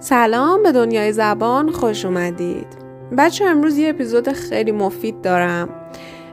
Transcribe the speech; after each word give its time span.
سلام 0.00 0.62
به 0.62 0.72
دنیای 0.72 1.12
زبان 1.12 1.70
خوش 1.70 2.04
اومدید. 2.04 2.66
بچه 3.18 3.44
امروز 3.44 3.78
یه 3.78 3.88
اپیزود 3.88 4.32
خیلی 4.32 4.72
مفید 4.72 5.20
دارم. 5.20 5.68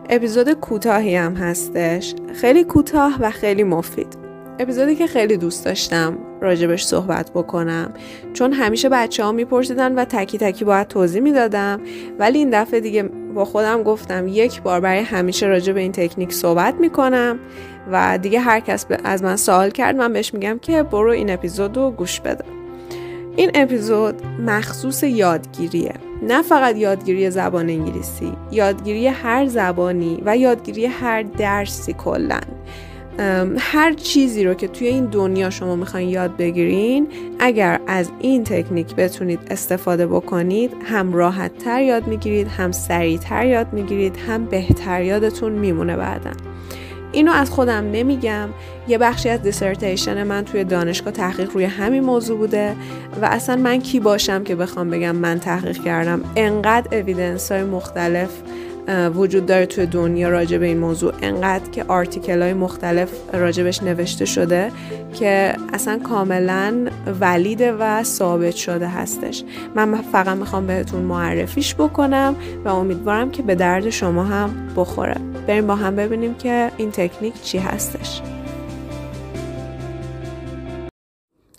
اپیزود 0.10 0.54
کوتاهی 0.54 1.16
هم 1.16 1.34
هستش. 1.34 2.16
خیلی 2.34 2.64
کوتاه 2.64 3.18
و 3.20 3.32
خیلی 3.32 3.64
مفید. 3.64 4.18
اپیزودی 4.60 4.96
که 4.96 5.08
خیلی 5.08 5.38
دوست 5.38 5.66
داشتم 5.66 6.18
راجبش 6.42 6.86
صحبت 6.86 7.32
بکنم. 7.32 7.94
چون 8.34 8.54
همیشه 8.54 8.90
بچه 8.90 9.24
ها 9.24 9.32
میپرسیدن 9.32 9.96
و 9.96 10.06
تکی 10.06 10.38
تکی 10.38 10.66
باید 10.66 10.88
توضیح 10.88 11.22
می‌دادم. 11.22 11.82
ولی 12.20 12.40
این 12.40 12.50
دفعه 12.50 12.80
دیگه 12.80 13.04
با 13.36 13.46
خودم 13.46 13.84
گفتم 13.84 14.28
یک 14.28 14.62
بار 14.62 14.80
برای 14.80 15.00
همیشه 15.00 15.46
راجع 15.46 15.74
به 15.74 15.80
این 15.80 15.92
تکنیک 15.92 16.34
صحبت 16.34 16.76
می‌کنم 16.76 17.40
و 17.92 18.18
دیگه 18.22 18.40
هر 18.40 18.60
کس 18.60 18.86
از 19.04 19.24
من 19.24 19.36
سوال 19.36 19.70
کرد 19.70 19.96
من 19.96 20.14
بهش 20.14 20.34
میگم 20.34 20.60
که 20.62 20.84
برو 20.84 21.12
این 21.12 21.30
اپیزود 21.30 21.78
رو 21.78 21.92
گوش 21.92 22.20
بده. 22.20 22.46
این 23.36 23.52
اپیزود 23.54 24.16
مخصوص 24.46 25.04
یادگیریه. 25.04 25.94
نه 26.28 26.42
فقط 26.42 26.78
یادگیری 26.78 27.30
زبان 27.30 27.70
انگلیسی 27.70 28.32
یادگیری 28.52 29.08
هر 29.08 29.46
زبانی 29.46 30.22
و 30.26 30.38
یادگیری 30.38 30.86
هر 30.86 31.22
درسی 31.24 31.94
کلا 31.94 32.40
هر 33.58 33.94
چیزی 33.94 34.44
رو 34.44 34.54
که 34.54 34.68
توی 34.68 34.88
این 34.88 35.06
دنیا 35.06 35.50
شما 35.50 35.76
می‌خواین 35.76 36.10
یاد 36.10 36.38
بگیرین 36.38 37.08
اگر 37.40 37.80
از 37.88 38.12
این 38.20 38.44
تکنیک 38.44 38.96
بتونید 38.96 39.40
استفاده 39.52 40.08
بکنید 40.08 40.72
هم 40.84 41.14
راحت 41.14 41.58
تر 41.58 41.82
یاد 41.82 42.08
می‌گیرید 42.08 42.48
هم 42.48 42.72
سریعتر 42.72 43.46
یاد 43.46 43.74
می‌گیرید 43.74 44.18
هم 44.28 44.46
بهتر 44.46 45.02
یادتون 45.04 45.52
میمونه 45.52 45.98
بعدا. 45.98 46.32
اینو 47.14 47.32
از 47.32 47.50
خودم 47.52 47.92
نمیگم. 47.92 48.50
یه 48.88 48.98
بخشی 48.98 49.30
از 49.30 49.42
دیسرتیشن 49.42 50.24
من 50.24 50.46
توی 50.46 50.64
دانشگاه 50.64 51.14
تحقیق 51.14 51.52
روی 51.52 51.64
همین 51.64 52.04
موضوع 52.04 52.38
بوده 52.38 52.76
و 53.22 53.26
اصلا 53.26 53.56
من 53.56 53.80
کی 53.80 54.00
باشم 54.00 54.44
که 54.44 54.56
بخوام 54.56 54.90
بگم 54.90 55.16
من 55.16 55.40
تحقیق 55.40 55.84
کردم؟ 55.84 56.22
انقدر 56.36 56.98
اویدنس 56.98 57.52
های 57.52 57.64
مختلف 57.64 58.30
وجود 58.88 59.46
داره 59.46 59.66
توی 59.66 59.86
دنیا 59.86 60.30
راجع 60.30 60.58
به 60.58 60.66
این 60.66 60.78
موضوع. 60.78 61.14
انقدر 61.22 61.70
که 61.70 61.84
آرتیکل 61.84 62.42
های 62.42 62.54
مختلف 62.54 63.12
راجبش 63.34 63.84
نوشته 63.84 64.26
شده 64.26 64.72
که 65.14 65.56
اصلا 65.74 66.00
کاملا 66.00 66.88
ولیده 67.22 67.72
و 67.72 68.04
ثابت 68.04 68.56
شده 68.56 68.88
هستش. 68.88 69.44
من 69.76 70.02
فقط 70.02 70.38
می‌خوام 70.38 70.68
بهتون 70.68 71.02
معرفیش 71.02 71.76
بکنم 71.76 72.36
و 72.66 72.70
امیدوارم 72.70 73.32
که 73.32 73.44
به 73.44 73.56
درد 73.56 73.90
شما 73.90 74.24
هم 74.24 74.74
بخوره. 74.76 75.16
بریم 75.48 75.68
با 75.68 75.76
هم 75.76 75.96
ببینیم 75.96 76.34
که 76.34 76.72
این 76.78 76.92
تکنیک 76.92 77.42
چی 77.42 77.58
هستش. 77.58 78.22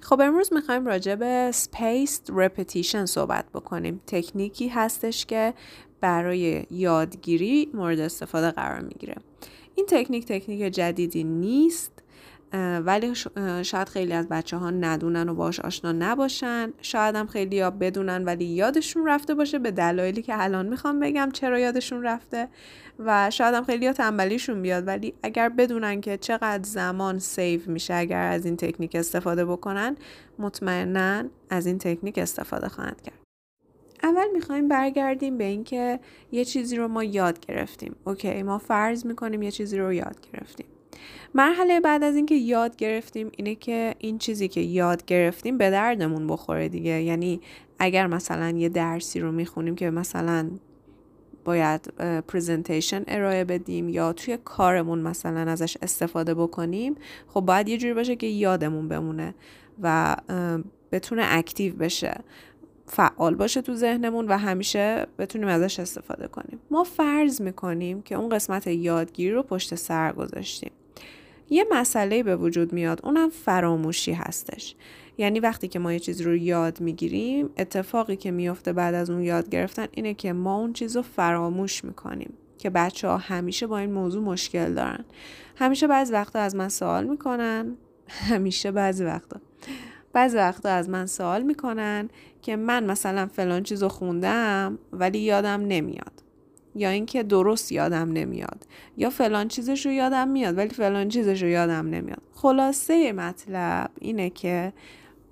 خب 0.00 0.20
امروز 0.20 0.52
می‌خوایم 0.52 0.86
راجع 0.86 1.14
به 1.14 1.50
spaced 1.52 2.30
repetition 2.30 3.04
صحبت 3.04 3.44
بکنیم. 3.54 4.00
تکنیکی 4.06 4.68
هستش 4.68 5.26
که 5.26 5.54
برای 6.04 6.66
یادگیری 6.70 7.70
مورد 7.74 8.00
استفاده 8.00 8.50
قرار 8.50 8.80
می‌گیره. 8.80 9.14
این 9.74 9.86
تکنیک 9.88 10.24
تکنیک 10.26 10.74
جدیدی 10.74 11.24
نیست 11.24 11.92
ولی 12.84 13.14
شاید 13.62 13.88
خیلی 13.88 14.12
از 14.12 14.28
بچه 14.28 14.56
ها 14.56 14.70
ندونن 14.70 15.28
و 15.28 15.34
باش 15.34 15.60
آشنا 15.60 15.92
نباشن. 15.92 16.72
شاید 16.82 17.16
هم 17.16 17.26
خیلی 17.26 17.60
ها 17.60 17.70
بدونن 17.70 18.24
ولی 18.24 18.44
یادشون 18.44 19.06
رفته 19.06 19.34
باشه. 19.34 19.58
به 19.58 19.70
دلایلی 19.70 20.22
که 20.22 20.42
الان 20.42 20.66
می‌خوام 20.66 21.00
بگم 21.00 21.30
چرا 21.32 21.58
یادشون 21.58 22.02
رفته. 22.02 22.48
و 22.98 23.30
شاید 23.30 23.54
هم 23.54 23.64
خیلی 23.64 23.86
ها 23.86 23.92
تنبلیشون 23.92 24.62
بیاد. 24.62 24.86
ولی 24.86 25.14
اگر 25.22 25.48
بدونن 25.48 26.00
که 26.00 26.16
چقدر 26.16 26.62
زمان 26.62 27.18
save 27.18 27.60
میشه 27.66 27.94
اگر 27.94 28.26
از 28.26 28.44
این 28.44 28.56
تکنیک 28.56 28.94
استفاده 28.94 29.44
بکنن 29.44 29.96
مطمئنا 30.38 31.24
از 31.50 31.66
این 31.66 31.78
تکنیک 31.78 32.18
استفاده 32.18 32.68
خواهند 32.68 33.02
کرد. 33.02 33.23
اول 34.04 34.26
می‌خوایم 34.34 34.68
برگردیم 34.68 35.38
به 35.38 35.44
اینکه 35.44 36.00
یه 36.32 36.44
چیزی 36.44 36.76
رو 36.76 36.88
ما 36.88 37.04
یاد 37.04 37.46
گرفتیم. 37.46 37.96
okay 38.04 38.42
ما 38.42 38.58
فرض 38.58 39.06
می‌کنیم 39.06 39.42
یه 39.42 39.50
چیزی 39.50 39.78
رو 39.78 39.92
یاد 39.92 40.16
گرفتیم. 40.32 40.66
مرحله 41.34 41.80
بعد 41.80 42.02
از 42.02 42.16
اینکه 42.16 42.34
یاد 42.34 42.76
گرفتیم 42.76 43.30
اینه 43.36 43.54
که 43.54 43.94
این 43.98 44.18
چیزی 44.18 44.48
که 44.48 44.60
یاد 44.60 45.04
گرفتیم 45.04 45.58
به 45.58 45.70
دردمون 45.70 46.26
بخوره 46.26 46.68
دیگه. 46.68 47.02
یعنی 47.02 47.40
اگر 47.78 48.06
مثلا 48.06 48.50
یه 48.58 48.68
درسی 48.68 49.20
رو 49.20 49.32
می‌خونیم 49.32 49.74
که 49.74 49.90
مثلا 49.90 50.50
باید 51.44 51.80
presentation 52.28 53.04
ارائه 53.08 53.44
بدیم 53.44 53.88
یا 53.88 54.12
توی 54.12 54.38
کارمون 54.44 54.98
مثلا 54.98 55.50
ازش 55.50 55.76
استفاده 55.82 56.34
بکنیم 56.34 56.94
خب 57.28 57.40
باید 57.40 57.68
یه 57.68 57.76
جوری 57.76 57.94
باشه 57.94 58.16
که 58.16 58.26
یادمون 58.26 58.88
بمونه 58.88 59.34
و 59.82 60.16
بتونه 60.92 61.22
active 61.26 61.74
بشه. 61.74 62.20
فعال 62.86 63.34
باشه 63.34 63.62
تو 63.62 63.74
ذهنمون 63.74 64.28
و 64.28 64.38
همیشه 64.38 65.06
بتونیم 65.18 65.48
ازش 65.48 65.80
استفاده 65.80 66.28
کنیم. 66.28 66.60
ما 66.70 66.84
فرض 66.84 67.40
می‌کنیم 67.40 68.02
که 68.02 68.14
اون 68.14 68.28
قسمت 68.28 68.66
یادگیری 68.66 69.32
رو 69.32 69.42
پشت 69.42 69.74
سر 69.74 70.12
گذاشتیم. 70.12 70.70
یه 71.50 71.66
مسئله 71.70 72.22
به 72.22 72.36
وجود 72.36 72.72
میاد 72.72 73.00
اونم 73.04 73.30
فراموشی 73.30 74.12
هستش. 74.12 74.74
یعنی 75.18 75.40
وقتی 75.40 75.68
که 75.68 75.78
ما 75.78 75.92
یه 75.92 75.98
چیز 75.98 76.20
رو 76.20 76.36
یاد 76.36 76.80
می‌گیریم 76.80 77.50
اتفاقی 77.58 78.16
که 78.16 78.30
میفته 78.30 78.72
بعد 78.72 78.94
از 78.94 79.10
اون 79.10 79.22
یاد 79.22 79.48
گرفتن 79.48 79.86
اینه 79.92 80.14
که 80.14 80.32
ما 80.32 80.56
اون 80.56 80.72
چیز 80.72 80.96
رو 80.96 81.02
فراموش 81.02 81.84
می‌کنیم 81.84 82.34
که 82.58 82.70
بچه 82.70 83.08
ها 83.08 83.16
همیشه 83.16 83.66
با 83.66 83.78
این 83.78 83.92
موضوع 83.92 84.22
مشکل 84.22 84.74
دارن. 84.74 85.04
همیشه 85.56 85.86
بعضی 85.86 86.12
وقتا 86.12 86.38
از 86.38 86.56
من 86.56 86.68
سوال 86.68 87.04
می‌کنن 87.04 87.76
همیشه 88.08 88.70
بعضی 88.70 89.04
وقتا. 89.04 89.40
بعضی 90.12 90.36
وقتا 90.36 90.68
از 90.68 90.88
من 90.88 91.06
سوال 91.06 91.42
می‌کنن 91.42 92.08
که 92.44 92.56
من 92.56 92.84
مثلا 92.84 93.26
فلان 93.26 93.62
چیز 93.62 93.82
رو 93.82 93.88
خوندم 93.88 94.78
ولی 94.92 95.18
یادم 95.18 95.60
نمیاد. 95.60 96.22
یا 96.74 96.88
اینکه 96.88 97.22
درست 97.22 97.72
یادم 97.72 98.12
نمیاد. 98.12 98.66
یا 98.96 99.10
فلان 99.10 99.48
چیزش 99.48 99.86
رو 99.86 99.92
یادم 99.92 100.28
میاد 100.28 100.58
ولی 100.58 100.68
فلان 100.68 101.08
چیزش 101.08 101.42
رو 101.42 101.48
یادم 101.48 101.86
نمیاد. 101.86 102.22
خلاصه 102.34 103.12
مطلب 103.12 103.90
اینه 104.00 104.30
که 104.30 104.72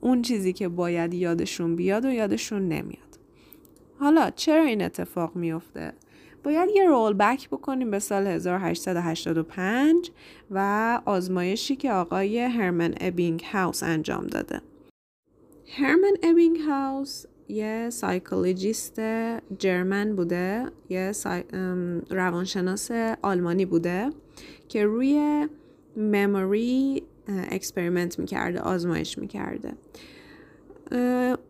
اون 0.01 0.22
چیزی 0.22 0.53
که 0.53 0.69
باید 0.69 1.15
یادشون 1.15 1.77
بیاد 1.77 2.05
و 2.05 2.11
یادشون 2.11 2.69
نمیاد. 2.69 3.19
حالا 3.99 4.31
چرا 4.31 4.62
این 4.62 4.83
اتفاق 4.83 5.37
میفته؟ 5.37 5.93
باید 6.45 6.69
یه 6.75 6.84
roll 6.84 7.12
back 7.12 7.49
بکنیم 7.49 7.91
به 7.91 7.99
سال 7.99 8.27
1885 8.27 10.11
و 10.51 11.01
آزمایشی 11.05 11.77
که 11.77 11.93
آقای 11.93 12.39
هرمن 12.39 12.95
ابینگ 13.01 13.45
هاوس 13.53 13.83
انجام 13.83 14.27
داده. 14.27 14.61
هرمن 15.75 16.16
ابینگ 16.22 16.59
هاوس 16.60 17.25
یه 17.49 17.91
psychologist 17.91 19.00
German 19.59 20.16
بوده 20.16 20.66
یه 20.88 21.12
روانشناس 22.10 22.91
آلمانی 23.22 23.66
بوده 23.66 24.10
که 24.69 24.84
روی 24.84 25.49
memory 25.97 27.03
experiment 27.28 28.19
می‌کرده 28.19 28.60
آزمایش 28.60 29.19
می‌کرده. 29.19 29.72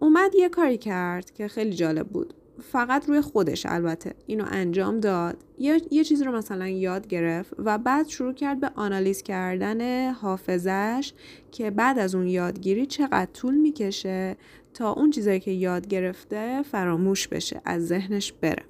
اومد 0.00 0.34
یه 0.34 0.48
کاری 0.48 0.78
کرد 0.78 1.30
که 1.30 1.48
خیلی 1.48 1.72
جالب 1.72 2.08
بود. 2.08 2.34
فقط 2.62 3.08
روی 3.08 3.20
خودش 3.20 3.66
البته. 3.66 4.14
اینو 4.26 4.44
انجام 4.50 5.00
داد. 5.00 5.36
یه, 5.58 5.80
یه 5.90 6.04
چیزی 6.04 6.24
رو 6.24 6.32
مثلا 6.32 6.68
یاد 6.68 7.06
گرفت 7.06 7.54
و 7.58 7.78
بعد 7.78 8.08
شروع 8.08 8.32
کرد 8.32 8.60
به 8.60 8.70
آنالیز 8.74 9.22
کردن 9.22 10.10
حافظش 10.10 11.12
که 11.52 11.70
بعد 11.70 11.98
از 11.98 12.14
اون 12.14 12.26
یادگیری 12.26 12.86
چقدر 12.86 13.32
طول 13.32 13.54
می‌کشه 13.54 14.36
تا 14.74 14.92
اون 14.92 15.10
چیزایی 15.10 15.40
که 15.40 15.50
یاد 15.50 15.88
گرفته 15.88 16.62
فراموش 16.62 17.28
بشه 17.28 17.60
از 17.64 17.86
ذهنش 17.86 18.32
بره. 18.32 18.62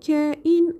که 0.00 0.36
این 0.42 0.74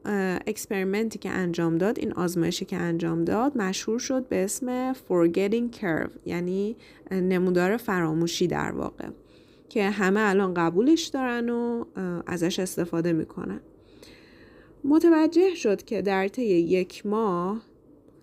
experiment 0.46 1.12
ی 1.12 1.18
که 1.18 1.30
انجام 1.30 1.78
داد 1.78 1.98
این 1.98 2.12
آزمایشی 2.12 2.64
که 2.64 2.76
انجام 2.76 3.24
داد 3.24 3.58
مشهور 3.58 3.98
شد 3.98 4.28
به 4.28 4.44
اسم 4.44 4.92
forgetting 4.92 5.76
curve 5.80 6.10
یعنی 6.26 6.76
نمودار 7.10 7.76
فراموشی 7.76 8.46
در 8.46 8.72
واقع. 8.72 9.08
که 9.74 9.90
همه 9.90 10.20
الان 10.20 10.54
قبولش 10.54 11.06
دارن 11.06 11.48
و 11.48 11.84
ازش 12.26 12.58
استفاده 12.58 13.12
می‌کنن. 13.12 13.60
متوجه 14.84 15.54
شد 15.54 15.82
که 15.82 16.02
در 16.02 16.28
طی 16.28 16.44
یک 16.44 17.06
ماه 17.06 17.62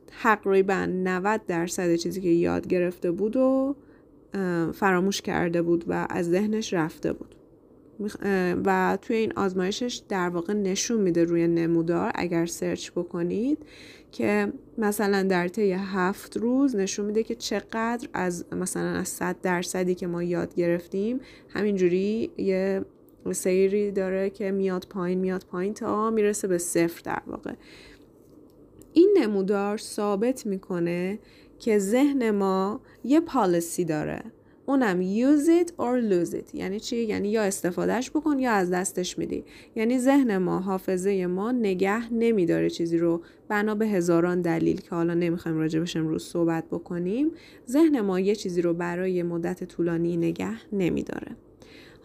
تقریبا 0.08 0.86
90 0.86 1.46
درصد 1.48 1.96
چیزی 1.96 2.22
که 2.22 2.30
یاد 2.30 2.68
گرفته 2.68 3.12
بود 3.12 3.36
و 3.36 3.76
فراموش 4.74 5.22
کرده 5.22 5.62
بود 5.62 5.86
و 5.88 6.08
از 6.10 6.30
ذهنش 6.30 6.74
رفته 6.74 7.14
بود. 7.14 7.36
و 8.66 8.98
توی 9.02 9.16
این 9.16 9.34
آزمایشش 9.36 10.02
در 10.10 10.30
واقع 10.30 10.54
نشون 10.54 11.02
میده 11.02 11.24
روی 11.24 11.48
نمودار 11.48 12.12
اگر 12.16 12.46
سرچ 12.46 12.92
بکنید 12.92 13.58
که 14.12 14.54
مثلا 14.78 15.24
در 15.24 15.48
طی 15.48 15.72
هفت 15.72 16.38
روز 16.38 16.76
نشون 16.76 17.06
میده 17.06 17.24
که 17.24 17.36
چقدر 17.36 18.10
از 18.14 18.46
مثلا 18.52 18.90
از 18.90 19.08
صد 19.08 19.36
درصدی 19.42 19.96
که 19.96 20.08
ما 20.08 20.24
یاد 20.24 20.56
گرفتیم 20.56 21.20
همینجوری 21.50 22.32
یه 22.38 22.86
سیری 23.32 23.92
داره 23.92 24.30
که 24.30 24.52
میاد 24.52 24.88
پایین 24.90 25.20
میاد 25.20 25.46
پایین 25.52 25.74
تا 25.74 26.10
می‌رسه 26.10 26.48
به 26.48 26.58
صفر 26.58 27.02
در 27.06 27.22
واقع. 27.28 27.54
این 28.94 29.18
نمودار 29.22 29.78
ثابت 29.78 30.46
می‌کنه 30.46 31.20
که 31.60 31.80
ذهن 31.80 32.32
ما 32.32 32.82
یه 33.04 33.20
پالیسی 33.20 33.86
داره. 33.86 34.24
اونم 34.72 35.02
use 35.02 35.66
it 35.66 35.70
or 35.70 36.12
lose 36.12 36.34
it. 36.34 36.56
یعنی 36.56 36.80
چی؟ 36.80 36.98
یعنی 36.98 37.30
یا 37.30 37.44
استفادهش 37.44 38.12
بکن 38.12 38.40
یا 38.40 38.52
از 38.52 38.70
دستش 38.70 39.18
میدی. 39.18 39.44
یعنی 39.76 40.00
ذهن 40.00 40.38
ما 40.38 40.60
حافظه 40.60 41.26
ما 41.26 41.52
نگه 41.52 42.14
نمیداره 42.14 42.70
چیزی 42.70 42.98
رو. 42.98 43.22
بنا 43.48 43.76
به 43.76 43.88
هزاران 43.88 44.42
دلیل 44.42 44.82
که 44.82 44.90
حالا 44.90 45.14
نمی‌خوایم 45.14 45.58
راجبش 45.58 45.98
امروز 45.98 46.24
صحبت 46.24 46.64
بکنیم. 46.72 47.32
ذهن 47.70 48.02
ما 48.02 48.20
یه 48.20 48.36
چیزی 48.36 48.62
رو 48.62 48.74
برای 48.74 49.24
مدت 49.24 49.64
طولانی 49.64 50.18
نگه 50.18 50.54
نمیداره. 50.74 51.36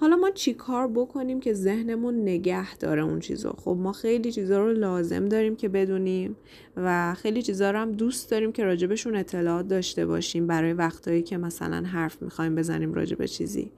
حالا 0.01 0.17
ما 0.17 0.31
چی 0.31 0.55
کار 0.55 0.89
بکنیم 0.89 1.41
که 1.41 1.53
ذهنمون 1.53 2.23
نگه 2.23 2.77
داره 2.77 3.03
اون 3.03 3.21
چیزو؟ 3.21 3.53
خب 3.53 3.77
ما 3.81 3.93
خیلی 3.93 4.33
چیزا 4.33 4.65
رو 4.65 4.73
لازم 4.73 5.29
داریم 5.29 5.57
که 5.57 5.69
بدونیم 5.69 6.37
و 6.77 7.15
خیلی 7.15 7.43
چیزا 7.43 7.71
رو 7.71 7.79
هم 7.79 7.93
دوست 7.93 8.31
داریم 8.31 8.53
که 8.53 8.65
راجبشون 8.65 9.17
اطلاعات 9.17 9.69
داشته 9.69 10.07
باشیم 10.07 10.47
برای 10.47 10.73
وقتایی 10.73 11.23
که 11.23 11.39
مثلا 11.39 11.83
حرف 11.83 12.23
می‌خوایم 12.23 12.55
بزنیم 12.55 12.95
راجب 12.95 13.27
چیزی. 13.27 13.73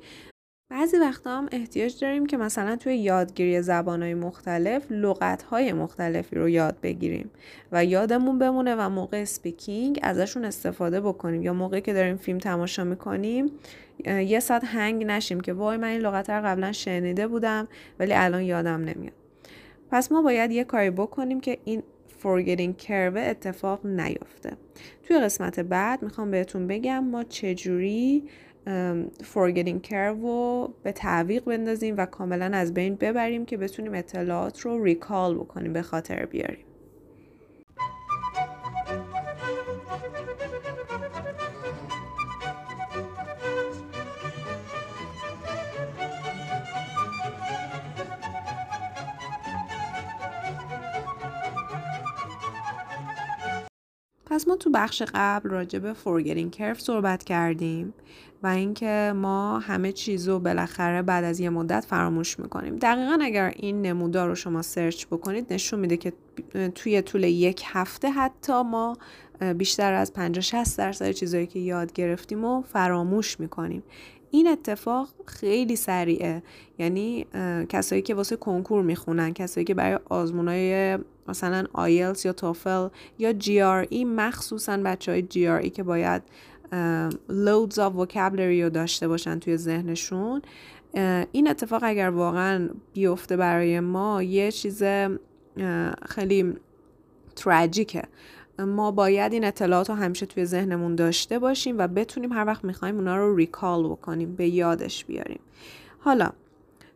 بعضی 0.71 0.97
وقتا 0.97 1.39
هم 1.39 1.49
احتیاج 1.53 2.01
داریم 2.01 2.27
که 2.27 2.37
مثلا 2.37 2.77
توی 2.77 2.97
یادگیری 2.97 3.63
زبانهای 3.63 4.15
مختلف 4.15 4.87
لغتهای 4.91 5.73
مختلفی 5.73 6.37
رو 6.37 6.49
یاد 6.49 6.81
بگیریم 6.83 7.31
و 7.73 7.85
یادمون 7.85 8.39
بمونه 8.39 8.75
و 8.75 8.89
موقع 8.89 9.25
سپیکینگ 9.25 10.01
ازشون 10.03 10.45
استفاده 10.45 11.01
بکنیم 11.01 11.43
یا 11.43 11.53
موقعی 11.53 11.81
که 11.81 11.93
داریم 11.93 12.17
فیلم 12.17 12.39
تماشا 12.39 12.85
می‌کنیم 12.85 13.51
یه 14.07 14.41
ساعت 14.41 14.65
هنگ 14.65 15.05
نشیم 15.05 15.41
که 15.41 15.53
وای 15.53 15.77
من 15.77 15.89
این 15.89 16.01
لغت 16.01 16.31
رو 16.31 16.47
قبلا 16.47 16.73
شنیده 16.73 17.27
بودم 17.27 17.69
ولی 17.99 18.13
الان 18.13 18.43
یادم 18.43 18.81
نمیاد. 18.85 19.15
پس 19.91 20.13
ما 20.13 20.23
باید 20.23 20.51
یه 20.51 20.65
کاری 20.65 20.91
بکنیم 20.91 21.41
که 21.41 21.59
این 21.65 21.83
forgetting 22.23 22.83
curve 22.83 23.17
اتفاق 23.17 23.87
نیفته. 23.87 24.53
توی 25.03 25.19
قسمت 25.19 25.61
بعد 25.61 26.03
می‌خوام 26.03 26.31
بهتون 26.31 26.67
بگم 26.67 27.05
ما 27.05 27.25
چجوری 27.25 28.25
forgetting 29.23 29.89
curve 29.89 30.23
رو 30.23 30.75
به 30.83 30.93
تعویق 30.93 31.45
بندازیم 31.45 31.95
و 31.99 32.07
کاملا 32.07 32.51
از 32.55 32.75
بین 32.75 32.95
ببریم 32.95 33.45
که 33.45 33.57
بتونیم 33.57 33.95
اطلاعات 33.95 34.61
رو 34.61 34.85
ریکال 34.85 35.35
بکنیم 35.35 35.73
به 35.73 35.83
خاطر 35.83 36.27
بیاریم. 36.27 36.68
پس 54.31 54.49
ما 54.49 54.57
تو 54.57 54.71
بخش 54.71 55.03
قبل 55.15 55.51
راجع 55.51 55.79
به 55.79 55.95
forgetting 56.05 56.59
curve 56.59 56.79
صحبت 56.79 57.25
کردیم 57.25 57.95
و 58.43 58.47
اینکه 58.47 59.13
ما 59.17 59.59
همه 59.59 59.93
چیز 59.93 60.29
رو 60.29 60.39
بالاخره 60.39 61.03
بعد 61.03 61.25
از 61.25 61.41
یه 61.41 61.51
مدت 61.51 61.85
فراموش 61.85 62.39
می‌کنیم. 62.39 62.77
دقیقا 62.77 63.19
اگر 63.23 63.53
این 63.57 63.83
نمودار 63.83 64.29
رو 64.29 64.35
شما 64.35 64.63
سرچ 64.63 65.07
بکنید 65.07 65.53
نشون 65.53 65.81
میده 65.81 65.97
که 65.97 66.13
توی 66.75 67.03
طول 67.03 67.25
یک 67.25 67.63
هفته 67.67 68.11
حتی 68.11 68.63
ما 68.63 68.97
بیشتر 69.57 69.93
از 69.93 70.13
50 70.13 70.41
60 70.41 70.79
درصد 70.79 71.11
چیزایی 71.11 71.47
که 71.47 71.59
یاد 71.59 71.93
گرفتیم 71.93 72.45
و 72.45 72.63
فراموش 72.63 73.41
می‌کنیم. 73.41 73.83
این 74.31 74.49
اتفاق 74.49 75.09
خیلی 75.27 75.77
سریعه. 75.77 76.43
یعنی 76.79 77.27
کسایی 77.69 78.03
که 78.03 78.15
واسه 78.15 78.37
کنکور 78.37 78.83
می‌خونن 78.83 79.33
کسایی 79.33 79.65
که 79.65 79.75
برای 79.75 79.99
آزمونای 80.09 80.99
مثلا 81.29 81.65
آیلز 81.73 82.27
یا 82.27 82.33
توفل 82.33 82.89
یا 83.19 83.33
جی 83.33 83.61
آر 83.61 83.87
ای 83.91 84.05
مخصوصا 84.05 84.77
بچه 84.77 85.13
های 85.13 85.23
جی 85.23 85.49
آر 85.49 85.59
ای 85.59 85.71
که 85.71 85.83
باید 85.83 86.23
loads 87.29 87.75
of 87.75 87.93
vocabulary 87.99 88.63
رو 88.63 88.71
داشته 88.71 89.09
باشن 89.09 89.39
توی 89.39 89.57
ذهنشون 89.57 90.43
این 91.33 91.49
اتفاق 91.49 91.81
اگر 91.85 92.09
واقعا 92.09 92.69
بیفته 92.93 93.37
برای 93.37 93.81
ما 93.81 94.23
یه 94.23 94.53
چیز 94.53 94.83
خیلی 96.07 96.55
تراجیکه 97.37 98.03
ما 98.59 98.91
باید 98.91 99.33
این 99.33 99.45
اطلاعات 99.45 99.91
رو 99.91 99.97
همیشه 99.97 100.27
توی 100.27 100.45
ذهنمون 100.45 100.95
داشته 100.95 101.39
باشیم 101.39 101.79
و 101.79 101.89
بتونیم 101.89 102.33
هر 102.33 102.45
وقت 102.45 102.65
می‌خوایم 102.65 102.97
اونا 102.97 103.17
رو 103.17 103.37
ریکال 103.37 103.89
بکنیم 103.89 104.35
به 104.37 104.49
یادش 104.49 105.05
بیاریم. 105.05 105.41
حالا 105.99 106.31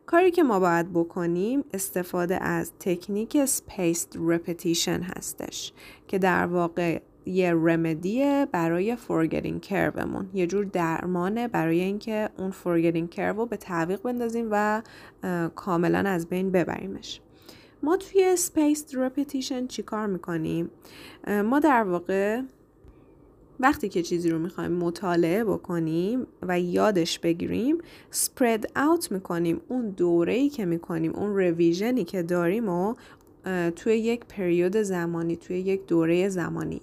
کاری 0.05 0.31
که 0.31 0.43
ما 0.43 0.59
باید 0.59 0.93
بکنیم 0.93 1.63
استفاده 1.73 2.43
از 2.43 2.71
تکنیک 2.79 3.45
spaced 3.45 4.15
repetition 4.15 5.01
هستش 5.15 5.73
که 6.07 6.19
در 6.19 6.45
واقع 6.45 7.01
یه 7.25 7.53
رمدیه 7.53 8.47
برای 8.51 8.97
forgetting 8.97 9.67
curveمون. 9.69 10.29
یه 10.33 10.47
جور 10.47 10.65
درمانه 10.65 11.47
برای 11.47 11.79
اینکه 11.79 12.29
اون 12.37 12.51
forgetting 12.51 13.15
curve 13.15 13.35
رو 13.35 13.45
به 13.45 13.57
تعویق 13.57 14.01
بندازیم 14.01 14.47
و 14.51 14.81
کاملا 15.55 15.99
از 16.09 16.27
بین 16.27 16.51
ببریمش. 16.51 17.21
ما 17.83 17.97
توی 17.97 18.37
spaced 18.37 19.67
چی 19.67 19.83
کار 19.83 20.07
می‌کنیم؟ 20.07 20.69
ما 21.27 21.59
در 21.59 21.83
واقع 21.83 22.41
وقتی 23.59 23.89
که 23.89 24.01
چیزی 24.01 24.29
رو 24.29 24.39
می‌خوایم 24.39 24.71
مطالعه 24.71 25.43
بکنیم 25.43 26.27
و 26.41 26.59
یادش 26.59 27.19
بگیریم 27.19 27.77
spread 28.11 28.61
out 28.61 29.11
می‌کنیم 29.11 29.61
اون 29.67 29.89
دوره‌ای 29.89 30.49
که 30.49 30.65
می‌کنیم 30.65 31.15
اون 31.15 31.35
revision 31.35 31.95
ی 31.95 32.03
که 32.03 32.23
داریم 32.23 32.69
و 32.69 32.95
توی 33.75 33.97
یک 33.97 34.25
پریود 34.25 34.77
زمانی 34.77 35.35
توی 35.35 35.59
یک 35.59 35.85
دوره 35.85 36.29
زمانی 36.29 36.81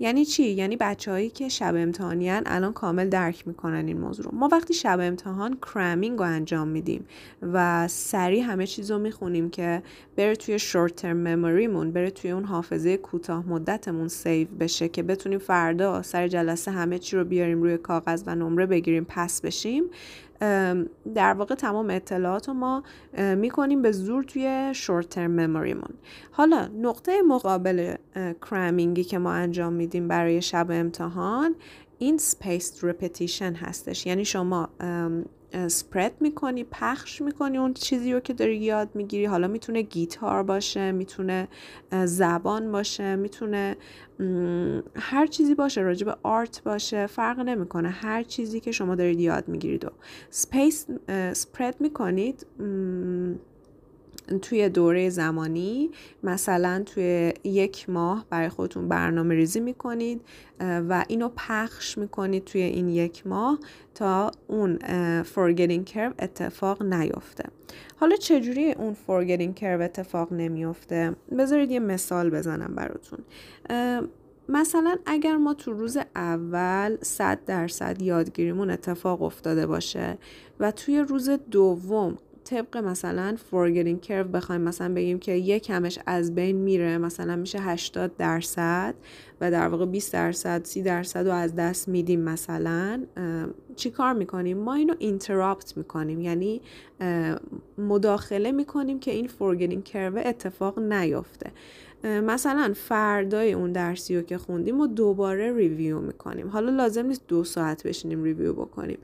یعنی 0.00 0.24
چی؟ 0.24 0.50
یعنی 0.50 0.76
بچههایی 0.76 1.30
که 1.30 1.48
شب 1.48 1.74
امتحانیان 1.76 2.42
الان 2.46 2.72
کامل 2.72 3.08
درک 3.08 3.48
می‌کنن 3.48 3.86
این 3.86 4.00
موضوع 4.00 4.24
رو. 4.24 4.30
ما 4.34 4.48
وقتی 4.52 4.74
شب 4.74 4.98
امتحان 5.02 5.56
cramming 5.56 6.18
رو 6.18 6.24
انجام 6.24 6.68
میدیم 6.68 7.06
و 7.42 7.88
سریع 7.88 8.42
همه 8.42 8.66
چیز 8.66 8.90
رو 8.90 8.98
می‌خونیم 8.98 9.50
که 9.50 9.82
بره 10.16 10.36
توی 10.36 10.58
short 10.58 10.96
term 10.96 11.16
memory 11.16 11.67
مون 11.67 11.92
بره 11.92 12.10
توی 12.10 12.30
اون 12.30 12.44
حافظه 12.44 12.96
کوتاه 12.96 13.48
مدتمون 13.48 14.08
save 14.08 14.48
بشه 14.60 14.88
که 14.88 15.02
بتونیم 15.02 15.38
فردا 15.38 16.02
سر 16.02 16.28
جلسه 16.28 16.70
همه 16.70 16.98
چی 16.98 17.16
رو 17.16 17.24
بیاریم 17.24 17.62
روی 17.62 17.78
کاغذ 17.78 18.22
و 18.26 18.34
نمره 18.34 18.66
بگیریم 18.66 19.06
پاس 19.08 19.40
بشیم. 19.40 19.84
در 21.14 21.34
واقع 21.34 21.54
تمام 21.54 21.90
اطلاعات 21.90 22.48
رو 22.48 22.54
ما 22.54 22.82
می‌کنیم 23.18 23.82
به 23.82 23.92
زور 23.92 24.24
توی 24.24 24.70
شورت 24.74 25.08
ترم 25.08 25.30
مموریمون 25.30 25.90
حالا 26.30 26.68
نقطه 26.82 27.22
مقابل 27.22 27.94
کرامینگی 28.50 29.04
که 29.04 29.18
ما 29.18 29.32
انجام 29.32 29.72
میدیم 29.72 30.08
برای 30.08 30.42
شب 30.42 30.66
امتحان 30.70 31.54
این 31.98 32.18
spaced 32.18 32.80
repetition 32.82 33.56
هستش. 33.56 34.06
یعنی 34.06 34.24
شما 34.24 34.68
سپرد 35.68 36.12
می‌کنی 36.20 36.64
پخش 36.64 37.22
می‌کنی 37.22 37.58
اون 37.58 37.74
چیزی 37.74 38.12
رو 38.12 38.20
که 38.20 38.32
داری 38.32 38.56
یاد 38.56 38.88
می‌گیری. 38.94 39.24
حالا 39.24 39.48
می‌تونه 39.48 39.82
گیتار 39.82 40.42
باشه 40.42 40.92
می‌تونه 40.92 41.48
زبان 42.04 42.72
باشه 42.72 43.16
می‌تونه 43.16 43.76
هر 44.96 45.26
چیزی 45.26 45.54
باشه 45.54 45.80
راجب 45.80 46.18
آرت 46.22 46.62
باشه 46.64 47.06
فرق 47.06 47.40
نمی‌کنه. 47.40 47.88
هر 47.88 48.22
چیزی 48.22 48.60
که 48.60 48.72
شما 48.72 48.94
دارید 48.94 49.20
یاد 49.20 49.48
می‌گیرید 49.48 49.84
و 49.84 49.88
سپیس 50.30 50.86
سپرد 51.32 51.80
می‌کنید 51.80 52.46
توی 54.42 54.68
دوره 54.68 55.10
زمانی 55.10 55.90
مثلا 56.22 56.82
توی 56.86 57.32
یک 57.44 57.90
ماه 57.90 58.26
برای 58.30 58.48
خودتون 58.48 58.88
برنامه 58.88 59.34
ریزی 59.34 59.60
می‌کنید 59.60 60.20
و 60.60 61.04
اینو 61.08 61.28
پخش 61.36 61.98
می‌کنید 61.98 62.44
توی 62.44 62.62
این 62.62 62.88
یک 62.88 63.26
ماه 63.26 63.58
تا 63.94 64.30
اون 64.46 64.78
forgetting 65.22 65.90
curve 65.90 66.12
اتفاق 66.18 66.82
نیفته. 66.82 67.44
حالا 67.96 68.16
چجوری 68.16 68.72
اون 68.72 68.96
forgetting 69.06 69.60
curve 69.60 69.80
اتفاق 69.80 70.32
نمیفته 70.32 71.16
بذارید 71.38 71.70
یه 71.70 71.80
مثال 71.80 72.30
بزنم 72.30 72.74
براتون. 72.74 73.18
مثلا 74.48 74.96
اگر 75.06 75.36
ما 75.36 75.54
تو 75.54 75.72
روز 75.72 75.98
اول 76.16 76.96
100 77.02 77.44
درصد 77.44 78.02
یادگیریمون 78.02 78.70
اتفاق 78.70 79.22
افتاده 79.22 79.66
باشه 79.66 80.18
و 80.60 80.70
توی 80.70 80.98
روز 80.98 81.30
دوم 81.30 82.18
طبق 82.50 82.76
مثلا 82.76 83.36
forgetting 83.50 84.06
curve 84.06 84.28
بخوایم 84.32 84.60
مثلا 84.60 84.94
بگیم 84.94 85.18
که 85.18 85.32
یک 85.32 85.62
کمش 85.62 85.98
از 86.06 86.34
بین 86.34 86.56
میره 86.56 86.98
مثلا 86.98 87.36
میشه 87.36 87.58
80 87.60 88.16
درصد 88.16 88.94
و 89.40 89.50
در 89.50 89.68
واقع 89.68 89.86
20 89.86 90.12
درصد 90.12 90.64
30 90.64 90.82
درصد 90.82 91.26
رو 91.26 91.32
از 91.32 91.54
دست 91.54 91.88
میدیم 91.88 92.20
مثلا. 92.20 93.02
چی 93.76 93.90
کار 93.90 94.12
می‌کنیم؟ 94.12 94.58
ما 94.58 94.74
اینو 94.74 94.94
interrupt 94.98 95.76
می‌کنیم. 95.76 96.20
یعنی 96.20 96.60
مداخله 97.78 98.52
می‌کنیم 98.52 98.98
که 98.98 99.10
این 99.10 99.28
forgetting 99.28 99.88
curve 99.88 100.26
اتفاق 100.26 100.78
نیفته. 100.78 101.50
مثلا 102.04 102.72
فردای 102.76 103.52
اون 103.52 103.72
درسی 103.72 104.16
رو 104.16 104.22
که 104.22 104.38
خوندیم 104.38 104.80
و 104.80 104.86
دوباره 104.86 105.56
review 105.56 106.00
می‌کنیم. 106.00 106.48
حالا 106.48 106.70
لازم 106.70 107.06
نیست 107.06 107.22
دو 107.28 107.44
ساعت 107.44 107.86
بشینیم 107.86 108.22
review 108.22 108.52
بکنیم 108.52 108.98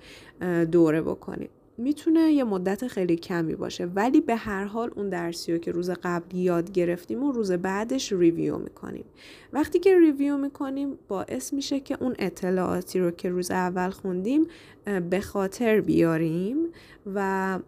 دوره 0.73 1.03
بکنیم. 1.03 1.49
می‌تونه 1.79 2.21
یه 2.21 2.45
مدت 2.45 2.87
خیلی 2.87 3.17
کمی 3.17 3.55
باشه 3.55 3.85
ولی 3.85 4.21
به 4.21 4.37
هر 4.37 4.65
حال 4.65 4.91
اون 4.97 5.09
درسی 5.09 5.53
رو 5.53 5.59
که 5.59 5.73
روز 5.73 5.91
قبل 5.91 6.37
یاد 6.37 6.73
گرفتیم 6.73 7.23
و 7.23 7.33
روز 7.33 7.53
بعدش 7.53 8.13
review 8.13 8.59
می‌کنیم. 8.59 9.05
وقتی 9.53 9.79
که 9.79 9.99
review 9.99 10.37
می‌کنیم 10.37 10.99
باعث 11.09 11.53
میشه 11.53 11.81
که 11.81 11.97
اون 12.01 12.15
اطلاعاتی 12.19 12.99
رو 12.99 13.11
که 13.11 13.29
روز 13.29 13.51
اول 13.51 13.91
خوندیم 13.91 14.47
به 15.11 15.21
خاطر 15.21 15.81
بیاریم 15.81 16.57
و 17.15 17.59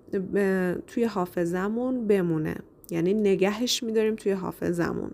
توی 0.86 1.04
حافظمون 1.04 2.06
بمونه. 2.06 2.56
یعنی 2.90 3.14
نگهش 3.14 3.82
میداریم 3.82 4.14
توی 4.14 4.32
حافظمون 4.32 5.10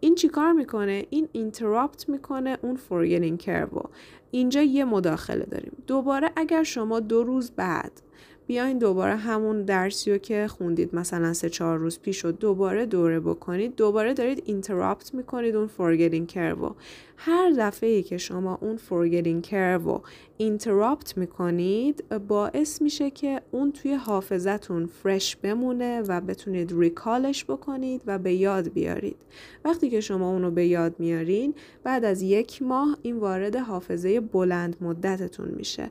این 0.00 0.14
چیکار 0.14 0.52
می‌کنه؟ 0.52 1.06
این 1.10 1.28
interrupt 1.32 2.08
می‌کنه 2.08 2.58
اون 2.62 2.76
forgetting 2.76 3.38
curve 3.38 3.90
اینجا 4.30 4.62
یه 4.62 4.84
مداخله 4.84 5.44
داریم. 5.44 5.72
دوباره 5.86 6.30
اگر 6.36 6.62
شما 6.62 7.00
دو 7.00 7.22
روز 7.22 7.50
بعد 7.50 7.92
بیاین 8.46 8.78
دوباره 8.78 9.16
همون 9.16 9.62
درسی 9.62 10.12
رو 10.12 10.18
که 10.18 10.48
خوندید 10.48 10.94
مثلا 10.94 11.32
سه 11.32 11.50
چهار 11.50 11.78
روز 11.78 11.98
پیش 11.98 12.24
رو 12.24 12.32
دوباره 12.32 12.86
دوره 12.86 13.20
بکنید 13.20 13.76
دوباره 13.76 14.14
دارید 14.14 14.42
interrupt 14.46 15.14
می‌کنید 15.14 15.56
اون 15.56 15.66
forgetting 15.66 16.28
curve 16.28 16.74
هر 17.22 17.50
دفعه 17.58 18.02
که 18.02 18.18
شما 18.18 18.58
اون 18.60 18.76
forgetting 18.76 19.42
curve 19.42 20.02
interrupt 20.36 21.18
می‌کنید 21.18 22.04
باعث 22.28 22.82
میشه 22.82 23.10
که 23.10 23.40
اون 23.50 23.72
توی 23.72 23.94
حافظتون 23.94 24.86
fresh 24.86 25.36
بمونه 25.36 26.02
و 26.02 26.20
بتونید 26.20 26.72
recall 26.76 27.27
ش 27.27 27.44
بکنید 27.44 28.02
و 28.06 28.18
به 28.18 28.32
یاد 28.32 28.72
بیارید. 28.72 29.16
وقتی 29.64 29.90
که 29.90 30.00
شما 30.00 30.30
اونو 30.30 30.50
به 30.50 30.66
یاد 30.66 30.94
میارین 30.98 31.54
بعد 31.84 32.04
از 32.04 32.22
یک 32.22 32.62
ماه 32.62 32.98
این 33.02 33.16
وارد 33.16 33.56
حافظه 33.56 34.20
بلند 34.20 34.76
مدتتون 34.80 35.48
میشه 35.48 35.90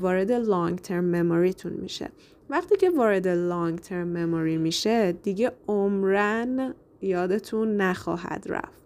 وارد 0.00 0.32
لانگ 0.32 0.78
ترم 0.78 1.04
مموریتون 1.04 1.72
میشه. 1.72 2.08
وقتی 2.50 2.76
که 2.76 2.90
وارد 2.90 3.28
لانگ 3.28 3.78
ترم 3.78 4.08
مموری 4.08 4.56
میشه 4.56 5.12
دیگه 5.12 5.52
عمرن 5.68 6.74
یادتون 7.02 7.76
نخواهد 7.76 8.44
رفت. 8.48 8.83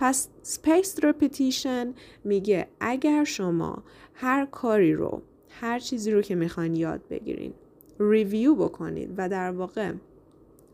پس 0.00 0.28
spaced 0.44 0.98
repetition 0.98 1.86
میگه 2.24 2.68
اگر 2.80 3.24
شما 3.24 3.82
هر 4.14 4.46
کاری 4.46 4.94
رو 4.94 5.22
هر 5.48 5.78
چیزی 5.78 6.10
رو 6.10 6.22
که 6.22 6.34
می‌خواین 6.34 6.76
یاد 6.76 7.00
بگیرین 7.10 7.54
ریویو 7.98 8.54
بکنید 8.54 9.14
و 9.16 9.28
در 9.28 9.50
واقع 9.50 9.92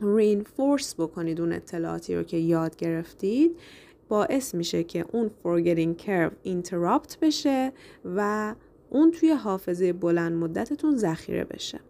reinforce 0.00 0.94
بکنید 0.95 1.40
اون 1.40 1.52
اطلاعاتی 1.52 2.16
رو 2.16 2.23
که 2.23 2.37
یاد 2.37 2.76
گرفتید 2.76 3.56
باعث 4.09 4.54
میشه 4.54 4.85
که 4.85 5.04
اون 5.12 5.30
forgetting 5.45 6.02
curve 6.02 6.49
interrupt 6.49 7.18
بشه 7.23 7.73
و 8.04 8.54
اون 8.90 9.11
توی 9.11 9.30
حافظه 9.30 9.92
بلند 9.92 10.33
مدتتون 10.33 10.97
ذخیره 10.97 11.45
بشه. 11.45 11.80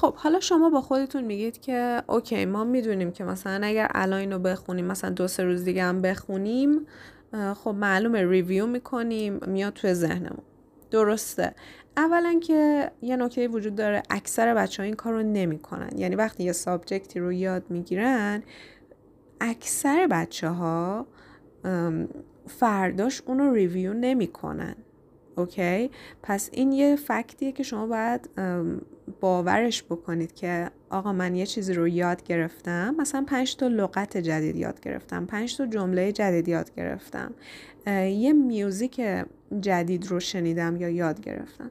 خب 0.00 0.14
حالا 0.14 0.40
شما 0.40 0.70
با 0.70 0.80
خودتون 0.80 1.24
میگید 1.24 1.60
که 1.60 2.02
okay 2.06 2.44
ما 2.44 2.64
می‌دونیم 2.64 3.10
که 3.10 3.24
مثلا 3.24 3.66
اگر 3.66 3.90
الان 3.94 4.20
اینو 4.20 4.38
بخونیم 4.38 4.84
مثلا 4.86 5.10
دو 5.10 5.28
سه 5.28 5.44
روز 5.44 5.64
دیگه 5.64 5.82
هم 5.82 6.02
بخونیم 6.02 6.86
خب 7.54 7.70
معلومه 7.70 8.26
review 8.26 8.66
می‌کنیم 8.66 9.40
میاد 9.46 9.72
توی 9.72 9.94
ذهنمون. 9.94 10.42
درسته. 10.90 11.54
اولا 11.96 12.40
که 12.42 12.90
یه 13.02 13.16
نکته 13.16 13.48
وجود 13.48 13.74
داره 13.74 14.02
اکثر 14.10 14.54
بچه 14.54 14.82
ها 14.82 14.84
این 14.84 14.94
کار 14.94 15.22
نمی‌کنن. 15.22 15.90
یعنی 15.98 16.16
وقتی 16.16 16.44
یه 16.44 16.52
subject 16.52 17.12
ی 17.12 17.20
رو 17.20 17.32
یاد 17.32 17.62
می‌گیرن 17.68 18.42
اکثر 19.40 20.06
بچه 20.06 20.48
ها 20.48 21.06
فرداش 22.46 23.22
اونو 23.26 23.54
review 23.54 23.92
نمی‌کنن. 23.92 24.74
Okay؟ 25.36 25.90
پس 26.22 26.50
این 26.52 26.72
یه 26.72 26.96
fact 26.96 27.33
یه 27.33 27.52
که 27.52 27.62
شما 27.62 27.86
باید 27.86 28.30
باورش 29.20 29.82
بکنید 29.82 30.34
که 30.34 30.70
آقا 30.90 31.12
من 31.12 31.34
یه 31.34 31.46
چیزی 31.46 31.74
رو 31.74 31.88
یاد 31.88 32.22
گرفتم 32.22 32.94
مثلا 32.98 33.24
پنج 33.26 33.56
تا 33.56 33.66
لغت 33.66 34.16
جدید 34.16 34.56
یاد 34.56 34.80
گرفتم 34.80 35.26
پنج 35.26 35.56
تا 35.56 35.66
جمله 35.66 36.12
جدید 36.12 36.48
یاد 36.48 36.74
گرفتم 36.74 37.34
یه 37.86 38.32
music 38.32 39.00
جدید 39.60 40.06
رو 40.06 40.20
شنیدم 40.20 40.76
یا 40.76 40.88
یاد 40.88 41.20
گرفتم. 41.20 41.70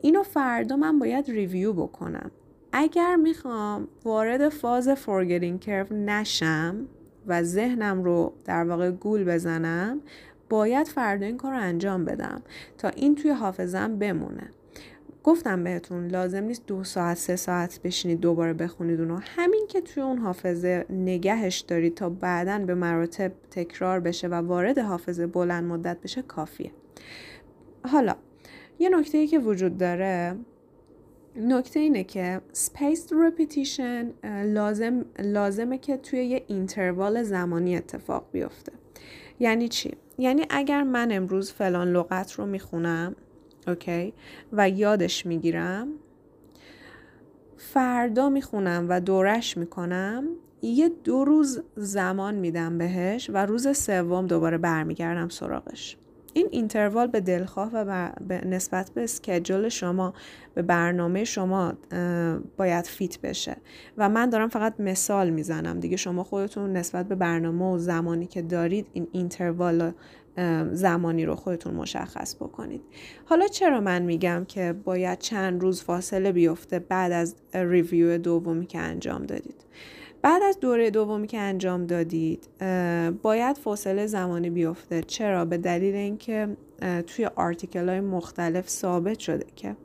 اینو 0.00 0.22
فردا 0.22 0.76
من 0.76 0.98
باید 0.98 1.30
review 1.30 1.72
بکنم. 1.72 2.30
اگر 2.72 3.16
می‌خوام 3.16 3.88
وارد 4.04 4.48
فاز 4.48 4.88
forgetting 4.88 5.60
curve 5.60 5.96
نشم 5.96 6.86
و 7.26 7.42
ذهنم 7.42 8.04
رو 8.04 8.32
در 8.44 8.64
واقع 8.64 8.90
گول 8.90 9.24
بزنم 9.24 10.00
باید 10.48 10.88
فردا 10.88 11.26
این 11.26 11.36
کار 11.36 11.52
رو 11.52 11.58
انجام 11.58 12.04
بدم 12.04 12.42
تا 12.78 12.88
این 12.88 13.14
توی 13.14 13.30
حافظم 13.30 13.98
بمونه. 13.98 14.50
گفتم 15.28 15.64
بهتون 15.64 16.08
لازم 16.08 16.44
نیست 16.44 16.66
دو 16.66 16.84
ساعت 16.84 17.16
سه 17.16 17.36
ساعت 17.36 17.80
بشینید 17.84 18.20
دوباره 18.20 18.52
بخونید 18.52 19.00
اونو. 19.00 19.18
همین 19.22 19.66
که 19.68 19.80
توی 19.80 20.02
اون 20.02 20.18
حافظه 20.18 20.86
نگهش 20.90 21.58
دارید 21.58 21.94
تا 21.94 22.08
بعدا 22.08 22.58
به 22.58 22.74
مراتب 22.74 23.32
تکرار 23.50 24.00
بشه 24.00 24.28
و 24.28 24.34
وارد 24.34 24.78
حافظه 24.78 25.26
بلند 25.26 25.64
مدت 25.64 26.00
بشه 26.00 26.22
کافیه. 26.22 26.70
حالا 27.84 28.14
یه 28.78 28.88
نکته 28.88 29.18
ای 29.18 29.26
که 29.26 29.38
وجود 29.38 29.78
داره 29.78 30.36
نکته 31.36 31.80
اینه 31.80 32.04
که 32.04 32.40
spaced 32.54 33.08
repetition 33.08 34.26
لازم 34.44 35.04
لازمه 35.18 35.78
که 35.78 35.96
توی 35.96 36.24
یه 36.24 36.44
اینتروال 36.46 37.22
زمانی 37.22 37.76
اتفاق 37.76 38.28
بیفته. 38.32 38.72
یعنی 39.40 39.68
چی؟ 39.68 39.94
یعنی 40.18 40.42
اگر 40.50 40.82
من 40.82 41.08
امروز 41.12 41.52
فلان 41.52 41.92
لغت 41.92 42.32
رو 42.32 42.46
می‌خونم 42.46 43.16
اوکی؟ 43.66 44.14
و 44.52 44.70
یادش 44.70 45.26
می‌گیرم. 45.26 45.88
فردا 47.56 48.28
می‌خونم 48.28 48.86
و 48.88 49.00
دورش 49.00 49.56
می‌کنم. 49.56 50.24
یه 50.62 50.88
دو 51.04 51.24
روز 51.24 51.62
زمان 51.76 52.34
میدم 52.34 52.78
بهش 52.78 53.30
و 53.30 53.46
روز 53.46 53.78
سوم 53.78 54.26
دوباره 54.26 54.58
برمیگردم 54.58 55.28
سراغش. 55.28 55.96
این 56.32 56.48
interval 56.50 57.06
به 57.06 57.20
دلخواه 57.20 57.70
و 57.74 58.10
به 58.28 58.44
نسبت 58.46 58.90
به 58.90 59.04
schedule 59.04 59.68
شما 59.68 60.14
به 60.54 60.62
برنامه 60.62 61.24
شما 61.24 61.72
باید 62.56 62.84
fit 62.84 63.20
بشه. 63.20 63.56
و 63.98 64.08
من 64.08 64.30
دارم 64.30 64.48
فقط 64.48 64.80
مثال 64.80 65.30
می‌زنم. 65.30 65.80
دیگه 65.80 65.96
شما 65.96 66.24
خودتون 66.24 66.72
نسبت 66.72 67.08
به 67.08 67.14
برنامه 67.14 67.64
و 67.74 67.78
زمانی 67.78 68.26
که 68.26 68.42
دارید 68.42 68.86
این 68.92 69.08
interval 69.12 69.92
زمانی 70.72 71.24
رو 71.24 71.34
خودتون 71.34 71.74
مشخص 71.74 72.34
بکنید. 72.34 72.82
حالا 73.24 73.46
چرا 73.46 73.80
من 73.80 74.02
میگم 74.02 74.44
که 74.48 74.74
باید 74.84 75.18
چند 75.18 75.62
روز 75.62 75.82
فاصله 75.82 76.32
بیفته 76.32 76.78
بعد 76.78 77.12
از 77.12 77.34
review 77.54 78.18
دومی 78.18 78.66
که 78.66 78.78
انجام 78.78 79.26
دادید؟ 79.26 79.64
بعد 80.22 80.42
از 80.42 80.60
دوره 80.60 80.90
دومی 80.90 81.26
که 81.26 81.38
انجام 81.38 81.86
دادید 81.86 82.48
باید 83.22 83.58
فاصله 83.58 84.06
زمانی 84.06 84.50
بیفته. 84.50 85.02
چرا؟ 85.02 85.44
به 85.44 85.58
دلیل 85.58 85.94
اینکه 85.94 86.56
توی 87.06 87.24
آرتیکل 87.24 87.88
های 87.88 88.00
مختلف 88.00 88.68
ثابت 88.68 89.18
شده 89.18 89.46
که 89.56 89.76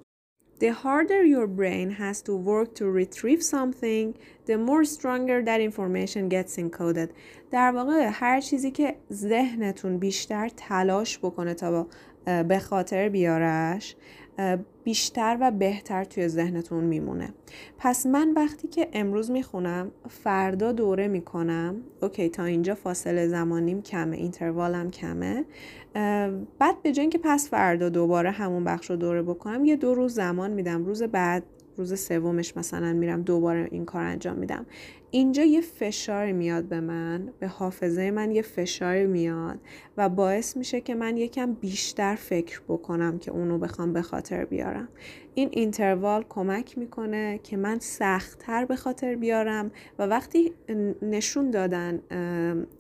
The 0.60 0.72
harder 0.72 1.24
your 1.36 1.48
brain 1.60 1.90
has 1.90 2.22
to 2.22 2.34
work 2.50 2.70
to 2.76 2.86
retrieve 3.02 3.44
something, 3.44 4.14
the 4.48 4.58
more 4.58 4.86
stronger 4.86 5.44
that 5.46 5.62
information 5.62 6.30
gets 6.30 6.58
encoded. 6.58 7.10
در 7.52 7.72
واقع 7.72 8.10
هر 8.12 8.42
چیزی 8.42 8.72
که 8.72 8.96
ذهنتون 9.12 9.98
بیشتر 9.98 10.50
تلاش 10.58 11.20
بکنه 11.20 11.54
تا 11.54 11.88
به 12.26 12.60
خاطر 12.60 13.10
بیارش 13.10 13.96
بیشتر 14.84 15.38
و 15.42 15.52
بهتر 15.52 16.04
توی 16.04 16.28
ذهنتون 16.28 16.84
میمونه 16.84 17.34
پس 17.78 18.06
من 18.06 18.34
وقتی 18.36 18.68
که 18.68 18.88
امروز 18.94 19.32
می‌خونم 19.32 19.92
فردا 20.10 20.72
دوره 20.72 21.08
می‌کنم 21.08 21.82
اوکی 22.02 22.30
تا 22.30 22.44
اینجا 22.44 22.76
فاصله 22.76 23.28
زمانیم 23.28 23.82
کمه 23.82 24.18
اینتروالم 24.18 24.92
کمه 24.92 25.46
بعد 26.60 26.82
به 26.84 26.92
جای 26.92 27.10
که 27.10 27.20
پس 27.24 27.50
فردا 27.50 27.90
دوباره 27.90 28.32
همون 28.32 28.64
بخش 28.64 28.90
رو 28.90 28.96
دوره 28.96 29.22
بکنم 29.22 29.66
یه 29.66 29.76
دو 29.76 29.96
روز 29.96 30.14
زمان 30.14 30.52
میدم 30.52 30.86
روز 30.86 31.04
بعد 31.04 31.44
روز 31.78 32.00
سومش 32.00 32.58
مثلا 32.58 32.94
میرم 32.94 33.22
دوباره 33.22 33.68
این 33.72 33.86
کار 33.86 34.04
انجام 34.04 34.38
میدم. 34.38 34.66
اینجا 35.12 35.44
یه 35.44 35.62
فشار 35.62 36.32
میاد 36.32 36.64
به 36.64 36.80
من 36.80 37.30
به 37.40 37.48
حافظه 37.48 38.12
من 38.12 38.32
یه 38.32 38.42
فشار 38.42 39.06
میاد 39.06 39.60
و 39.98 40.10
باعث 40.10 40.58
میشه 40.58 40.82
که 40.82 40.96
من 40.96 41.18
یکم 41.18 41.54
بیشتر 41.54 42.16
فکر 42.16 42.62
بکنم 42.68 43.20
که 43.20 43.32
اونو 43.32 43.58
بخوام 43.58 43.94
به 43.94 44.02
خاطر 44.02 44.46
بیارم. 44.46 44.88
این 45.36 45.50
اینتروال 45.52 46.26
کمک 46.30 46.78
می‌کنه 46.78 47.40
که 47.44 47.58
من 47.58 47.80
سختتر 47.80 48.66
به 48.66 48.76
خاطر 48.76 49.16
بیارم 49.16 49.72
و 50.00 50.04
وقتی 50.04 50.54
نشون 51.02 51.52
دادن 51.52 52.02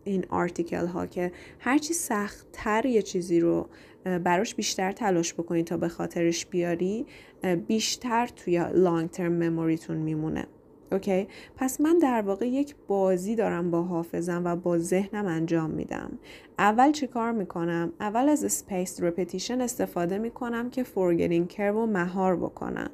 این 0.03 0.25
article 0.29 0.85
ها 0.85 1.07
که 1.07 1.31
هرچی 1.59 1.93
سختتر 1.93 2.85
یه 2.85 3.01
چیزی 3.01 3.39
رو 3.39 3.69
براش 4.03 4.55
بیشتر 4.55 4.91
تلاش 4.91 5.33
بکنی 5.33 5.63
تا 5.63 5.77
به 5.77 5.87
خاطرش 5.87 6.45
بیاری 6.45 7.05
بیشتر 7.45 8.27
توی 8.27 8.65
long-term 8.73 9.09
memory 9.09 9.31
تون 9.31 9.97
میمونه. 9.97 10.45
Okay 10.91 11.27
پس 11.57 11.81
من 11.81 11.97
در 11.97 12.21
واقع 12.21 12.47
یک 12.47 12.75
بازی 12.87 13.35
دارم 13.35 13.71
با 13.71 13.83
حافظم 13.83 14.41
و 14.45 14.55
با 14.55 14.77
ذهنم 14.77 15.25
انجام 15.25 15.69
میدم. 15.69 16.11
اول 16.59 16.91
چی 16.91 17.07
کار 17.07 17.31
می‌کنم؟ 17.31 17.93
اول 17.99 18.29
از 18.29 18.43
spaced 18.43 19.01
repetition 19.01 19.61
استفاده 19.61 20.17
می‌کنم 20.17 20.69
که 20.69 20.83
forgetting 20.83 21.47
curve 21.47 21.85
مهار 21.85 22.35
بکنم. 22.35 22.89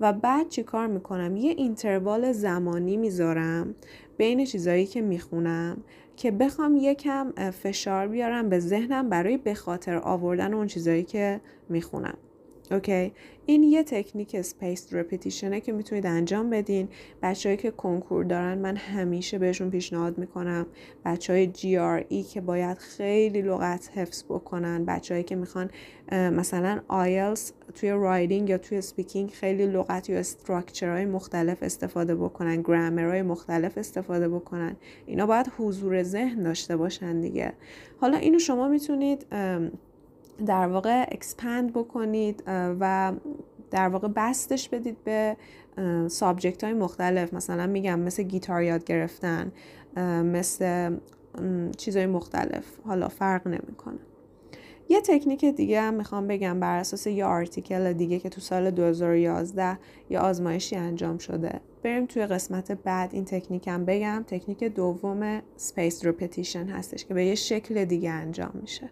و 0.00 0.12
بعد 0.12 0.48
چی 0.48 0.62
کار 0.62 0.86
می‌کنم؟ 0.86 1.36
یه 1.36 1.50
interval 1.50 2.32
زمانی 2.32 2.96
می‌ذارم 2.96 3.74
بین 4.16 4.44
چیزایی 4.44 4.86
که 4.86 5.02
می‌خونم 5.02 5.76
که 6.16 6.30
بخوام 6.30 6.76
یکم 6.76 7.50
فشار 7.50 8.08
بیارم 8.08 8.48
به 8.48 8.58
ذهنم 8.58 9.08
برای 9.08 9.36
به 9.36 9.54
خاطر 9.54 9.96
آوردن 9.96 10.54
اون 10.54 10.66
چیزایی 10.66 11.02
که 11.02 11.40
می‌خونم. 11.68 12.16
Okay. 12.70 13.12
این 13.46 13.62
یه 13.62 13.82
تکنیک 13.82 14.40
spaced 14.40 14.92
repetition 14.92 15.54
ه 15.54 15.60
که 15.60 15.72
می‌تونید 15.72 16.06
انجام 16.06 16.50
بدین. 16.50 16.88
بچههایی 17.22 17.56
که 17.56 17.70
کنکور 17.70 18.24
دارن 18.24 18.58
من 18.58 18.76
همیشه 18.76 19.38
بهشون 19.38 19.70
پیشنهاد 19.70 20.18
می‌کنم. 20.18 20.66
بچه 21.04 21.32
های 21.32 21.46
GRE 21.46 22.22
که 22.22 22.40
باید 22.40 22.78
خیلی 22.78 23.42
لغت 23.42 23.90
حفظ 23.94 24.24
بکنن. 24.24 24.84
بچههایی 24.84 25.24
که 25.24 25.36
می‌خوان 25.36 25.70
مثلا 26.12 26.80
آیلز 26.88 27.52
توی 27.74 27.90
writing 27.90 28.48
یا 28.48 28.58
توی 28.58 28.80
speaking 28.80 29.30
خیلی 29.30 29.66
لغت 29.66 30.10
یا 30.10 30.22
های 30.82 31.06
مختلف 31.06 31.62
استفاده 31.62 32.14
بکنن. 32.14 32.64
های 32.98 33.22
مختلف 33.22 33.78
استفاده 33.78 34.28
بکنن. 34.28 34.76
اینا 35.06 35.26
باید 35.26 35.52
حضور 35.58 36.02
ذهن 36.02 36.42
داشته 36.42 36.76
باشن 36.76 37.20
دیگه. 37.20 37.52
حالا 38.00 38.16
اینو 38.16 38.38
شما 38.38 38.68
می‌تونید 38.68 39.26
در 40.46 40.66
واقع 40.66 41.06
expand 41.12 41.72
بکنید 41.72 42.42
و 42.80 43.12
در 43.70 43.88
واقع 43.88 44.08
بسطش 44.08 44.68
بدید 44.68 45.04
به 45.04 45.36
subject 46.08 46.64
های 46.64 46.72
مختلف. 46.72 47.34
مثلا 47.34 47.66
میگم 47.66 48.00
مثل 48.00 48.22
گیتار 48.22 48.62
یاد 48.62 48.84
گرفتن 48.84 49.52
مثل 50.24 50.96
چیزهای 51.76 52.06
مختلف. 52.06 52.64
حالا 52.84 53.08
فرق 53.08 53.46
نمی‌کنه. 53.48 53.98
یه 54.88 55.00
تکنیک 55.00 55.44
دیگه 55.44 55.80
هم 55.80 55.94
می‌خوام 55.94 56.26
بگم 56.26 56.60
بر 56.60 56.78
اساس 56.78 57.06
یه 57.06 57.24
article 57.24 57.92
دیگه 57.92 58.18
که 58.18 58.28
تو 58.28 58.40
سال 58.40 58.70
2011 58.70 59.78
یه 60.10 60.18
آزمایشی 60.18 60.76
انجام 60.76 61.18
شده. 61.18 61.60
بریم 61.82 62.06
توی 62.06 62.26
قسمت 62.26 62.72
بعد 62.72 63.14
این 63.14 63.24
تکنیک 63.24 63.68
هم 63.68 63.84
بگم. 63.84 64.24
تکنیک 64.26 64.64
دوم 64.64 65.42
spaced 65.56 66.06
repetition 66.06 66.66
هستش 66.66 67.04
که 67.04 67.14
به 67.14 67.24
یه 67.24 67.34
شکل 67.34 67.84
دیگه 67.84 68.10
انجام 68.10 68.52
میشه. 68.54 68.90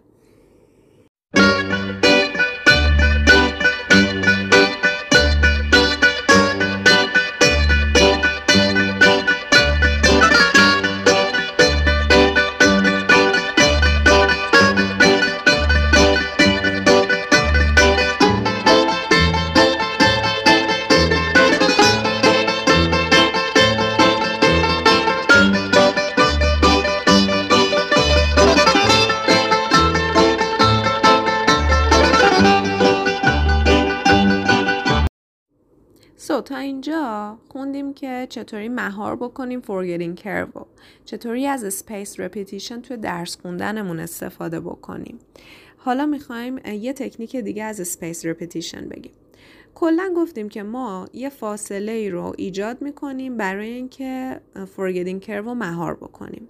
که 38.23 38.27
چطوری 38.27 38.69
مهار 38.69 39.15
بکنیم 39.15 39.61
forgetting 39.61 40.19
curve 40.19 40.65
چطوری 41.05 41.47
از 41.47 41.83
space 41.83 42.17
repetition 42.17 42.81
توی 42.83 42.97
درس 42.97 43.37
خوندنمون 43.41 43.99
استفاده 43.99 44.59
بکنیم؟ 44.59 45.19
حالا 45.77 46.05
می‌خوایم 46.05 46.57
یه 46.65 46.93
تکنیک 46.93 47.35
دیگه 47.35 47.63
از 47.63 47.97
space 47.97 48.21
repetition 48.25 48.83
بگیم. 48.91 49.11
کلا 49.75 50.13
گفتیم 50.17 50.49
که 50.49 50.63
ما 50.63 51.05
یه 51.13 51.29
فاصله 51.29 51.91
ای 51.91 52.09
رو 52.09 52.33
ایجاد 52.37 52.81
می‌کنیم 52.81 53.37
برای 53.37 53.69
اینکه 53.69 54.41
forgetting 54.77 55.25
curve 55.25 55.29
رو 55.29 55.53
مهار 55.53 55.93
بکنیم. 55.95 56.47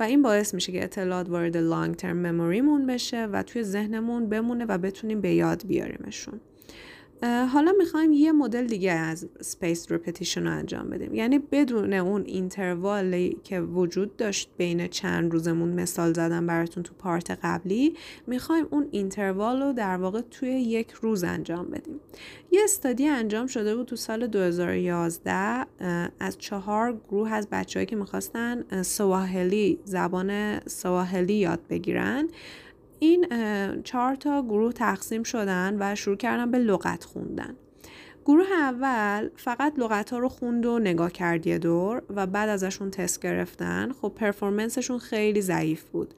و 0.00 0.02
این 0.02 0.22
باعث 0.22 0.54
میشه 0.54 0.72
که 0.72 0.84
اطلاعات 0.84 1.28
وارد 1.28 1.56
لانگ 1.56 1.96
ترم 1.96 2.16
مموریمون 2.16 2.86
بشه 2.86 3.26
و 3.26 3.42
توی 3.42 3.62
ذهنمون 3.62 4.28
بمونه 4.28 4.64
و 4.64 4.78
بتونیم 4.78 5.20
به 5.20 5.34
یاد 5.34 5.66
بیاریمشون. 5.66 6.40
حالا 7.22 7.72
می‌خوایم 7.78 8.12
یه 8.12 8.32
مدل 8.32 8.66
دیگه 8.66 8.92
از 8.92 9.28
spaced 9.40 9.92
repetition 9.92 10.46
رو 10.46 10.52
انجام 10.52 10.90
بدیم. 10.90 11.14
یعنی 11.14 11.38
بدون 11.38 11.92
اون 11.92 12.24
interval 12.26 13.24
ی 13.24 13.36
که 13.44 13.60
وجود 13.60 14.16
داشت 14.16 14.50
بین 14.56 14.88
چند 14.88 15.32
روزمون 15.32 15.68
مثال 15.68 16.12
زدم 16.12 16.46
براتون 16.46 16.82
تو 16.82 16.94
part 16.98 17.38
قبلی 17.42 17.94
می‌خوایم 18.26 18.66
اون 18.70 18.88
interval 18.90 19.62
رو 19.62 19.72
در 19.72 19.96
واقع 19.96 20.20
توی 20.20 20.48
یک 20.48 20.90
روز 20.90 21.24
انجام 21.24 21.66
بدیم. 21.66 22.00
یه 22.50 22.60
study 22.64 23.06
انجام 23.06 23.46
شده 23.46 23.76
بود 23.76 23.86
تو 23.86 23.96
سال 23.96 24.26
2011 24.26 25.66
از 26.20 26.38
چهار 26.38 27.00
گروه 27.08 27.32
از 27.32 27.48
بچههایی 27.52 27.86
که 27.86 27.96
می‌خواستن 27.96 28.82
سواحلی 28.82 29.78
زبان 29.84 30.60
سواحلی 30.60 31.34
یاد 31.34 31.60
بگیرن. 31.70 32.28
این 33.00 33.26
چهار 33.82 34.14
تا 34.14 34.42
گروه 34.42 34.72
تقسیم 34.72 35.22
شدن 35.22 35.76
و 35.80 35.94
شروع 35.94 36.16
کردن 36.16 36.50
به 36.50 36.58
لغت 36.58 37.04
خوندن. 37.04 37.56
گروه 38.24 38.52
اول 38.52 39.28
فقط 39.36 39.72
لغت 39.78 40.10
ها 40.10 40.18
رو 40.18 40.28
خوند 40.28 40.66
و 40.66 40.78
نگاه 40.78 41.12
کرد 41.12 41.46
یه 41.46 41.58
دور 41.58 42.02
و 42.16 42.26
بعد 42.26 42.48
ازشون 42.48 42.90
تست 42.90 43.22
گرفتن. 43.22 43.92
خب 43.92 44.12
پرفورمنسشون 44.16 44.98
خیلی 44.98 45.40
ضعیف 45.40 45.82
بود. 45.82 46.14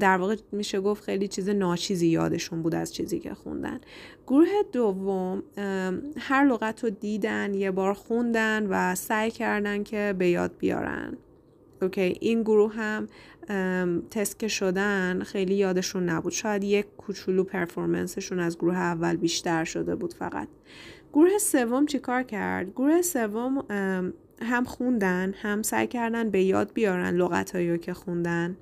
در 0.00 0.16
واقع 0.16 0.36
میشه 0.52 0.80
گفت 0.80 1.04
خیلی 1.04 1.28
چیز 1.28 1.48
ناچیزی 1.48 2.08
یادشون 2.08 2.62
بود 2.62 2.74
از 2.74 2.94
چیزی 2.94 3.20
که 3.20 3.34
خوندن. 3.34 3.80
گروه 4.26 4.48
دوم 4.72 5.42
هر 6.18 6.44
لغت 6.44 6.84
رو 6.84 6.90
دیدن 6.90 7.54
یه 7.54 7.70
بار 7.70 7.94
خوندن 7.94 8.66
و 8.66 8.94
سعی 8.94 9.30
کردن 9.30 9.82
که 9.82 10.14
به 10.18 10.28
یاد 10.28 10.56
بیارن. 10.58 11.16
اوکی 11.82 12.16
این 12.20 12.42
گروه 12.42 12.72
هم 12.74 13.06
تست 14.10 14.38
که 14.38 14.48
شدن 14.48 15.22
خیلی 15.22 15.54
یادشون 15.54 16.08
نبود. 16.08 16.32
شاید 16.32 16.64
یک 16.64 16.86
کوچولو 16.96 17.44
پرفورمنسشون 17.44 18.38
از 18.38 18.58
گروه 18.58 18.76
اول 18.76 19.16
بیشتر 19.16 19.64
شده 19.64 19.94
بود 19.94 20.14
فقط. 20.14 20.48
گروه 21.12 21.38
سوم 21.38 21.86
چیکار 21.86 22.22
کرد؟ 22.22 22.70
گروه 22.70 23.02
سوم 23.02 23.64
هم 24.42 24.64
خوندن 24.64 25.34
هم 25.42 25.62
سعی 25.62 25.86
کردن 25.86 26.30
به 26.30 26.42
یاد 26.42 26.72
بیارن 26.72 27.14
لغتهایی 27.14 27.78
که 27.78 27.94
خوندن. 27.94 28.56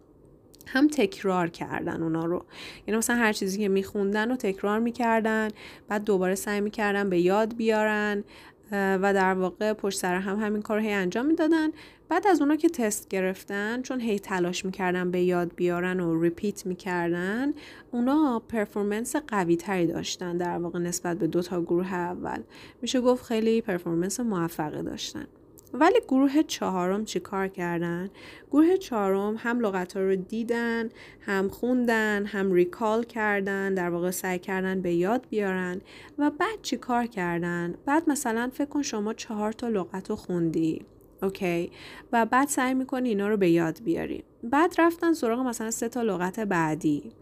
هم 0.66 0.88
تکرار 0.88 1.48
کردن 1.48 2.02
اونا 2.02 2.24
رو. 2.24 2.44
یعنی 2.86 2.98
مثلا 2.98 3.16
هر 3.16 3.32
چیزی 3.32 3.58
که 3.58 3.68
میخوندن 3.68 4.30
رو 4.30 4.36
تکرار 4.36 4.78
می‌کردن 4.78 5.48
بعد 5.88 6.04
دوباره 6.04 6.34
سعی 6.34 6.60
می‌کردن 6.60 7.10
به 7.10 7.20
یاد 7.20 7.56
بیارن. 7.56 8.24
و 8.72 9.14
در 9.14 9.34
واقع 9.34 9.72
پشت 9.72 9.98
سر 9.98 10.14
هم 10.14 10.40
همین 10.40 10.62
کار 10.62 10.76
رو 10.76 10.82
هی 10.82 10.92
انجام 10.92 11.26
می‌دادن. 11.26 11.68
بعد 12.08 12.26
از 12.26 12.40
اونا 12.40 12.56
که 12.56 12.68
تست 12.68 13.08
گرفتن 13.08 13.82
چون 13.82 14.00
هی 14.00 14.18
تلاش 14.18 14.64
می‌کردن 14.64 15.10
به 15.10 15.20
یاد 15.20 15.54
بیارن 15.56 16.00
و 16.00 16.22
repeat 16.22 16.66
می‌کردن 16.66 17.52
اونا 17.90 18.42
performance 18.48 19.16
قوی 19.16 19.56
تری 19.56 19.86
داشتن 19.86 20.36
در 20.36 20.58
واقع 20.58 20.78
نسبت 20.78 21.18
به 21.18 21.26
دو 21.26 21.42
تا 21.42 21.62
گروه 21.62 21.94
اول. 21.94 22.42
میشه 22.82 23.00
گفت 23.00 23.24
خیلی 23.24 23.60
performance 23.60 24.20
موفقی 24.20 24.82
داشتن. 24.82 25.26
ولی 25.74 26.00
گروه 26.08 26.42
چهارم 26.42 27.04
چی 27.04 27.20
کار 27.20 27.48
کردن؟ 27.48 28.10
گروه 28.50 28.76
چهارم 28.76 29.34
هم 29.38 29.60
لغت 29.60 29.96
رو 29.96 30.16
دیدن 30.16 30.88
هم 31.20 31.48
خوندن 31.48 32.26
هم 32.26 32.52
recall 32.52 33.04
کردن 33.04 33.74
در 33.74 33.90
واقع 33.90 34.10
سعی 34.10 34.38
کردن 34.38 34.80
به 34.80 34.94
یاد 34.94 35.26
بیارن 35.30 35.80
و 36.18 36.30
بعد 36.30 36.62
چی 36.62 36.76
کار 36.76 37.06
کردن؟ 37.06 37.74
بعد 37.86 38.10
مثلا 38.10 38.50
فکر 38.52 38.64
کن 38.68 38.82
شما 38.82 39.14
چهار 39.14 39.52
تا 39.52 39.68
لغت 39.68 40.10
رو 40.10 40.16
خوندی 40.16 40.86
okay 41.22 41.70
و 42.12 42.26
بعد 42.26 42.48
سعی 42.48 42.74
می‌کنی 42.74 43.08
اینا 43.08 43.28
رو 43.28 43.36
به 43.36 43.50
یاد 43.50 43.82
بیاری 43.84 44.24
بعد 44.42 44.74
رفتن 44.78 45.12
سراغ 45.12 45.40
مثلا 45.40 45.70
سه 45.70 45.88
تا 45.88 46.02
لغت 46.02 46.40
بعدی 46.40 47.12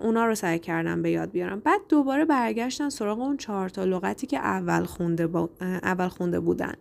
اونا 0.00 0.26
رو 0.26 0.34
سعی 0.34 0.58
کردن 0.58 1.02
به 1.02 1.10
یاد 1.10 1.30
بیارم. 1.30 1.60
بعد 1.60 1.80
دوباره 1.88 2.24
برگشتن 2.24 2.88
سراغ 2.88 3.20
اون 3.20 3.36
چهار 3.36 3.68
تا 3.68 3.84
لغتی 3.84 4.26
که 4.26 4.38
اول 4.38 4.84
خونده, 4.84 5.48
اول 5.60 6.08
خونده 6.08 6.40
بودن. 6.40 6.74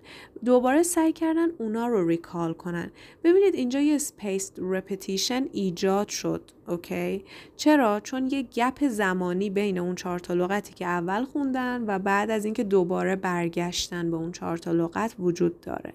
دوباره 0.45 0.84
سعی 0.84 1.13
کردن 1.13 1.47
اونا 1.58 1.88
رو 1.88 2.08
recall 2.08 2.54
کنن. 2.54 2.91
ببینید 3.23 3.56
اینجا 3.56 3.80
یه 3.80 3.97
spaced 3.97 4.51
repetition 4.58 5.45
ایجاد 5.51 6.10
شد. 6.10 6.51
Okay؟ 6.67 7.23
چرا؟ 7.56 7.99
چون 7.99 8.30
یه 8.32 8.41
gap 8.41 8.88
زمانی 8.88 9.49
بین 9.49 9.78
اون 9.78 9.95
چهار 9.95 10.19
تا 10.19 10.34
لغتی 10.34 10.73
که 10.73 10.86
اول 10.86 11.25
خوندن 11.25 11.84
و 11.88 11.99
بعد 11.99 12.32
از 12.32 12.45
اینکه 12.45 12.63
دوباره 12.63 13.15
برگشتن 13.15 14.12
به 14.12 14.17
اون 14.17 14.32
چهار 14.32 14.58
تا 14.58 14.71
لغت 14.71 15.15
وجود 15.19 15.62
داره. 15.62 15.93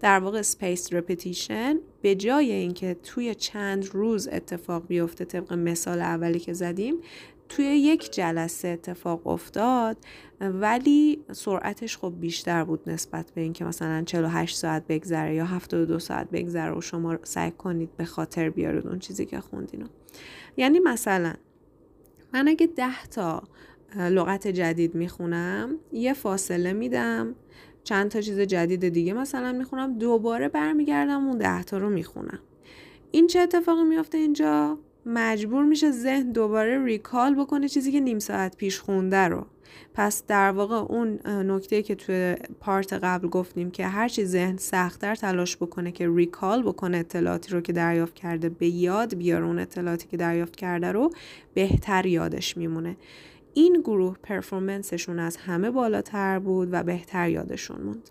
در 0.00 0.18
واقع 0.18 0.42
spaced 0.42 0.92
repetition 0.92 1.78
به 2.02 2.14
جای 2.14 2.52
اینکه 2.52 2.96
توی 3.02 3.34
چند 3.34 3.86
روز 3.86 4.28
اتفاق 4.28 4.86
بیفته 4.86 5.24
طبق 5.24 5.52
مثال 5.52 6.00
اولی 6.00 6.38
که 6.38 6.52
زدیم 6.52 6.94
توی 7.50 7.64
یک 7.64 8.12
جلسه 8.12 8.68
اتفاق 8.68 9.26
افتاد 9.26 9.96
ولی 10.40 11.24
سرعتش 11.32 11.96
خب 11.96 12.12
بیشتر 12.20 12.64
بود 12.64 12.90
نسبت 12.90 13.30
به 13.30 13.40
اینکه 13.40 13.64
مثلا 13.64 14.02
48 14.06 14.56
ساعت 14.56 14.86
بگذره 14.86 15.34
یا 15.34 15.44
72 15.44 15.98
ساعت 15.98 16.30
بگذره 16.30 16.78
و 16.78 16.80
شما 16.80 17.18
سعی 17.22 17.50
کنید 17.50 17.96
به 17.96 18.04
خاطر 18.04 18.50
بیارید 18.50 18.86
اون 18.86 18.98
چیزی 18.98 19.26
که 19.26 19.40
خوندین. 19.40 19.88
یعنی 20.56 20.78
مثلا 20.78 21.34
من 22.34 22.48
اگه 22.48 22.66
10 22.66 23.06
تا 23.10 23.42
لغت 23.96 24.48
جدید 24.48 24.94
می‌خونم 24.94 25.76
یه 25.92 26.12
فاصله 26.12 26.72
میدم 26.72 27.34
چند 27.84 28.10
تا 28.10 28.20
چیز 28.20 28.40
جدید 28.40 28.88
دیگه 28.88 29.12
مثلا 29.12 29.52
می‌خونم 29.52 29.98
دوباره 29.98 30.48
برمیگردم 30.48 31.26
اون 31.26 31.38
ده 31.38 31.62
تا 31.62 31.78
رو 31.78 31.90
می‌خونم. 31.90 32.38
این 33.10 33.26
چه 33.26 33.40
اتفاقی 33.40 33.82
میافته 33.82 34.18
اینجا؟ 34.18 34.78
مجبور 35.06 35.64
میشه 35.64 35.90
ذهن 35.90 36.32
دوباره 36.32 36.84
ریکال 36.84 37.34
بکنه 37.34 37.68
چیزی 37.68 37.92
که 37.92 38.00
نیم 38.00 38.18
ساعت 38.18 38.56
پیش 38.56 38.80
خونده 38.80 39.16
رو. 39.16 39.46
پس 39.94 40.22
در 40.26 40.50
واقع 40.50 40.76
اون 40.76 41.20
نکته 41.26 41.82
که 41.82 41.94
توی 41.94 42.36
پارت 42.60 42.92
قبل 42.92 43.28
گفتیم 43.28 43.70
که 43.70 43.86
هرچی 43.86 44.24
ذهن 44.24 44.56
سختتر 44.56 45.14
تلاش 45.14 45.56
بکنه 45.56 45.92
که 45.92 46.08
ریکال 46.08 46.62
بکنه 46.62 46.98
اطلاعاتی 46.98 47.52
رو 47.52 47.60
که 47.60 47.72
دریافت 47.72 48.14
کرده 48.14 48.48
به 48.48 48.66
یاد 48.66 49.14
بیاره 49.14 49.44
اون 49.44 49.58
اطلاعاتی 49.58 50.08
که 50.08 50.16
دریافت 50.16 50.56
کرده 50.56 50.92
رو 50.92 51.10
بهتر 51.54 52.06
یادش 52.06 52.56
میمونه. 52.56 52.96
این 53.54 53.80
گروه 53.80 54.16
performance 54.22 54.92
شون 54.92 55.18
از 55.18 55.36
همه 55.36 55.70
بالاتر 55.70 56.38
بود 56.38 56.68
و 56.72 56.82
بهتر 56.82 57.28
یادشون 57.28 57.82
موند. 57.82 58.10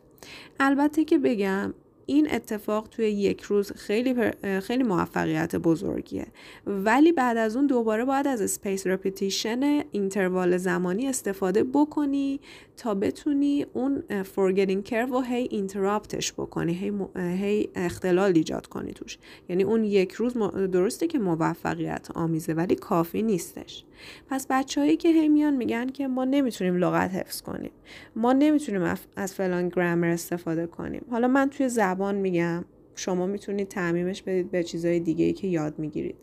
البته 0.60 1.04
که 1.04 1.17
بگم 1.17 1.74
این 2.10 2.28
اتفاق 2.32 2.88
توی 2.88 3.06
یک 3.06 3.41
روز 3.41 3.72
خیلی 3.72 4.15
خیلی 4.62 4.84
موفقیت 4.84 5.56
بزرگیه. 5.56 6.28
ولی 6.67 7.12
بعد 7.12 7.38
از 7.38 7.56
اون 7.56 7.67
دوباره 7.67 8.06
باید 8.06 8.28
از 8.28 8.41
spaced 8.41 8.88
repetition 8.88 9.84
interval 9.91 10.58
زمانی 10.58 11.08
استفاده 11.08 11.63
بکنی 11.63 12.39
تا 12.78 12.95
بتونی 12.95 13.65
اون 13.74 14.04
forgetting 14.10 14.89
curve 14.89 15.12
و 15.12 15.22
هی 15.22 15.48
interrupt 15.52 16.19
ش 16.19 16.34
بکنی 16.34 16.74
هی, 16.74 16.91
هی 17.15 17.69
اختلال 17.76 18.32
ایجاد 18.36 18.67
کنی 18.67 18.91
توش. 18.93 19.17
یعنی 19.50 19.63
اون 19.63 19.84
یک 19.84 20.12
روز 20.12 20.34
درسته 20.72 21.08
که 21.08 21.19
موفقیت 21.19 22.08
آمیزه 22.15 22.54
ولی 22.54 22.76
کافی 22.76 23.22
نیستش. 23.22 23.86
پس 24.30 24.48
بچههایی 24.50 24.98
که 24.98 25.10
هی 25.10 25.30
میگن 25.30 25.88
که 25.88 26.08
ما 26.08 26.26
نمی‌تونیم 26.26 26.76
لغت 26.76 27.12
حفظ 27.12 27.42
کنیم. 27.42 27.72
ما 28.16 28.34
نمی‌تونیم 28.34 28.96
از 29.16 29.34
فلان 29.34 29.70
گرامر 29.70 30.08
استفاده 30.08 30.68
کنیم. 30.68 31.06
حالا 31.12 31.28
من 31.28 31.50
توی 31.50 31.70
زبان 31.70 32.16
میگم 32.16 32.66
شما 32.96 33.26
می‌تونید 33.26 33.68
تعمیمش 33.68 34.22
بدید 34.22 34.52
به 34.52 34.64
چیزهای 34.64 35.00
دیگه 35.00 35.26
ای 35.26 35.34
که 35.34 35.48
یاد 35.48 35.80
می‌گیرید. 35.80 36.16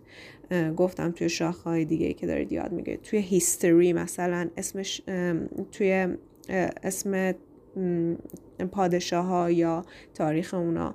گفتم 0.77 1.11
توی 1.11 1.29
شاخهای 1.29 1.85
دیگه 1.85 2.07
ای 2.07 2.15
که 2.15 2.27
دارید 2.27 2.53
یاد 2.53 2.73
می‌گیرید. 2.73 3.03
توی 3.03 3.19
هیستوری 3.19 3.93
مثلا 3.93 4.49
اسمش 4.57 5.03
توی 5.73 6.09
اسم 6.83 7.35
پادشاه 8.65 9.27
ها 9.27 9.51
یا 9.51 9.85
تاریخ 10.15 10.55
اونا 10.55 10.95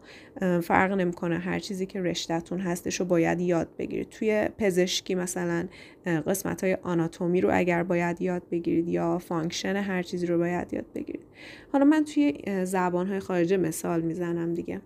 فرق 0.63 0.91
نمی‌کنه. 0.91 1.38
هر 1.38 1.60
چیزی 1.60 1.86
که 1.86 2.02
رشته‌تون 2.01 2.60
هستش 2.60 3.00
رو 3.00 3.06
باید 3.06 3.39
یاد 3.39 3.67
بگیرید. 3.78 4.10
توی 4.10 4.50
پزشکی 4.58 5.15
مثلا 5.15 5.67
قسمت 6.06 6.63
های 6.63 6.78
آناتومی 6.84 7.41
رو 7.41 7.50
اگر 7.54 7.84
باید 7.84 8.21
یاد 8.21 8.43
بگیرید 8.52 8.88
یا 8.88 9.17
function 9.17 9.75
هر 9.76 10.04
چیزی 10.04 10.26
رو 10.26 10.38
باید 10.38 10.74
یاد 10.74 10.86
بگیرید. 10.95 11.26
حالا 11.74 11.86
من 11.86 12.04
توی 12.04 12.34
زبان 12.65 13.08
های 13.08 13.19
خارجه 13.19 13.58
مثال 13.58 14.02
می‌زنم 14.02 14.54
دیگه. 14.54 14.82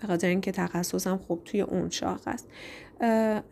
به 0.00 0.06
خاطر 0.06 0.28
اینکه 0.28 0.52
تخصصم 0.52 1.16
خب 1.16 1.44
توی 1.44 1.60
اون 1.60 1.90
شاخه 1.90 2.20
است. 2.26 2.48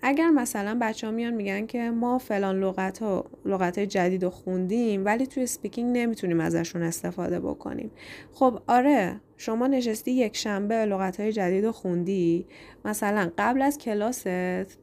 اگر 0.03 0.31
مثلا 0.31 0.79
بچه 0.81 1.07
ها 1.07 1.13
میان 1.13 1.35
میگن 1.35 1.67
که 1.67 1.91
ما 1.91 2.19
فلان 2.19 2.61
لغت 2.61 2.99
ها 2.99 3.25
لغت 3.45 3.79
های 3.79 3.87
جدید 3.87 4.25
رو 4.25 4.31
خوندیم 4.31 5.05
ولی 5.05 5.27
توی 5.27 5.47
speaking 5.47 5.99
نمی‌تونیم 5.99 6.41
ازشون 6.41 6.83
استفاده 6.83 7.41
بکنیم. 7.41 7.91
خب 8.33 8.61
آره 8.67 9.21
شما 9.37 9.67
نشستی 9.67 10.11
یک 10.11 10.37
شنبه 10.37 10.75
لغت 10.75 11.21
های 11.21 11.33
جدید 11.33 11.65
رو 11.65 11.73
خوندی. 11.73 12.47
مثلا 12.85 13.31
قبل 13.39 13.63
از 13.63 13.79
کلاست 13.79 14.27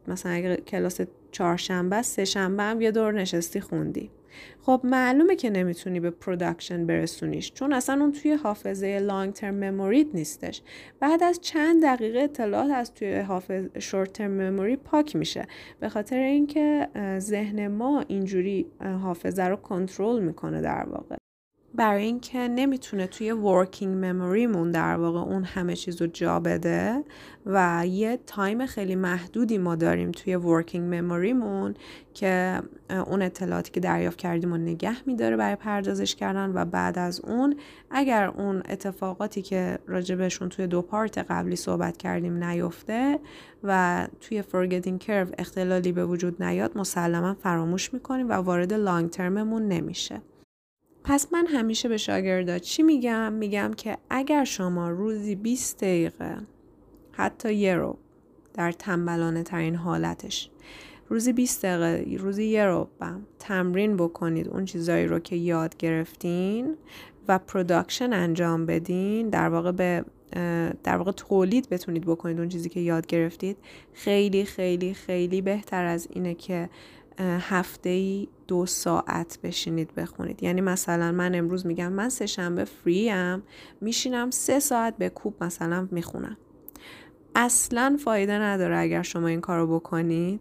مثلا 0.08 0.32
اگر 0.32 0.56
کلاس 0.56 1.01
چهارشنبه 1.32 2.01
سه 2.01 2.25
شنبه 2.25 2.63
هم 2.63 2.82
یه 2.82 2.91
دور 2.91 3.13
نشستی 3.13 3.60
خوندی. 3.60 4.12
خب 4.61 4.81
معلومه 4.83 5.35
که 5.35 5.49
نمی‌تونی 5.49 5.99
به 5.99 6.09
production 6.09 6.85
برسونیش 6.85 7.51
چون 7.53 7.73
اصلا 7.73 8.01
اون 8.01 8.11
توی 8.11 8.33
حافظه 8.33 8.99
long 8.99 9.33
term 9.33 9.55
memory 9.55 10.00
ت 10.00 10.07
نیستش. 10.13 10.61
بعد 10.99 11.23
از 11.23 11.39
چند 11.41 11.83
دقیقه 11.83 12.19
اطلاعات 12.19 12.71
از 12.71 12.93
توی 12.93 13.19
حافظه 13.19 13.65
short 13.79 14.13
term 14.13 14.31
memory 14.31 14.75
پاک 14.75 15.15
میشه. 15.15 15.45
به 15.79 15.89
خاطر 15.89 16.19
اینکه 16.19 16.87
ذهن 17.19 17.67
ما 17.67 18.03
اینجوری 18.07 18.65
حافظه 19.01 19.43
رو 19.43 19.55
کنترل 19.55 20.23
می‌کنه 20.23 20.61
در 20.61 20.85
واقع. 20.89 21.15
برای 21.75 22.03
اینکه 22.03 22.38
نمی‌تونه 22.38 23.07
توی 23.07 23.31
working 23.31 24.05
memory 24.05 24.49
مون 24.49 24.71
در 24.71 24.95
واقع 24.95 25.19
اون 25.19 25.43
همه 25.43 25.75
چیز 25.75 26.01
رو 26.01 26.07
جا 26.07 26.39
بده 26.39 27.03
و 27.45 27.83
یه 27.88 28.19
time 28.27 28.65
خیلی 28.65 28.95
محدودی 28.95 29.57
ما 29.57 29.75
داریم 29.75 30.11
توی 30.11 30.35
working 30.35 30.95
memory 30.95 31.47
مون 31.47 31.73
که 32.13 32.61
اون 32.89 33.21
اطلاعاتی 33.21 33.71
که 33.71 33.79
دریافت 33.79 34.17
کردیم 34.17 34.51
رو 34.51 34.57
نگه 34.57 34.95
میداره 35.05 35.38
برای 35.38 35.55
پردازش 35.55 36.15
کردن 36.15 36.51
و 36.53 36.65
بعد 36.65 36.99
از 36.99 37.21
اون 37.21 37.55
اگر 37.91 38.27
اون 38.27 38.63
اتفاقاتی 38.69 39.41
که 39.41 39.79
راجبشون 39.88 40.49
توی 40.49 40.67
دو 40.67 40.81
part 40.81 41.17
قبلی 41.17 41.55
صحبت 41.55 41.97
کردیم 41.97 42.43
نیفته 42.43 43.19
و 43.63 44.07
توی 44.21 44.43
forgetting 44.43 45.03
curve 45.05 45.33
اختلالی 45.38 45.91
به 45.91 46.05
وجود 46.05 46.43
نیاد 46.43 46.77
مسلما 46.77 47.33
فراموش 47.33 47.93
می‌کنیم 47.93 48.29
و 48.29 48.33
وارد 48.33 48.73
long 48.73 49.09
term 49.09 49.43
مون 49.43 49.67
نمیشه. 49.67 50.21
پس 51.07 51.27
من 51.33 51.47
همیشه 51.47 51.89
به 51.89 51.97
شاگردا 51.97 52.59
چی 52.59 52.83
میگم؟ 52.83 53.33
میگم 53.33 53.71
که 53.77 53.97
اگر 54.09 54.43
شما 54.43 54.89
روزی 54.89 55.35
20 55.35 55.77
دقیقه 55.77 56.37
حتی 57.11 57.53
یه 57.53 57.75
رو 57.75 57.97
در 58.53 58.71
تنبلانه 58.71 59.43
ترین 59.43 59.75
حالتش 59.75 60.49
روزی 61.09 61.33
20 61.33 61.65
دقیقه 61.65 62.17
روزی 62.17 62.45
یه 62.45 62.65
رو 62.65 62.87
تمرین 63.39 63.97
بکنید 63.97 64.47
اون 64.47 64.65
چیزایی 64.65 65.07
رو 65.07 65.19
که 65.19 65.35
یاد 65.35 65.77
گرفتین 65.77 66.77
و 67.27 67.39
production 67.39 68.13
انجام 68.13 68.65
بدین 68.65 69.29
در 69.29 69.49
واقع 69.49 69.71
به 69.71 70.05
در 70.83 70.97
واقع 70.97 71.11
تولید 71.11 71.69
بتونید 71.69 72.05
بکنید 72.05 72.39
اون 72.39 72.49
چیزی 72.49 72.69
که 72.69 72.79
یاد 72.79 73.07
گرفتید 73.07 73.57
خیلی 73.93 74.45
خیلی 74.45 74.93
خیلی 74.93 75.41
بهتر 75.41 75.85
از 75.85 76.07
اینه 76.11 76.33
که 76.33 76.69
هفته 77.19 77.89
ای 77.89 78.27
دو 78.47 78.65
ساعت 78.65 79.39
بشینید 79.43 79.95
بخونید. 79.95 80.43
یعنی 80.43 80.62
مثلا 80.62 81.12
من 81.12 81.36
امروز 81.36 81.65
میگم 81.65 81.91
من 81.91 82.10
سه 82.10 82.25
شنبه 82.25 82.65
فری 82.65 83.10
ام 83.10 83.43
میشینم 83.81 84.31
سه 84.31 84.60
ساعت 84.60 84.97
به 84.97 85.10
کوب 85.10 85.43
مثلا 85.43 85.88
می‌خونم. 85.91 86.38
اصلا 87.36 87.97
فایده 88.05 88.34
نداره 88.34 88.77
اگر 88.77 89.01
شما 89.01 89.27
این 89.27 89.41
کارو 89.41 89.79
بکنید. 89.79 90.39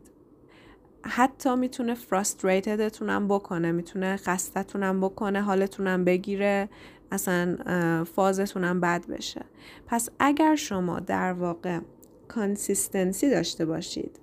حتی 1.02 1.56
می‌تونه 1.56 1.94
فرستریتدتونم 1.94 3.28
بکنه 3.28 3.72
می‌تونه 3.72 4.16
خستتونم 4.16 5.00
بکنه 5.00 5.40
حالتونم 5.42 6.04
بگیره 6.04 6.68
اصلا 7.12 7.56
فازتونم 8.04 8.80
بد 8.80 9.06
بشه. 9.06 9.44
پس 9.86 10.08
اگر 10.18 10.56
شما 10.56 11.00
در 11.00 11.32
واقع 11.32 11.80
consistency 12.28 13.30
داشته 13.30 13.64
باشید 13.66 14.20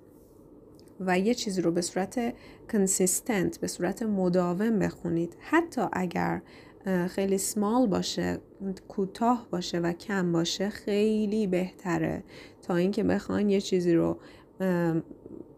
و 1.00 1.18
یه 1.18 1.34
چیزی 1.34 1.62
رو 1.62 1.72
به 1.72 1.80
صورت 1.80 2.34
consistent 2.72 3.58
به 3.60 3.66
صورت 3.66 4.02
مداوم 4.02 4.78
بخونید. 4.78 5.36
حتی 5.40 5.80
اگر 5.92 6.42
خیلی 7.08 7.38
سمال 7.38 7.86
باشه 7.86 8.38
کوتاه 8.88 9.46
باشه 9.50 9.78
و 9.78 9.92
کم 9.92 10.32
باشه 10.32 10.68
خیلی 10.68 11.46
بهتره. 11.46 12.24
تا 12.62 12.76
اینکه 12.76 13.02
بخواین 13.02 13.50
یه 13.50 13.60
چیزی 13.60 13.94
رو 13.94 14.18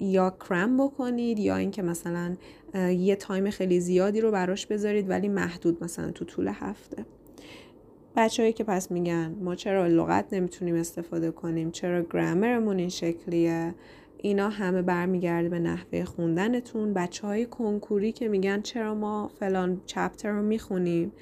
یا 0.00 0.36
cram 0.48 0.76
بکنید 0.76 1.38
یا 1.38 1.56
اینکه 1.56 1.82
مثلا 1.82 2.36
یه 2.74 3.16
time 3.16 3.50
خیلی 3.50 3.80
زیادی 3.80 4.20
رو 4.20 4.30
براش 4.30 4.66
بذارید 4.66 5.10
ولی 5.10 5.28
محدود 5.28 5.84
مثلا 5.84 6.10
تو 6.10 6.24
طول 6.24 6.50
هفته. 6.54 7.04
بچههایی 8.16 8.52
که 8.52 8.64
پس 8.64 8.90
میگن 8.90 9.36
ما 9.40 9.54
چرا 9.54 9.86
لغت 9.86 10.32
نمی‌تونیم 10.32 10.74
استفاده 10.74 11.30
کنیم؟ 11.30 11.70
چرا 11.70 12.02
گرامرمون 12.02 12.78
این 12.78 12.88
شکلیه؟ 12.88 13.74
اینا 14.24 14.48
همه 14.48 14.82
برمیگرده 14.82 15.48
به 15.48 15.58
نحوه 15.58 16.04
خوندنتون. 16.04 16.94
بچه 16.94 17.26
های 17.26 17.46
کنکوری 17.46 18.12
که 18.12 18.28
میگن 18.28 18.60
چرا 18.60 18.94
ما 18.94 19.28
فلان 19.28 19.80
چپتر 19.86 20.30
رو 20.30 20.42
می‌خونیم 20.42 21.12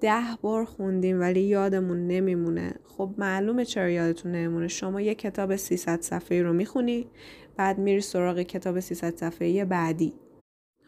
ده 0.00 0.22
بار 0.42 0.64
خوندیم 0.64 1.20
ولی 1.20 1.40
یادمون 1.40 2.06
نمیمونه. 2.06 2.74
خب 2.84 3.10
معلومه 3.18 3.64
چرا 3.64 3.90
یادتون 3.90 4.32
نمیمونه. 4.32 4.68
شما 4.68 5.00
یه 5.00 5.14
کتاب 5.14 5.56
300 5.56 6.00
صفحه 6.00 6.42
رو 6.42 6.52
می‌خونی 6.52 7.06
بعد 7.56 7.78
میری 7.78 8.00
سراغ 8.00 8.40
کتاب 8.42 8.80
300 8.80 9.16
صفحه 9.16 9.64
بعدی. 9.64 10.12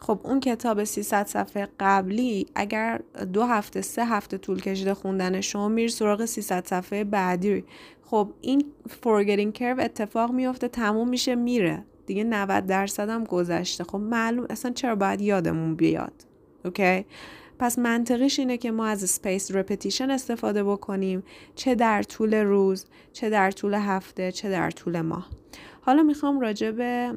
خب 0.02 0.20
اون 0.22 0.40
کتاب 0.40 0.84
300 0.84 1.26
صفحه 1.26 1.68
قبلی 1.80 2.46
اگر 2.54 3.00
دو 3.32 3.42
هفته 3.42 3.80
سه 3.80 4.04
هفته 4.04 4.38
طول 4.38 4.60
کشیده 4.60 4.94
خوندن 4.94 5.40
شما 5.40 5.68
میری 5.68 5.88
سراغ 5.88 6.24
300 6.24 6.66
صفحه 6.66 7.04
بعدی. 7.04 7.64
خب 8.04 8.32
این 8.40 8.64
forgetting 9.02 9.58
curve 9.58 9.80
اتفاق 9.80 10.32
میفته 10.32 10.68
تموم 10.68 11.08
میشه 11.08 11.34
میره. 11.34 11.84
دیگه 12.06 12.24
90 12.24 12.66
درصد 12.66 13.08
هم 13.08 13.24
گذشته. 13.24 13.84
خب 13.84 13.98
معلومه 13.98 14.46
اصلا 14.50 14.70
چرا 14.70 14.94
باید 14.94 15.20
یادمون 15.20 15.74
بیاد؟ 15.74 16.12
okay 16.64 17.04
پس 17.58 17.78
منطقش 17.78 18.38
اینه 18.38 18.56
که 18.56 18.70
ما 18.70 18.86
از 18.86 19.10
spaced 19.10 19.50
repetition 19.54 20.10
استفاده 20.10 20.64
بکنیم. 20.64 21.22
چه 21.54 21.74
در 21.74 22.02
طول 22.02 22.34
روز 22.34 22.86
چه 23.12 23.30
در 23.30 23.50
طول 23.50 23.74
هفته 23.74 24.32
چه 24.32 24.50
در 24.50 24.70
طول 24.70 25.00
ماه. 25.00 25.28
حالا 25.80 26.02
می‌خوام 26.02 26.40
راجع 26.40 26.70
به 26.70 27.12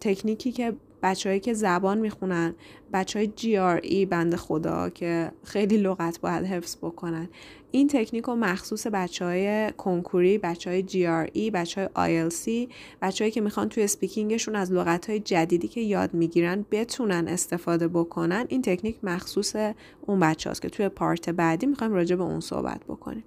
تکنیکی 0.00 0.52
که 0.52 0.72
بچه‌هایی 1.02 1.40
که 1.40 1.54
زبان 1.54 1.98
می‌خونن 1.98 2.54
بچه 2.92 3.18
های 3.18 3.28
GRE 3.36 3.80
بنده 3.82 4.36
خدا 4.36 4.88
که 4.88 5.32
خیلی 5.44 5.76
لغت 5.76 6.20
باید 6.20 6.44
حفظ 6.44 6.76
بکنن. 6.76 7.28
این 7.70 7.88
تکنیک 7.88 8.24
رو 8.24 8.34
مخصوص 8.34 8.86
بچه 8.86 9.24
های 9.24 9.72
کنکوری 9.72 10.38
بچه 10.38 10.70
های 10.70 10.82
GRE 10.82 11.50
بچه 11.50 11.90
های 11.96 12.30
سی 12.30 12.68
بچه 13.02 13.30
که 13.30 13.40
می‌خوان 13.40 13.68
توی 13.68 13.82
speaking 13.82 14.31
شون 14.31 14.56
از 14.56 14.72
لغت 14.72 15.10
های 15.10 15.20
جدیدی 15.20 15.68
که 15.68 15.80
یاد 15.80 16.14
می‌گیرن 16.14 16.64
بتونن 16.70 17.28
استفاده 17.28 17.88
بکنن. 17.88 18.46
این 18.48 18.62
تکنیک 18.62 18.96
مخصوص 19.02 19.56
اون 20.00 20.20
بچه 20.20 20.50
هاست 20.50 20.62
که 20.62 20.68
توی 20.68 20.88
part 20.88 21.30
بعدی 21.30 21.66
می‌خوایم 21.66 21.92
راجع 21.92 22.16
به 22.16 22.22
اون 22.22 22.40
صحبت 22.40 22.84
بکنیم. 22.84 23.24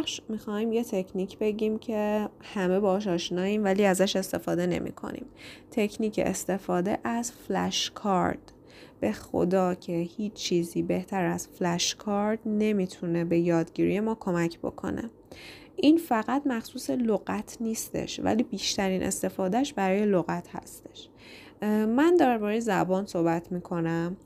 بخش 0.00 0.20
می‌خوایم 0.28 0.72
یه 0.72 0.84
تکنیک 0.84 1.38
بگیم 1.38 1.78
که 1.78 2.28
همه 2.40 2.80
باش 2.80 3.06
آشناییم 3.06 3.64
ولی 3.64 3.84
ازش 3.84 4.16
استفاده 4.16 4.66
نمی 4.66 4.92
کنیم. 4.92 5.26
تکنیک 5.70 6.20
استفاده 6.24 6.98
از 7.04 7.32
فلش 7.32 7.90
کارد 7.90 8.52
به 9.00 9.12
خدا 9.12 9.74
که 9.74 9.92
هیچ 9.92 10.32
چیزی 10.32 10.82
بهتر 10.82 11.24
از 11.24 11.48
فلش 11.48 11.94
کارد 11.94 12.38
نمی‌تونه 12.46 13.24
به 13.24 13.38
یادگیری 13.38 14.00
ما 14.00 14.14
کمک 14.14 14.58
بکنه. 14.58 15.10
این 15.76 15.98
فقط 15.98 16.46
مخصوص 16.46 16.90
لغت 16.90 17.56
نیستش 17.60 18.20
ولی 18.20 18.42
بیشترین 18.42 19.02
استفادهش 19.02 19.72
برای 19.72 20.06
لغت 20.06 20.48
هستش. 20.52 21.08
من 21.86 22.16
درباره 22.16 22.60
زبان 22.60 23.06
صحبت 23.06 23.52
می‌کنم 23.52 24.16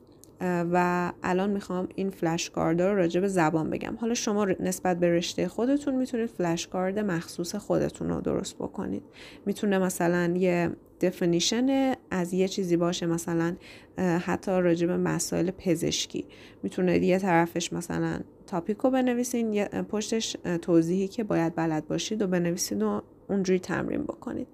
و 0.40 1.12
الان 1.22 1.50
می‌خوام 1.50 1.88
این 1.94 2.10
فلش 2.10 2.50
کارد 2.50 2.82
رو 2.82 2.96
راجع 2.96 3.20
به 3.20 3.28
زبان 3.28 3.70
بگم. 3.70 3.96
حالا 4.00 4.14
شما 4.14 4.44
نسبت 4.44 5.00
به 5.00 5.08
رشته 5.08 5.48
خودتون 5.48 5.94
می‌تونید 5.94 6.26
فلش 6.26 6.66
کارد 6.66 6.98
مخصوص 6.98 7.54
خودتون 7.54 8.08
رو 8.08 8.20
درست 8.20 8.56
بکنید. 8.56 9.02
می‌تونه 9.46 9.78
مثلا 9.78 10.34
یه 10.36 10.70
definition 11.00 11.94
از 12.10 12.32
یه 12.32 12.48
چیزی 12.48 12.76
باشه 12.76 13.06
مثلا 13.06 13.56
حتی 13.98 14.50
راجع 14.50 14.86
به 14.86 14.96
مسائل 14.96 15.50
پزشکی. 15.50 16.26
می‌تونه 16.62 16.98
یه 16.98 17.18
طرفش 17.18 17.72
مثلا 17.72 18.20
topic 18.46 18.78
رو 18.78 18.90
بنویسین 18.90 19.64
پشتش 19.64 20.36
توضیحی 20.62 21.08
که 21.08 21.24
باید 21.24 21.54
بلد 21.54 21.88
باشید 21.88 22.22
و 22.22 22.26
بنویسید 22.26 22.82
و 22.82 23.02
اونجوری 23.28 23.58
تمرین 23.58 24.02
بکنید. 24.02 24.46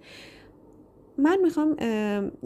من 1.19 1.39
می‌خوام 1.43 1.77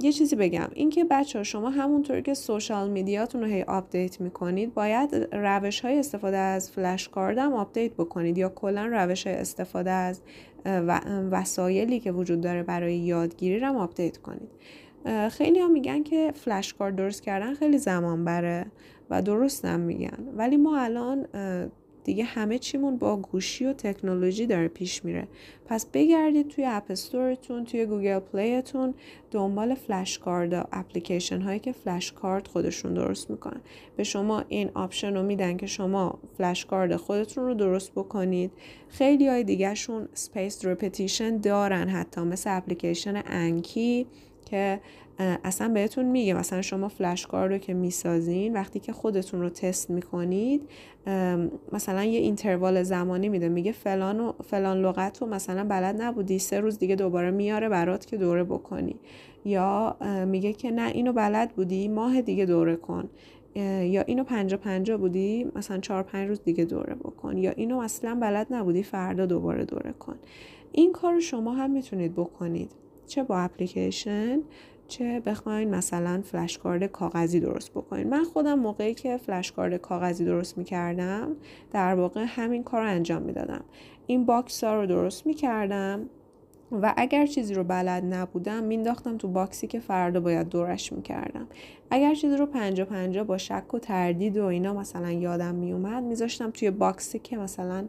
یه 0.03 0.13
چیزی 0.13 0.37
بگم. 0.37 0.69
اینکه 0.75 1.05
بچه 1.05 1.39
ها 1.39 1.43
شما 1.43 1.71
همونطور 1.71 2.21
که 2.21 2.35
social 2.35 2.91
media 2.91 3.22
تون 3.22 3.41
رو 3.41 3.47
هی 3.47 3.63
update 3.63 4.21
می‌کنید 4.21 4.75
باید 4.75 5.29
روش 5.33 5.81
های 5.81 5.99
استفاده 5.99 6.37
از 6.37 6.71
flash 6.71 7.09
card 7.09 7.39
هم 7.39 7.53
update 7.53 7.93
بکنید 7.93 8.39
یا 8.39 8.49
کلا 8.49 8.87
روش 8.87 9.27
های 9.27 9.37
استفاده 9.37 9.91
از 9.91 10.21
وسایلی 11.31 12.01
که 12.01 12.13
وجود 12.13 12.41
داره 12.41 12.63
برای 12.63 12.97
یادگیری 12.97 13.61
رو 13.61 13.67
هم 13.67 13.77
update 13.77 14.17
کنید. 14.17 14.51
خیلی 15.31 15.61
ها 15.61 15.69
میگن 15.69 16.03
که 16.03 16.33
flash 16.35 16.75
card 16.75 16.97
درست 16.97 17.23
کردن 17.23 17.55
خیلی 17.55 17.79
زمان 17.79 18.25
بره 18.25 18.67
و 19.11 19.23
درستم 19.23 19.81
میگن. 19.81 20.29
ولی 20.37 20.57
ما 20.57 20.79
الان 20.79 21.27
دیگه 22.05 22.25
همه 22.25 22.59
چیمون 22.59 22.97
با 22.97 23.17
گوشی 23.17 23.67
و 23.67 23.73
تکنولوژی 23.73 24.47
داره 24.47 24.69
پیش 24.69 25.05
میره. 25.05 25.29
پس 25.67 25.87
بگردید 25.87 26.49
توی 26.49 26.65
App 26.65 26.91
Store 26.91 27.37
تون 27.37 27.65
توی 27.65 27.87
Google 27.87 28.19
Play 28.19 28.62
تون 28.62 28.95
دنبال 29.31 29.75
flash 29.75 30.19
card 30.19 30.69
application 30.73 31.41
هایی 31.41 31.59
که 31.59 31.73
flash 31.73 32.13
card 32.13 32.49
خودشون 32.49 32.95
درست 32.95 33.31
می‌کنن. 33.31 33.61
به 33.97 34.05
شما 34.05 34.45
این 34.49 34.71
option 34.75 35.15
رو 35.15 35.23
میدن 35.23 35.57
که 35.57 35.67
شما 35.67 36.19
flash 36.39 36.65
card 36.65 36.97
خودتون 36.97 37.45
رو 37.45 37.55
درست 37.55 37.93
بکنید. 37.93 38.51
خیلی 38.89 39.29
های 39.29 39.45
دیگه 39.45 39.75
شون 39.75 40.09
spaced 40.15 40.65
repetition 40.65 41.37
دارن 41.37 41.89
حتی 41.89 42.21
مثل 42.21 42.57
application 42.57 43.23
Anki 43.27 44.07
که 44.45 44.81
اصلا 45.19 45.69
بهتون 45.69 46.05
میگه. 46.05 46.35
مثلا 46.35 46.63
شما 46.63 46.89
flash 46.89 47.27
card 47.27 47.49
رو 47.49 47.59
که 47.59 47.75
می‌سازین 47.75 48.53
وقتی 48.53 48.81
که 48.81 48.93
خودتون 48.93 49.41
رو 49.41 49.49
تست 49.49 49.91
می‌کنید 49.91 50.63
مثلا 51.73 52.05
یه 52.05 52.21
interval 52.21 52.83
زمانی 52.83 53.29
میده. 53.29 53.49
میگه 53.49 53.73
فلان 53.73 54.21
و 54.21 54.33
فلان 54.45 54.83
لغت 54.83 55.23
رو 55.23 55.29
مثلا 55.29 55.65
بلد 55.65 56.03
نبودی 56.03 56.39
سه 56.39 56.61
روز 56.61 56.79
دیگه 56.79 56.97
دوباره 56.97 57.31
میاره 57.31 57.69
برات 57.69 58.07
که 58.07 58.17
دوره 58.17 58.45
بکنی. 58.45 58.97
یا 59.45 59.97
میگه 60.27 60.53
که 60.53 60.71
نه 60.71 60.91
اینو 60.91 61.13
بلد 61.13 61.53
بودی 61.53 61.89
ماه 61.89 62.21
دیگه 62.21 62.47
دوره 62.47 62.77
کن. 62.77 63.11
یا 63.55 64.03
اینو 64.03 64.25
پنجا 64.25 64.57
پنجا 64.57 64.99
بودی 64.99 65.47
مثلا 65.57 65.79
چهار 65.79 66.03
پنج 66.03 66.29
روز 66.29 66.43
دیگه 66.45 66.65
دوره 66.65 66.95
بکن. 66.95 67.39
یا 67.39 67.51
اینو 67.51 67.79
اصلا 67.79 68.15
بلد 68.15 68.47
نبودی 68.51 68.83
فردا 68.83 69.27
دوباره 69.27 69.65
دوره 69.65 69.93
کن. 69.93 70.17
این 70.73 70.93
کار 70.93 71.21
شما 71.21 71.55
هم 71.55 71.71
می‌تونید 71.71 72.13
بکنید. 72.13 72.71
چه 73.07 73.23
با 73.23 73.39
اپلیکیشن؟ 73.39 74.41
چه 74.89 75.21
بخواین 75.21 75.71
مثلا 75.71 76.23
فلش 76.25 76.59
کارد 76.59 76.85
کاغذی 76.85 77.41
درست 77.41 77.71
بکنین. 77.71 78.09
من 78.09 78.25
خودم 78.25 78.59
موقعی 78.59 78.95
که 78.95 79.17
فلش 79.17 79.53
کارد 79.53 79.77
کاغذی 79.77 80.25
درست 80.25 80.59
می‌کردم 80.59 81.37
در 81.73 81.95
واقع 81.95 82.25
همین 82.29 82.65
کار 82.65 82.81
رو 82.81 82.89
انجام 82.89 83.23
می‌دادم. 83.23 83.65
این 84.07 84.25
box 84.25 84.65
ها 84.65 84.75
رو 84.75 84.87
درست 84.87 85.27
می‌کردم 85.27 86.09
و 86.83 86.95
اگر 86.97 87.27
چیزی 87.27 87.55
رو 87.55 87.65
بلد 87.65 88.15
نبودم 88.15 88.65
مینداختم 88.65 89.17
تو 89.17 89.29
box 89.29 89.57
ی 89.57 89.67
که 89.67 89.81
فردا 89.81 90.21
باید 90.21 90.49
دورش 90.49 90.93
می‌کردم. 90.93 91.47
اگر 91.91 92.15
چیزی 92.15 92.37
رو 92.37 92.47
پنجا 92.47 92.85
پنجا 92.85 93.25
با 93.25 93.39
شک 93.39 93.75
و 93.75 93.79
تردید 93.79 94.37
و 94.37 94.45
اینا 94.45 94.75
مثلا 94.75 95.11
یادم 95.11 95.55
میومد 95.55 96.03
میذاشتم 96.03 96.51
توی 96.51 96.71
box 96.71 97.07
ی 97.07 97.19
که 97.19 97.37
مثلا 97.37 97.85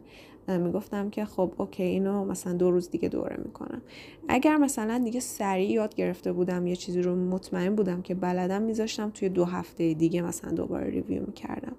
می‌گفتم 0.48 1.10
که 1.10 1.24
خب 1.24 1.52
okay 1.56 1.82
اینو 1.82 2.24
مثلا 2.24 2.52
دو 2.52 2.70
روز 2.70 2.90
دیگه 2.90 3.08
دوره 3.08 3.36
می‌کنم. 3.44 3.82
اگر 4.28 4.56
مثلا 4.56 4.98
دیگه 5.04 5.20
سریع 5.20 5.70
یاد 5.70 5.94
گرفته 5.94 6.32
بودم 6.32 6.66
یه 6.66 6.76
چیزی 6.76 7.02
رو 7.02 7.16
مطمئن 7.16 7.74
بودم 7.74 8.02
که 8.02 8.14
بلدم 8.14 8.62
میذاشتم 8.62 9.10
توی 9.10 9.28
دو 9.28 9.44
هفته 9.44 9.94
دیگه 9.94 10.22
مثلا 10.22 10.50
دوباره 10.50 10.90
review 10.90 11.22
می‌کردم. 11.26 11.76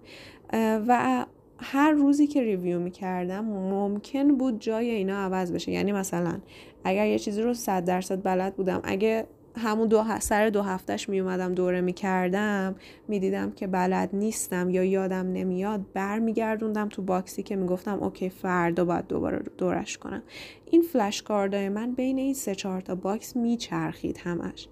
و 0.88 1.26
هر 1.60 1.92
روزی 1.92 2.28
که 2.28 2.42
review 2.42 2.80
می‌کردم 2.80 3.46
ممکن 3.46 4.38
بود 4.38 4.60
جای 4.60 4.90
اینا 4.90 5.18
عوض 5.18 5.52
بشه. 5.52 5.72
یعنی 5.72 5.92
مثلا 5.92 6.40
اگر 6.84 7.08
یه 7.08 7.20
چیزی 7.20 7.42
رو 7.42 7.54
صد 7.54 7.86
درصد 7.86 8.24
بلد 8.24 8.56
بودم 8.56 8.82
اگه 8.84 9.26
همون 9.58 9.88
دو 9.88 10.04
سر 10.20 10.50
دو 10.50 10.62
هفتهش 10.62 11.10
می 11.10 11.20
اومدم 11.20 11.54
دوره 11.54 11.82
می 11.82 11.94
کردم 11.94 12.76
می 13.08 13.20
دیدم 13.20 13.52
که 13.52 13.68
بلد 13.68 14.10
نیستم 14.14 14.70
یا 14.70 14.84
یادم 14.84 15.34
نمیاد 15.34 15.82
بر 15.94 16.20
می 16.20 16.34
گردوندم 16.34 16.90
تو 16.90 17.02
box 17.02 17.33
ی 17.33 17.44
که 17.44 17.56
می 17.56 17.68
گفتم 17.68 18.04
okay 18.04 18.30
فردا 18.30 18.86
باید 18.86 19.08
دوباره 19.08 19.44
دورش 19.58 19.98
کنم. 19.98 20.24
این 20.66 20.82
فلش 20.82 21.22
کاردای 21.22 21.70
من 21.70 21.92
بین 21.92 22.18
این 22.18 22.34
سه 22.34 22.56
چهار 22.56 22.82
تا 22.82 22.96
box 22.96 23.36
می 23.36 23.58
چرخید 23.58 24.18
همش 24.18 24.68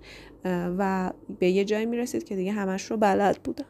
و 0.78 1.12
به 1.40 1.50
یه 1.50 1.66
جایی 1.66 1.86
می 1.86 1.98
رسید 1.98 2.24
که 2.24 2.36
دیگه 2.36 2.52
همش 2.52 2.92
رو 2.92 2.98
بلد 2.98 3.40
بودم. 3.44 3.66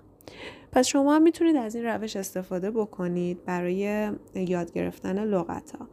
پس 0.71 0.87
شما 0.87 1.15
هم 1.15 1.21
می‌تونید 1.21 1.55
از 1.55 1.75
این 1.75 1.85
روش 1.85 2.15
استفاده 2.15 2.71
بکنید 2.71 3.45
برای 3.45 4.11
یاد 4.35 4.73
گرفتن 4.73 5.23
لغت 5.23 5.71
ها 5.71 5.87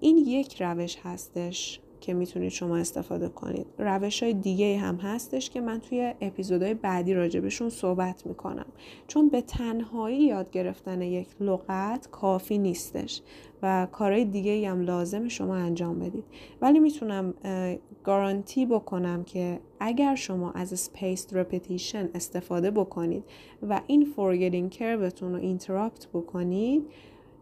این 0.00 0.16
یک 0.16 0.62
روش 0.62 0.96
هستش 1.04 1.80
که 2.02 2.14
می‌تونید 2.14 2.48
شما 2.48 2.76
استفاده 2.76 3.28
کنید. 3.28 3.66
روش 3.78 4.22
های 4.22 4.32
دیگه 4.32 4.78
هم 4.78 4.96
هستش 4.96 5.50
که 5.50 5.60
من 5.60 5.80
توی 5.80 6.14
اپیزودهای 6.20 6.74
بعدی 6.74 7.14
راجبشون 7.14 7.70
صحبت 7.70 8.26
می‌کنم. 8.26 8.66
چون 9.08 9.28
به 9.28 9.40
تنهایی 9.40 10.24
یاد 10.24 10.50
گرفتن 10.50 11.02
یک 11.02 11.28
لغت 11.40 12.08
کافی 12.10 12.58
نیستش 12.58 13.22
و 13.62 13.86
کارهای 13.92 14.24
دیگه 14.24 14.70
هم 14.70 14.80
لازم 14.80 15.28
شما 15.28 15.56
انجام 15.56 15.98
بدید. 15.98 16.24
ولی 16.60 16.78
می‌تونم 16.78 17.34
گارانتی 18.04 18.66
بکنم 18.66 19.24
که 19.24 19.60
اگر 19.80 20.14
شما 20.14 20.50
از 20.50 20.90
spaced 20.90 21.34
repetition 21.34 22.06
استفاده 22.14 22.70
بکنید 22.70 23.24
و 23.68 23.80
این 23.86 24.14
forgetting 24.16 24.74
curve 24.74 25.10
تون 25.10 25.32
رو 25.32 25.38
interrupt 25.40 26.06
بکنید 26.14 26.86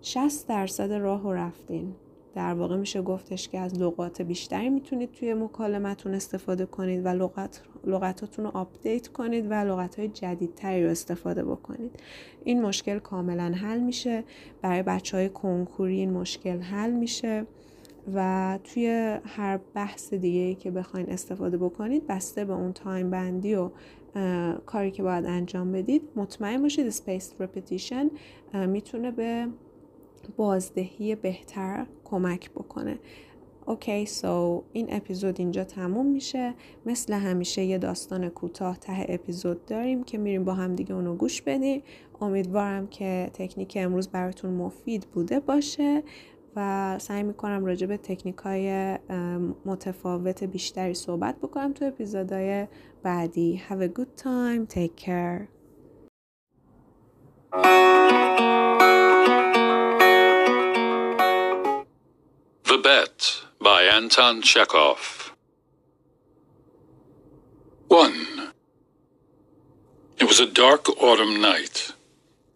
60 0.02 0.48
درصد 0.48 0.92
راه 0.92 1.22
رو 1.22 1.32
رفتین. 1.32 1.94
در 2.34 2.54
واقع 2.54 2.76
میشه 2.76 3.02
گفتش 3.02 3.48
که 3.48 3.58
از 3.58 3.78
لغات 3.78 4.22
بیشتری 4.22 4.68
می‌تونید 4.68 5.12
توی 5.12 5.34
مکالمتون 5.34 6.14
استفاده 6.14 6.66
کنید 6.66 7.06
و 7.06 7.08
لغت 7.08 7.62
لغتاتون 7.84 8.44
رو 8.44 8.50
آپدیت 8.54 9.08
کنید 9.08 9.46
و 9.50 9.54
لغت 9.54 9.98
های 9.98 10.08
جدیدتری 10.08 10.84
رو 10.84 10.90
استفاده 10.90 11.44
بکنید. 11.44 11.90
این 12.44 12.62
مشکل 12.62 12.98
کاملا 12.98 13.52
حل 13.56 13.80
میشه. 13.80 14.24
برای 14.62 14.82
بچه 14.82 15.16
های 15.16 15.28
کنکوری 15.28 15.98
این 15.98 16.10
مشکل 16.10 16.60
حل 16.60 16.90
میشه 16.90 17.46
و 18.14 18.58
توی 18.64 19.18
هر 19.24 19.60
بحث 19.74 20.14
دیگه 20.14 20.40
ای 20.40 20.54
که 20.54 20.70
بخواین 20.70 21.10
استفاده 21.10 21.56
بکنید 21.58 22.06
بسته 22.06 22.44
به 22.44 22.52
اون 22.52 22.72
time 22.72 23.10
بندی 23.10 23.54
و 23.54 23.70
کاری 24.66 24.90
که 24.90 25.02
باید 25.02 25.26
انجام 25.26 25.72
بدید 25.72 26.02
مطمئن 26.16 26.62
باشید 26.62 26.92
spaced 26.92 27.42
repetition 27.42 28.06
می‌تونه 28.66 29.10
به 29.10 29.46
بازدهی 30.36 31.14
بهتر 31.14 31.86
کمک 32.04 32.50
بکنه. 32.50 32.98
okay 33.66 34.06
so 34.06 34.62
این 34.72 34.86
اپیزود 34.90 35.40
اینجا 35.40 35.64
تموم 35.64 36.06
میشه. 36.06 36.54
مثل 36.86 37.12
همیشه 37.12 37.64
یه 37.64 37.78
داستان 37.78 38.28
کوتاه 38.28 38.78
ته 38.78 39.06
اپیزود 39.08 39.64
داریم 39.64 40.04
که 40.04 40.18
میریم 40.18 40.44
با 40.44 40.54
هم 40.54 40.74
دیگه 40.74 40.94
اونو 40.94 41.14
گوش 41.14 41.42
بدیم. 41.42 41.82
امیدوارم 42.20 42.86
که 42.86 43.30
تکنیک 43.34 43.78
امروز 43.80 44.08
براتون 44.08 44.50
مفید 44.50 45.06
بوده 45.12 45.40
باشه 45.40 46.02
و 46.56 46.96
سعی 46.98 47.22
می‌کنم 47.22 47.64
راجع 47.64 47.86
به 47.86 47.96
تکنیک 47.96 48.36
های 48.36 48.98
متفاوت 49.64 50.44
بیشتری 50.44 50.94
صحبت 50.94 51.36
بکنم 51.36 51.72
تو 51.72 51.84
اپیزودهای 51.84 52.66
بعدی. 53.02 53.62
Have 53.68 53.82
a 53.82 53.98
good 53.98 54.22
time. 54.22 54.66
Take 54.74 54.96
care. 55.06 55.48
Bet 62.82 63.42
by 63.60 63.82
Anton 63.82 64.40
Chekhov. 64.40 65.34
1. 67.88 68.52
It 70.18 70.24
was 70.24 70.40
a 70.40 70.46
dark 70.46 70.88
autumn 71.02 71.42
night. 71.42 71.92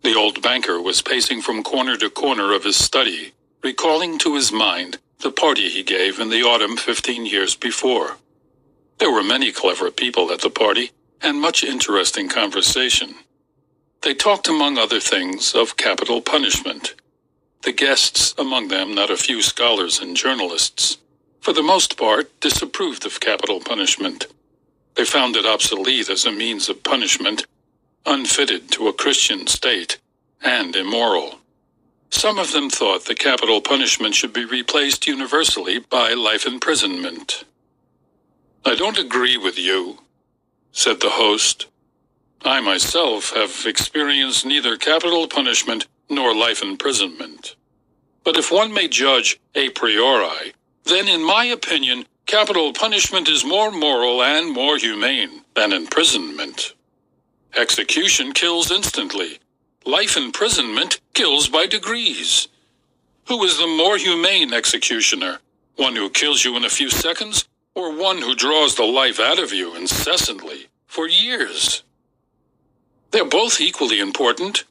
The 0.02 0.14
old 0.14 0.40
banker 0.40 0.80
was 0.80 1.02
pacing 1.02 1.42
from 1.42 1.62
corner 1.62 1.96
to 1.98 2.08
corner 2.08 2.54
of 2.54 2.64
his 2.64 2.76
study, 2.76 3.32
recalling 3.62 4.18
to 4.18 4.34
his 4.34 4.52
mind 4.52 4.98
the 5.20 5.32
party 5.32 5.68
he 5.68 5.82
gave 5.82 6.18
in 6.20 6.30
the 6.30 6.42
autumn 6.42 6.76
15 6.76 7.26
years 7.26 7.54
before. 7.54 8.16
There 8.98 9.12
were 9.12 9.22
many 9.24 9.52
clever 9.52 9.90
people 9.90 10.32
at 10.32 10.40
the 10.40 10.50
party 10.50 10.92
and 11.20 11.40
much 11.40 11.64
interesting 11.64 12.28
conversation. 12.28 13.16
They 14.02 14.14
talked, 14.14 14.48
among 14.48 14.78
other 14.78 15.00
things, 15.00 15.54
of 15.54 15.76
capital 15.76 16.22
punishment 16.22 16.94
the 17.64 17.72
guests, 17.72 18.35
among 18.38 18.68
them 18.68 18.94
not 18.94 19.11
a 19.11 19.16
few 19.16 19.40
scholars 19.42 19.98
and 19.98 20.16
journalists, 20.16 20.98
for 21.40 21.53
the 21.55 21.62
most 21.62 21.96
part 21.96 22.29
disapproved 22.40 23.07
of 23.07 23.20
capital 23.20 23.59
punishment. 23.59 24.27
They 24.94 25.05
found 25.05 25.35
it 25.35 25.46
obsolete 25.46 26.11
as 26.11 26.27
a 26.27 26.33
means 26.33 26.68
of 26.68 26.83
punishment, 26.83 27.46
unfitted 28.07 28.70
to 28.72 28.88
a 28.88 28.92
Christian 28.92 29.46
state, 29.46 29.98
and 30.42 30.77
immoral. 30.77 31.38
Some 32.11 32.38
of 32.38 32.53
them 32.53 32.68
thought 32.70 33.07
the 33.07 33.14
capital 33.14 33.61
punishment 33.62 34.14
should 34.14 34.33
be 34.33 34.44
replaced 34.44 35.07
universally 35.07 35.79
by 35.79 36.12
life 36.12 36.46
imprisonment. 36.46 37.44
I 38.64 38.74
don't 38.74 38.98
agree 38.98 39.38
with 39.38 39.59
you, 39.59 39.98
said 40.72 41.00
the 41.00 41.11
host. 41.11 41.66
I 42.44 42.61
myself 42.61 43.33
have 43.35 43.64
experienced 43.66 44.44
neither 44.44 44.77
capital 44.77 45.27
punishment 45.27 45.87
nor 46.08 46.34
life 46.34 46.62
imprisonment. 46.62 47.56
But 48.24 48.36
if 48.36 48.50
one 48.50 48.72
may 48.72 48.88
judge 48.88 49.40
a 49.54 49.70
priori, 49.70 50.54
then 50.84 51.08
in 51.08 51.22
my 51.22 51.44
opinion, 51.44 52.06
capital 52.26 52.72
punishment 52.72 53.28
is 53.28 53.44
more 53.44 53.70
moral 53.70 54.22
and 54.22 54.52
more 54.52 54.78
humane 54.78 55.42
than 55.54 55.72
imprisonment. 55.72 56.74
Execution 57.56 58.32
kills 58.32 58.70
instantly. 58.70 59.38
Life 59.86 60.16
imprisonment 60.16 61.00
kills 61.12 61.48
by 61.48 61.66
degrees. 61.66 62.48
Who 63.28 63.42
is 63.44 63.58
the 63.58 63.66
more 63.66 63.96
humane 63.96 64.52
executioner? 64.52 65.38
One 65.76 65.96
who 65.96 66.10
kills 66.10 66.44
you 66.44 66.56
in 66.56 66.64
a 66.64 66.70
few 66.70 66.90
seconds, 66.90 67.46
or 67.74 67.94
one 67.96 68.18
who 68.18 68.34
draws 68.34 68.74
the 68.74 68.84
life 68.84 69.20
out 69.20 69.38
of 69.38 69.52
you 69.52 69.74
incessantly 69.76 70.68
for 70.86 71.08
years? 71.08 71.82
They're 73.10 73.24
both 73.24 73.60
equally 73.60 74.00
important, 74.00 74.64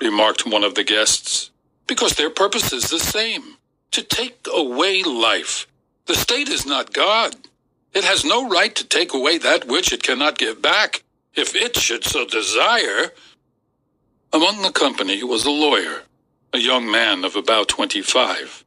remarked 0.00 0.46
one 0.46 0.64
of 0.64 0.74
the 0.74 0.84
guests, 0.84 1.50
because 1.86 2.14
their 2.14 2.30
purpose 2.30 2.72
is 2.72 2.90
the 2.90 2.98
same 2.98 3.56
to 3.92 4.02
take 4.02 4.46
away 4.52 5.02
life. 5.02 5.66
The 6.06 6.14
state 6.14 6.48
is 6.48 6.66
not 6.66 6.92
God. 6.92 7.36
It 7.94 8.04
has 8.04 8.24
no 8.24 8.48
right 8.48 8.74
to 8.74 8.86
take 8.86 9.14
away 9.14 9.38
that 9.38 9.66
which 9.66 9.92
it 9.92 10.02
cannot 10.02 10.38
give 10.38 10.60
back, 10.60 11.02
if 11.34 11.54
it 11.56 11.76
should 11.76 12.04
so 12.04 12.26
desire. 12.26 13.12
Among 14.32 14.62
the 14.62 14.72
company 14.72 15.24
was 15.24 15.46
a 15.46 15.50
lawyer, 15.50 16.02
a 16.52 16.58
young 16.58 16.90
man 16.90 17.24
of 17.24 17.36
about 17.36 17.68
25. 17.68 18.64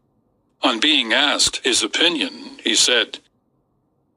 On 0.62 0.80
being 0.80 1.13
asked 1.13 1.58
his 1.63 1.84
opinion, 1.84 2.58
he 2.63 2.76
said, 2.76 3.20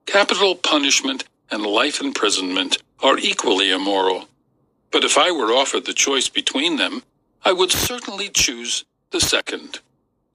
Capital 0.06 0.54
punishment 0.54 1.24
and 1.50 1.64
life 1.64 2.00
imprisonment 2.00 2.78
are 3.02 3.18
equally 3.18 3.70
immoral. 3.70 4.28
But 4.92 5.04
if 5.04 5.18
I 5.18 5.32
were 5.32 5.52
offered 5.52 5.86
the 5.86 5.94
choice 5.94 6.28
between 6.28 6.76
them, 6.76 7.02
I 7.44 7.52
would 7.52 7.72
certainly 7.72 8.28
choose 8.28 8.84
the 9.10 9.20
second. 9.20 9.80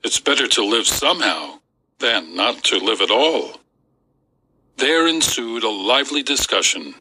It's 0.03 0.19
better 0.19 0.47
to 0.47 0.65
live 0.65 0.87
somehow 0.87 1.59
than 1.99 2.35
not 2.35 2.63
to 2.65 2.77
live 2.77 3.01
at 3.01 3.11
all. 3.11 3.61
There 4.77 5.07
ensued 5.07 5.63
a 5.63 5.69
lively 5.69 6.23
discussion. 6.23 6.95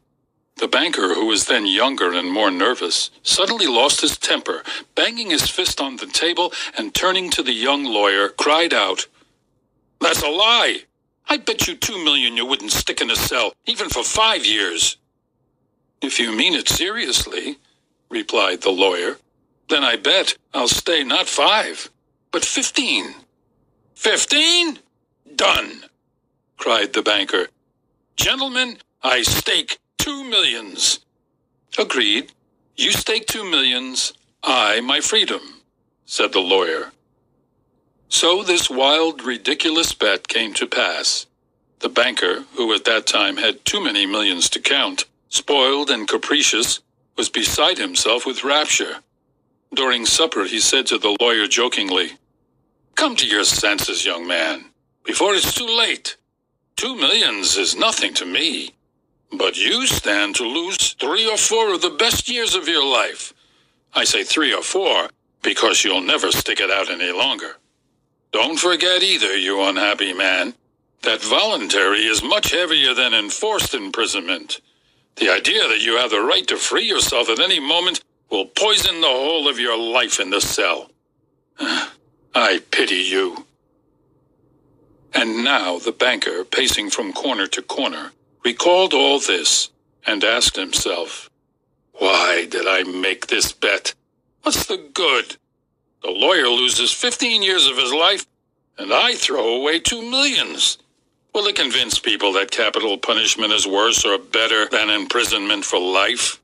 The 0.57 0.67
banker, 0.67 1.13
who 1.13 1.27
was 1.27 1.45
then 1.45 1.67
younger 1.67 2.13
and 2.13 2.31
more 2.31 2.49
nervous, 2.49 3.11
suddenly 3.21 3.67
lost 3.67 4.01
his 4.01 4.17
temper, 4.17 4.63
banging 4.95 5.29
his 5.29 5.49
fist 5.49 5.79
on 5.79 5.97
the 5.97 6.07
table 6.07 6.53
and 6.77 6.95
turning 6.95 7.29
to 7.31 7.43
the 7.43 7.53
young 7.53 7.83
lawyer, 7.83 8.29
cried 8.29 8.73
out, 8.73 9.07
That's 10.01 10.23
a 10.23 10.29
lie! 10.29 10.83
I 11.29 11.37
bet 11.37 11.67
you 11.67 11.75
two 11.75 12.03
million 12.03 12.37
you 12.37 12.45
wouldn't 12.45 12.71
stick 12.71 13.01
in 13.01 13.11
a 13.11 13.15
cell, 13.15 13.53
even 13.65 13.89
for 13.89 14.03
five 14.03 14.45
years. 14.45 14.97
If 16.01 16.19
you 16.19 16.31
mean 16.35 16.53
it 16.53 16.69
seriously, 16.69 17.57
replied 18.09 18.61
the 18.61 18.69
lawyer, 18.69 19.17
then 19.69 19.83
I 19.83 19.95
bet 19.95 20.37
I'll 20.53 20.67
stay 20.67 21.03
not 21.03 21.27
five, 21.27 21.89
but 22.31 22.45
fifteen. 22.45 23.15
Fifteen? 23.95 24.79
Done, 25.35 25.83
cried 26.57 26.93
the 26.93 27.01
banker. 27.01 27.47
Gentlemen, 28.15 28.77
I 29.03 29.21
stake 29.23 29.79
two 29.97 30.23
millions. 30.23 30.99
Agreed. 31.77 32.31
You 32.75 32.91
stake 32.91 33.25
two 33.25 33.43
millions, 33.43 34.13
I 34.43 34.81
my 34.81 35.01
freedom, 35.01 35.41
said 36.05 36.31
the 36.31 36.39
lawyer. 36.39 36.91
So 38.09 38.43
this 38.43 38.69
wild, 38.69 39.23
ridiculous 39.23 39.93
bet 39.93 40.27
came 40.27 40.53
to 40.53 40.67
pass. 40.67 41.25
The 41.79 41.89
banker, 41.89 42.45
who 42.55 42.73
at 42.73 42.85
that 42.85 43.05
time 43.05 43.37
had 43.37 43.65
too 43.65 43.83
many 43.83 44.05
millions 44.05 44.49
to 44.51 44.59
count, 44.59 45.05
spoiled 45.29 45.89
and 45.89 46.07
capricious, 46.07 46.81
was 47.17 47.29
beside 47.29 47.77
himself 47.77 48.25
with 48.25 48.43
rapture. 48.43 48.97
During 49.73 50.05
supper, 50.05 50.45
he 50.45 50.59
said 50.59 50.85
to 50.87 50.97
the 50.97 51.17
lawyer 51.19 51.47
jokingly, 51.47 52.11
Come 52.95 53.15
to 53.17 53.27
your 53.27 53.43
senses, 53.43 54.05
young 54.05 54.27
man, 54.27 54.65
before 55.03 55.33
it's 55.33 55.53
too 55.53 55.67
late. 55.67 56.17
Two 56.75 56.95
millions 56.95 57.57
is 57.57 57.75
nothing 57.75 58.13
to 58.15 58.25
me, 58.25 58.71
but 59.37 59.57
you 59.57 59.87
stand 59.87 60.35
to 60.35 60.43
lose 60.43 60.93
three 60.93 61.29
or 61.29 61.37
four 61.37 61.73
of 61.73 61.81
the 61.81 61.91
best 61.91 62.29
years 62.29 62.55
of 62.55 62.67
your 62.67 62.85
life. 62.85 63.33
I 63.93 64.03
say 64.03 64.23
three 64.23 64.53
or 64.53 64.63
four 64.63 65.09
because 65.41 65.83
you'll 65.83 66.01
never 66.01 66.31
stick 66.31 66.59
it 66.59 66.71
out 66.71 66.89
any 66.89 67.11
longer. 67.11 67.57
Don't 68.31 68.59
forget 68.59 69.03
either, 69.03 69.35
you 69.37 69.61
unhappy 69.63 70.13
man, 70.13 70.53
that 71.03 71.21
voluntary 71.21 72.01
is 72.01 72.23
much 72.23 72.51
heavier 72.51 72.93
than 72.93 73.13
enforced 73.13 73.73
imprisonment. 73.73 74.61
The 75.17 75.29
idea 75.31 75.67
that 75.67 75.81
you 75.81 75.97
have 75.97 76.11
the 76.11 76.21
right 76.21 76.45
to 76.47 76.57
free 76.57 76.85
yourself 76.85 77.29
at 77.29 77.39
any 77.39 77.59
moment 77.59 78.01
will 78.29 78.45
poison 78.45 79.01
the 79.01 79.07
whole 79.07 79.47
of 79.47 79.59
your 79.59 79.77
life 79.77 80.19
in 80.19 80.29
the 80.29 80.41
cell. 80.41 80.91
I 82.35 82.61
pity 82.71 82.95
you. 82.95 83.45
And 85.13 85.43
now 85.43 85.79
the 85.79 85.91
banker, 85.91 86.43
pacing 86.43 86.91
from 86.91 87.13
corner 87.13 87.47
to 87.47 87.61
corner, 87.63 88.11
recalled 88.45 88.93
all 88.93 89.19
this 89.19 89.69
and 90.05 90.23
asked 90.23 90.55
himself, 90.55 91.31
Why 91.93 92.45
did 92.45 92.67
I 92.67 92.83
make 92.83 93.27
this 93.27 93.51
bet? 93.51 93.95
What's 94.43 94.67
the 94.67 94.77
good? 94.93 95.37
The 96.03 96.11
lawyer 96.11 96.47
loses 96.47 96.93
15 96.93 97.41
years 97.41 97.65
of 97.65 97.77
his 97.77 97.91
life, 97.91 98.27
and 98.77 98.93
I 98.93 99.15
throw 99.15 99.55
away 99.55 99.79
two 99.79 100.03
millions. 100.03 100.77
Will 101.37 101.45
it 101.45 101.55
convince 101.55 101.99
people 101.99 102.33
that 102.33 102.49
capital 102.49 102.97
punishment 102.97 103.53
is 103.53 103.67
worse 103.67 104.03
or 104.03 104.17
better 104.17 104.67
than 104.69 104.89
imprisonment 104.89 105.63
for 105.63 105.79
life? 105.79 106.41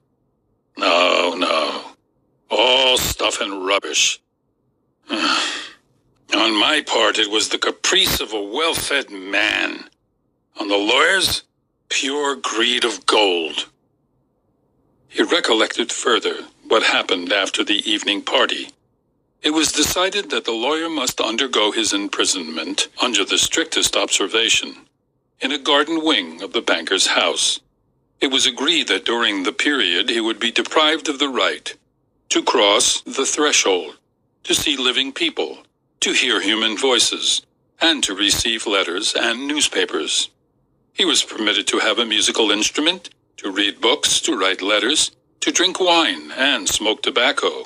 No, 0.77 1.33
no. 1.35 1.81
All 2.51 2.99
stuff 2.99 3.41
and 3.41 3.65
rubbish. 3.65 4.21
On 5.09 6.55
my 6.59 6.83
part, 6.85 7.17
it 7.17 7.31
was 7.31 7.49
the 7.49 7.57
caprice 7.57 8.21
of 8.21 8.33
a 8.33 8.43
well 8.43 8.75
fed 8.75 9.09
man. 9.09 9.85
On 10.59 10.67
the 10.67 10.77
lawyer's, 10.77 11.41
pure 11.89 12.35
greed 12.35 12.85
of 12.85 13.07
gold. 13.07 13.69
He 15.07 15.23
recollected 15.23 15.91
further 15.91 16.35
what 16.67 16.83
happened 16.83 17.33
after 17.33 17.63
the 17.63 17.81
evening 17.91 18.21
party. 18.21 18.67
It 19.43 19.53
was 19.53 19.73
decided 19.73 20.29
that 20.31 20.45
the 20.45 20.53
lawyer 20.53 20.89
must 20.89 21.21
undergo 21.21 21.71
his 21.71 21.93
imprisonment 21.93 22.87
under 23.01 23.25
the 23.25 23.37
strictest 23.37 23.97
observation 23.97 24.87
in 25.41 25.51
a 25.51 25.59
garden 25.59 26.03
wing 26.03 26.41
of 26.41 26.53
the 26.53 26.61
banker's 26.61 27.07
house. 27.07 27.59
It 28.21 28.31
was 28.31 28.45
agreed 28.45 28.87
that 28.87 29.05
during 29.05 29.43
the 29.43 29.53
period 29.53 30.09
he 30.09 30.21
would 30.21 30.39
be 30.39 30.51
deprived 30.51 31.09
of 31.09 31.19
the 31.19 31.29
right 31.29 31.75
to 32.29 32.43
cross 32.43 33.01
the 33.01 33.25
threshold, 33.25 33.97
to 34.43 34.55
see 34.55 34.77
living 34.77 35.11
people, 35.13 35.59
to 36.01 36.13
hear 36.13 36.41
human 36.41 36.77
voices, 36.77 37.41
and 37.81 38.03
to 38.03 38.15
receive 38.15 38.65
letters 38.65 39.13
and 39.13 39.47
newspapers. 39.47 40.29
He 40.93 41.05
was 41.05 41.23
permitted 41.23 41.67
to 41.67 41.79
have 41.79 41.99
a 41.99 42.05
musical 42.05 42.51
instrument, 42.51 43.09
to 43.37 43.51
read 43.51 43.81
books, 43.81 44.21
to 44.21 44.37
write 44.39 44.61
letters, 44.61 45.11
to 45.41 45.51
drink 45.51 45.79
wine, 45.81 46.31
and 46.31 46.69
smoke 46.69 47.03
tobacco. 47.03 47.65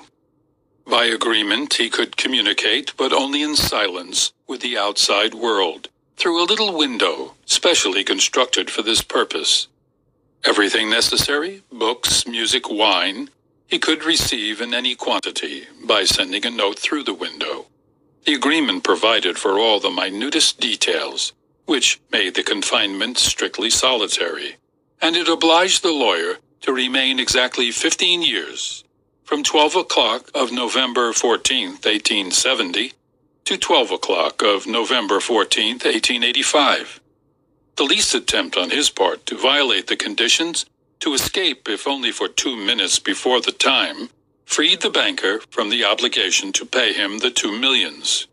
By 0.90 1.06
agreement, 1.06 1.76
he 1.76 1.90
could 1.90 2.18
communicate, 2.18 2.94
but 2.98 3.14
only 3.14 3.42
in 3.44 3.58
silence, 3.58 4.32
with 4.48 4.62
the 4.62 4.78
outside 4.78 5.34
world, 5.34 5.90
through 6.18 6.42
a 6.42 6.48
little 6.48 6.78
window 6.78 7.36
specially 7.46 8.04
constructed 8.06 8.72
for 8.72 8.84
this 8.84 9.02
purpose. 9.02 9.68
Everything 10.46 10.90
necessary 10.90 11.64
books, 11.72 12.26
music, 12.26 12.70
wine 12.70 13.30
he 13.68 13.80
could 13.80 14.06
receive 14.06 14.62
in 14.62 14.74
any 14.74 14.96
quantity 14.96 15.66
by 15.86 16.06
sending 16.06 16.46
a 16.46 16.52
note 16.52 16.80
through 16.80 17.04
the 17.04 17.14
window. 17.14 17.66
The 18.26 18.34
agreement 18.34 18.86
provided 18.86 19.38
for 19.38 19.60
all 19.60 19.82
the 19.82 19.90
minutest 19.92 20.60
details, 20.60 21.34
which 21.66 22.00
made 22.12 22.36
the 22.36 22.44
confinement 22.44 23.18
strictly 23.18 23.70
solitary, 23.70 24.56
and 25.02 25.18
it 25.18 25.28
obliged 25.28 25.84
the 25.84 25.92
lawyer 25.92 26.38
to 26.62 26.74
remain 26.74 27.20
exactly 27.20 27.72
15 27.72 28.22
years, 28.22 28.86
from 29.28 29.44
12 29.44 29.76
o'clock 29.76 30.32
of 30.34 30.52
November 30.52 31.14
14, 31.14 31.70
1870, 31.70 32.94
to 33.46 33.58
12 33.58 33.92
o'clock 33.92 34.42
of 34.42 34.66
November 34.66 35.20
14, 35.20 35.74
1885 35.74 37.02
the 37.78 37.84
least 37.84 38.16
attempt 38.16 38.58
on 38.58 38.72
his 38.72 38.90
part 38.90 39.26
to 39.28 39.38
violate 39.38 39.88
the 39.88 39.96
conditions, 39.96 40.66
to 41.00 41.14
escape 41.14 41.70
if 41.70 41.88
only 41.88 42.12
for 42.12 42.28
two 42.28 42.56
minutes 42.56 43.00
before 43.00 43.40
the 43.40 43.52
time, 43.52 44.10
freed 44.46 44.82
the 44.82 44.90
banker 44.90 45.40
from 45.52 45.70
the 45.70 45.86
obligation 45.86 46.52
to 46.52 46.66
pay 46.66 46.92
him 46.92 47.20
the 47.20 47.30
two 47.30 47.58
millions. 47.58 48.28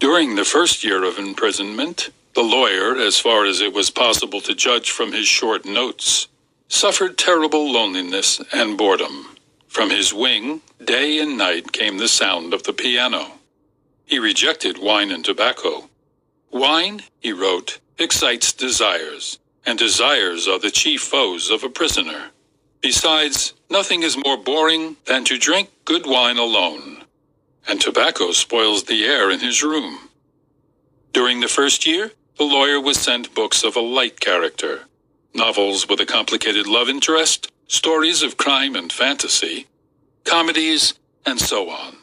During 0.00 0.34
the 0.34 0.44
first 0.44 0.82
year 0.82 1.04
of 1.04 1.18
imprisonment, 1.18 2.10
the 2.34 2.42
lawyer, 2.42 2.96
as 2.96 3.20
far 3.20 3.44
as 3.44 3.60
it 3.60 3.72
was 3.72 3.90
possible 3.90 4.40
to 4.40 4.54
judge 4.54 4.90
from 4.90 5.12
his 5.12 5.28
short 5.28 5.64
notes, 5.64 6.26
suffered 6.70 7.18
terrible 7.18 7.70
loneliness 7.70 8.40
and 8.52 8.78
boredom. 8.78 9.36
From 9.68 9.90
his 9.90 10.14
wing, 10.14 10.62
day 10.82 11.18
and 11.20 11.36
night 11.38 11.72
came 11.72 11.98
the 11.98 12.08
sound 12.08 12.54
of 12.54 12.62
the 12.62 12.72
piano. 12.72 13.32
He 14.06 14.18
rejected 14.18 14.78
wine 14.78 15.12
and 15.12 15.24
tobacco, 15.24 15.90
Wine, 16.52 17.02
he 17.20 17.32
wrote, 17.32 17.78
excites 17.98 18.52
desires, 18.52 19.38
and 19.64 19.78
desires 19.78 20.48
are 20.48 20.58
the 20.58 20.70
chief 20.70 21.00
foes 21.02 21.48
of 21.50 21.62
a 21.62 21.68
prisoner. 21.68 22.30
Besides, 22.80 23.54
nothing 23.70 24.02
is 24.02 24.16
more 24.16 24.36
boring 24.36 24.96
than 25.06 25.24
to 25.26 25.38
drink 25.38 25.70
good 25.84 26.06
wine 26.06 26.38
alone, 26.38 27.04
and 27.68 27.80
tobacco 27.80 28.32
spoils 28.32 28.84
the 28.84 29.04
air 29.04 29.30
in 29.30 29.40
his 29.40 29.62
room. 29.62 30.10
During 31.12 31.40
the 31.40 31.48
first 31.48 31.86
year, 31.86 32.12
the 32.36 32.44
lawyer 32.44 32.80
was 32.80 32.98
sent 32.98 33.34
books 33.34 33.62
of 33.62 33.76
a 33.76 33.80
light 33.80 34.18
character, 34.18 34.86
novels 35.34 35.88
with 35.88 36.00
a 36.00 36.06
complicated 36.06 36.66
love 36.66 36.88
interest, 36.88 37.50
stories 37.68 38.22
of 38.22 38.36
crime 38.36 38.74
and 38.74 38.92
fantasy, 38.92 39.66
comedies, 40.24 40.94
and 41.24 41.40
so 41.40 41.70
on. 41.70 41.96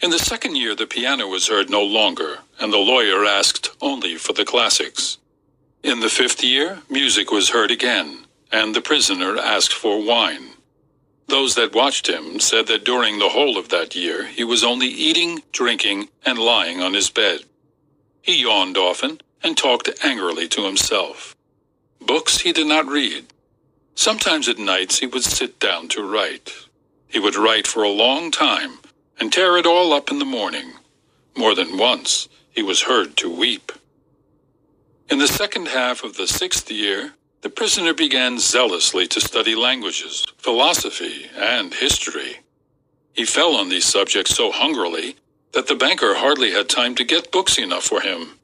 In 0.00 0.10
the 0.10 0.18
second 0.18 0.56
year, 0.56 0.74
the 0.74 0.86
piano 0.86 1.26
was 1.26 1.48
heard 1.48 1.70
no 1.70 1.82
longer, 1.82 2.40
and 2.60 2.72
the 2.72 2.78
lawyer 2.78 3.24
asked 3.24 3.70
only 3.80 4.16
for 4.16 4.32
the 4.32 4.44
classics. 4.44 5.18
In 5.82 6.00
the 6.00 6.08
fifth 6.08 6.42
year, 6.42 6.82
music 6.90 7.30
was 7.30 7.50
heard 7.50 7.70
again, 7.70 8.26
and 8.50 8.74
the 8.74 8.80
prisoner 8.80 9.38
asked 9.38 9.72
for 9.72 10.02
wine. 10.04 10.50
Those 11.28 11.54
that 11.54 11.74
watched 11.74 12.08
him 12.08 12.40
said 12.40 12.66
that 12.66 12.84
during 12.84 13.18
the 13.18 13.28
whole 13.28 13.56
of 13.58 13.68
that 13.68 13.94
year 13.94 14.26
he 14.26 14.44
was 14.44 14.64
only 14.64 14.88
eating, 14.88 15.42
drinking, 15.52 16.08
and 16.24 16.38
lying 16.38 16.80
on 16.80 16.94
his 16.94 17.10
bed. 17.10 17.40
He 18.22 18.42
yawned 18.42 18.76
often 18.76 19.20
and 19.42 19.56
talked 19.56 19.88
angrily 20.02 20.48
to 20.48 20.64
himself. 20.64 21.35
Books 22.00 22.40
he 22.40 22.52
did 22.52 22.66
not 22.66 22.86
read. 22.86 23.26
Sometimes 23.94 24.48
at 24.48 24.58
nights 24.58 24.98
he 25.00 25.06
would 25.06 25.24
sit 25.24 25.60
down 25.60 25.88
to 25.88 26.02
write. 26.02 26.52
He 27.08 27.20
would 27.20 27.36
write 27.36 27.66
for 27.66 27.82
a 27.82 27.90
long 27.90 28.30
time 28.30 28.78
and 29.20 29.32
tear 29.32 29.56
it 29.58 29.66
all 29.66 29.92
up 29.92 30.10
in 30.10 30.18
the 30.18 30.24
morning. 30.26 30.74
More 31.36 31.54
than 31.54 31.78
once, 31.78 32.28
he 32.50 32.62
was 32.62 32.82
heard 32.82 33.16
to 33.18 33.30
weep. 33.34 33.72
In 35.10 35.18
the 35.18 35.28
second 35.28 35.68
half 35.68 36.04
of 36.04 36.16
the 36.16 36.26
sixth 36.26 36.70
year, 36.70 37.14
the 37.42 37.50
prisoner 37.50 37.94
began 37.94 38.38
zealously 38.40 39.06
to 39.08 39.20
study 39.20 39.54
languages, 39.54 40.24
philosophy, 40.38 41.26
and 41.36 41.74
history. 41.74 42.38
He 43.14 43.24
fell 43.24 43.56
on 43.56 43.68
these 43.70 43.84
subjects 43.86 44.34
so 44.36 44.52
hungrily 44.52 45.16
that 45.52 45.68
the 45.68 45.76
banker 45.76 46.16
hardly 46.16 46.52
had 46.52 46.68
time 46.68 46.94
to 46.96 47.04
get 47.04 47.32
books 47.32 47.58
enough 47.58 47.84
for 47.84 48.00
him. 48.02 48.38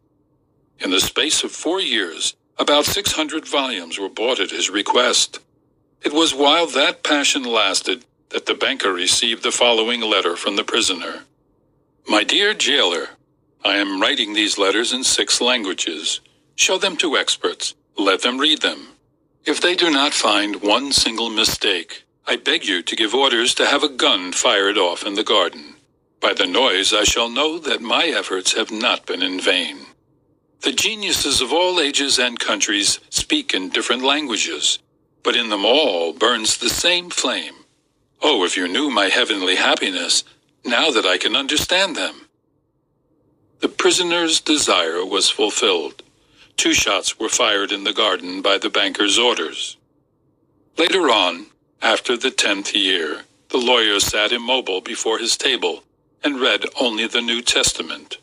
In 0.80 0.90
the 0.90 1.00
space 1.00 1.44
of 1.44 1.52
four 1.52 1.80
years, 1.80 2.36
about 2.62 2.84
600 2.84 3.46
volumes 3.46 3.98
were 3.98 4.08
bought 4.08 4.38
at 4.38 4.52
his 4.52 4.70
request. 4.70 5.40
It 6.00 6.12
was 6.12 6.32
while 6.32 6.68
that 6.68 7.02
passion 7.02 7.42
lasted 7.42 8.04
that 8.28 8.46
the 8.46 8.54
banker 8.54 8.92
received 8.92 9.42
the 9.42 9.50
following 9.50 10.00
letter 10.00 10.36
from 10.36 10.54
the 10.54 10.62
prisoner. 10.62 11.24
My 12.08 12.22
dear 12.22 12.54
jailer, 12.54 13.08
I 13.64 13.78
am 13.78 14.00
writing 14.00 14.32
these 14.32 14.58
letters 14.58 14.92
in 14.92 15.02
six 15.02 15.40
languages. 15.40 16.20
Show 16.54 16.78
them 16.78 16.96
to 16.98 17.16
experts. 17.16 17.74
Let 17.98 18.22
them 18.22 18.38
read 18.38 18.62
them. 18.62 18.90
If 19.44 19.60
they 19.60 19.74
do 19.74 19.90
not 19.90 20.14
find 20.14 20.62
one 20.62 20.92
single 20.92 21.30
mistake, 21.30 22.04
I 22.28 22.36
beg 22.36 22.64
you 22.64 22.82
to 22.82 22.96
give 22.96 23.12
orders 23.12 23.54
to 23.54 23.66
have 23.66 23.82
a 23.82 23.88
gun 23.88 24.30
fired 24.32 24.78
off 24.78 25.04
in 25.04 25.14
the 25.14 25.24
garden. 25.24 25.74
By 26.20 26.32
the 26.32 26.46
noise, 26.46 26.92
I 26.94 27.02
shall 27.02 27.28
know 27.28 27.58
that 27.58 27.82
my 27.82 28.06
efforts 28.06 28.52
have 28.52 28.70
not 28.70 29.04
been 29.04 29.20
in 29.20 29.40
vain. 29.40 29.78
The 30.62 30.72
geniuses 30.72 31.40
of 31.40 31.52
all 31.52 31.80
ages 31.80 32.18
and 32.18 32.38
countries 32.38 33.00
speak 33.10 33.54
in 33.54 33.70
different 33.70 34.02
languages, 34.02 34.78
but 35.22 35.36
in 35.36 35.50
them 35.50 35.64
all 35.64 36.12
burns 36.12 36.58
the 36.58 36.70
same 36.70 37.10
flame 37.10 37.54
Oh, 38.24 38.44
if 38.44 38.56
you 38.56 38.68
knew 38.68 38.88
my 38.88 39.06
heavenly 39.06 39.56
happiness, 39.56 40.22
now 40.64 40.92
that 40.92 41.04
I 41.04 41.18
can 41.18 41.34
understand 41.34 41.96
them. 41.96 42.28
The 43.58 43.68
prisoner's 43.68 44.40
desire 44.40 45.04
was 45.04 45.28
fulfilled. 45.28 46.04
Two 46.56 46.72
shots 46.72 47.18
were 47.18 47.28
fired 47.28 47.72
in 47.72 47.82
the 47.82 47.92
garden 47.92 48.40
by 48.40 48.58
the 48.58 48.70
banker's 48.70 49.18
orders. 49.18 49.76
Later 50.78 51.10
on, 51.10 51.46
after 51.80 52.16
the 52.16 52.30
tenth 52.30 52.76
year, 52.76 53.22
the 53.48 53.58
lawyer 53.58 53.98
sat 53.98 54.30
immobile 54.30 54.80
before 54.80 55.18
his 55.18 55.36
table 55.36 55.82
and 56.22 56.40
read 56.40 56.64
only 56.80 57.08
the 57.08 57.20
New 57.20 57.42
Testament. 57.42 58.18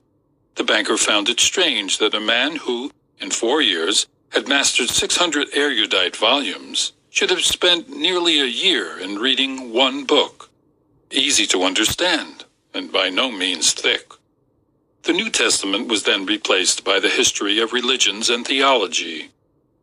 The 0.56 0.64
banker 0.64 0.98
found 0.98 1.30
it 1.30 1.40
strange 1.40 1.98
that 2.00 2.14
a 2.14 2.20
man 2.20 2.58
who, 2.58 2.92
in 3.20 3.32
four 3.32 3.62
years, 3.62 4.08
had 4.30 4.48
mastered 4.48 4.90
600 4.90 5.50
erudite 5.54 6.16
volumes, 6.16 6.94
should 7.10 7.30
have 7.30 7.42
spent 7.42 7.90
nearly 7.90 8.40
a 8.40 8.46
year 8.46 9.00
in 9.00 9.16
reading 9.16 9.74
one 9.74 10.06
book, 10.06 10.50
easy 11.12 11.46
to 11.48 11.64
understand 11.64 12.46
and 12.74 12.92
by 12.92 13.10
no 13.10 13.32
means 13.32 13.74
thick. 13.74 14.14
The 15.04 15.14
New 15.14 15.30
Testament 15.30 15.88
was 15.88 16.04
then 16.04 16.26
replaced 16.26 16.84
by 16.84 17.00
the 17.00 17.10
history 17.10 17.60
of 17.60 17.74
religions 17.74 18.30
and 18.30 18.46
theology. 18.46 19.32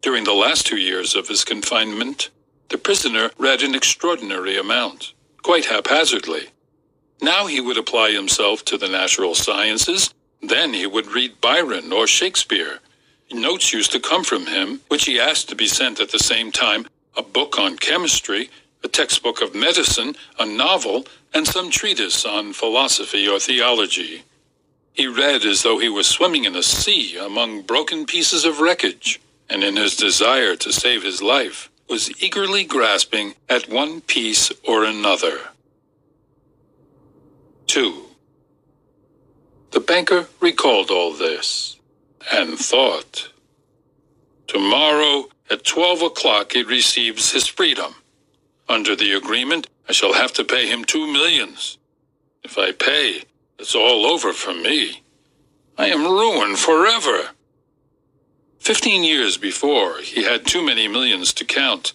During 0.03 0.25
the 0.25 0.35
last 0.35 0.67
two 0.67 0.77
years 0.77 1.17
of 1.17 1.29
his 1.29 1.45
confinement, 1.45 2.31
the 2.69 2.79
prisoner 2.79 3.31
read 3.39 3.62
an 3.62 3.75
extraordinary 3.75 4.57
amount, 4.57 5.14
quite 5.43 5.67
haphazardly. 5.67 6.49
Now 7.21 7.47
he 7.47 7.61
would 7.61 7.79
apply 7.79 8.12
himself 8.12 8.64
to 8.67 8.79
the 8.79 8.89
natural 8.89 9.35
sciences 9.35 10.12
Then 10.43 10.74
he 10.74 10.87
would 10.87 11.12
read 11.12 11.41
Byron 11.41 11.93
or 11.93 12.07
Shakespeare. 12.07 12.80
Notes 13.32 13.72
used 13.72 13.93
to 13.93 14.01
come 14.01 14.24
from 14.24 14.47
him, 14.47 14.80
which 14.89 15.05
he 15.05 15.20
asked 15.20 15.49
to 15.49 15.57
be 15.57 15.66
sent 15.66 16.01
at 16.01 16.11
the 16.11 16.18
same 16.18 16.53
time 16.53 16.87
a 17.16 17.22
book 17.22 17.59
on 17.59 17.76
chemistry, 17.76 18.51
a 18.84 18.89
textbook 18.89 19.41
of 19.41 19.55
medicine, 19.55 20.14
a 20.39 20.47
novel, 20.47 21.07
and 21.34 21.47
some 21.47 21.70
treatise 21.70 22.24
on 22.24 22.53
philosophy 22.53 23.26
or 23.26 23.39
theology. 23.39 24.22
He 24.93 25.07
read 25.07 25.45
as 25.45 25.62
though 25.62 25.78
he 25.78 25.89
was 25.89 26.07
swimming 26.07 26.45
in 26.45 26.57
a 26.57 26.62
sea 26.62 27.16
among 27.18 27.62
broken 27.62 28.07
pieces 28.07 28.45
of 28.45 28.61
wreckage, 28.61 29.20
and 29.51 29.62
in 29.62 29.76
his 29.76 29.97
desire 29.97 30.57
to 30.57 30.72
save 30.72 31.03
his 31.03 31.20
life, 31.20 31.70
was 31.89 32.11
eagerly 32.22 32.64
grasping 32.64 33.34
at 33.49 33.68
one 33.68 34.01
piece 34.01 34.51
or 34.66 34.84
another. 34.84 35.39
2. 37.66 38.05
The 39.77 39.81
banker 39.81 40.29
recalled 40.41 40.91
all 40.91 41.12
this 41.12 41.77
and 42.33 42.59
thought, 42.59 43.29
Tomorrow 44.47 45.29
at 45.51 45.66
12 45.66 46.01
o'clock 46.01 46.53
he 46.53 46.62
receives 46.62 47.33
his 47.33 47.47
freedom. 47.47 47.97
Under 48.70 48.97
the 48.97 49.12
agreement, 49.12 49.66
I 49.87 49.93
shall 49.93 50.14
have 50.14 50.33
to 50.33 50.45
pay 50.45 50.66
him 50.66 50.87
two 50.87 51.07
millions. 51.07 51.77
If 52.43 52.57
I 52.57 52.72
pay, 52.72 53.24
it's 53.59 53.74
all 53.74 54.07
over 54.07 54.33
for 54.33 54.55
me. 54.55 55.03
I 55.77 55.89
am 55.89 56.05
ruined 56.05 56.59
forever. 56.59 57.33
Fifteen 58.59 59.05
years 59.05 59.37
before, 59.37 59.99
he 59.99 60.22
had 60.22 60.47
too 60.47 60.64
many 60.64 60.89
millions 60.89 61.35
to 61.35 61.45
count. 61.45 61.93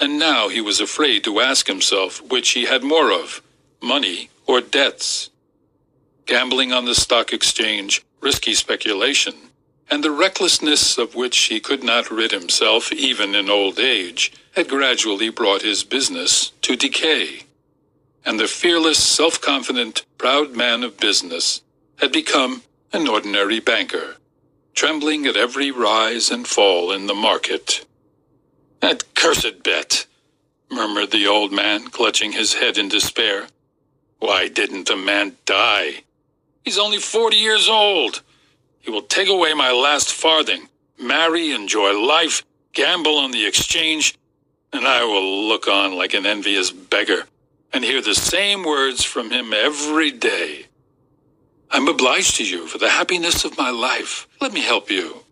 And 0.00 0.18
now 0.18 0.48
he 0.48 0.62
was 0.62 0.80
afraid 0.80 1.24
to 1.24 1.40
ask 1.40 1.66
himself 1.66 2.22
which 2.22 2.52
he 2.52 2.64
had 2.64 2.82
more 2.82 3.12
of, 3.12 3.42
money 3.82 4.30
or 4.46 4.62
debts. 4.62 5.28
Gambling 6.26 6.72
on 6.72 6.84
the 6.84 6.94
stock 6.94 7.32
exchange, 7.32 8.04
risky 8.20 8.54
speculation, 8.54 9.34
and 9.90 10.02
the 10.02 10.10
recklessness 10.10 10.96
of 10.96 11.14
which 11.14 11.36
he 11.44 11.60
could 11.60 11.82
not 11.82 12.10
rid 12.10 12.32
himself 12.32 12.92
even 12.92 13.34
in 13.34 13.50
old 13.50 13.78
age 13.78 14.32
had 14.52 14.68
gradually 14.68 15.28
brought 15.28 15.62
his 15.62 15.84
business 15.84 16.52
to 16.62 16.76
decay. 16.76 17.44
And 18.24 18.38
the 18.38 18.46
fearless, 18.46 19.02
self-confident, 19.02 20.04
proud 20.16 20.56
man 20.56 20.84
of 20.84 20.98
business 20.98 21.62
had 21.96 22.12
become 22.12 22.62
an 22.92 23.08
ordinary 23.08 23.60
banker 23.60 24.16
trembling 24.74 25.26
at 25.26 25.36
every 25.36 25.70
rise 25.70 26.30
and 26.30 26.46
fall 26.46 26.92
in 26.92 27.06
the 27.06 27.14
market. 27.14 27.84
That 28.80 29.14
cursed 29.14 29.62
bet, 29.62 30.06
murmured 30.70 31.10
the 31.10 31.26
old 31.26 31.52
man, 31.52 31.88
clutching 31.88 32.32
his 32.32 32.54
head 32.54 32.78
in 32.78 32.88
despair. 32.88 33.48
Why 34.18 34.48
didn't 34.48 34.88
the 34.88 34.96
man 34.96 35.36
die? 35.44 36.04
He's 36.64 36.78
only 36.78 36.98
forty 36.98 37.36
years 37.36 37.68
old. 37.68 38.22
He 38.80 38.90
will 38.90 39.02
take 39.02 39.28
away 39.28 39.54
my 39.54 39.72
last 39.72 40.12
farthing, 40.12 40.68
marry, 40.98 41.52
enjoy 41.52 41.98
life, 41.98 42.44
gamble 42.72 43.16
on 43.18 43.30
the 43.30 43.46
exchange, 43.46 44.18
and 44.72 44.86
I 44.86 45.04
will 45.04 45.48
look 45.48 45.68
on 45.68 45.96
like 45.96 46.14
an 46.14 46.26
envious 46.26 46.70
beggar 46.70 47.24
and 47.72 47.84
hear 47.84 48.02
the 48.02 48.14
same 48.14 48.64
words 48.64 49.04
from 49.04 49.30
him 49.30 49.52
every 49.52 50.10
day. 50.10 50.66
I'm 51.70 51.88
obliged 51.88 52.36
to 52.36 52.44
you 52.44 52.66
for 52.66 52.78
the 52.78 52.90
happiness 52.90 53.44
of 53.44 53.56
my 53.56 53.70
life. 53.70 54.28
Let 54.40 54.52
me 54.52 54.60
help 54.60 54.90
you. 54.90 55.24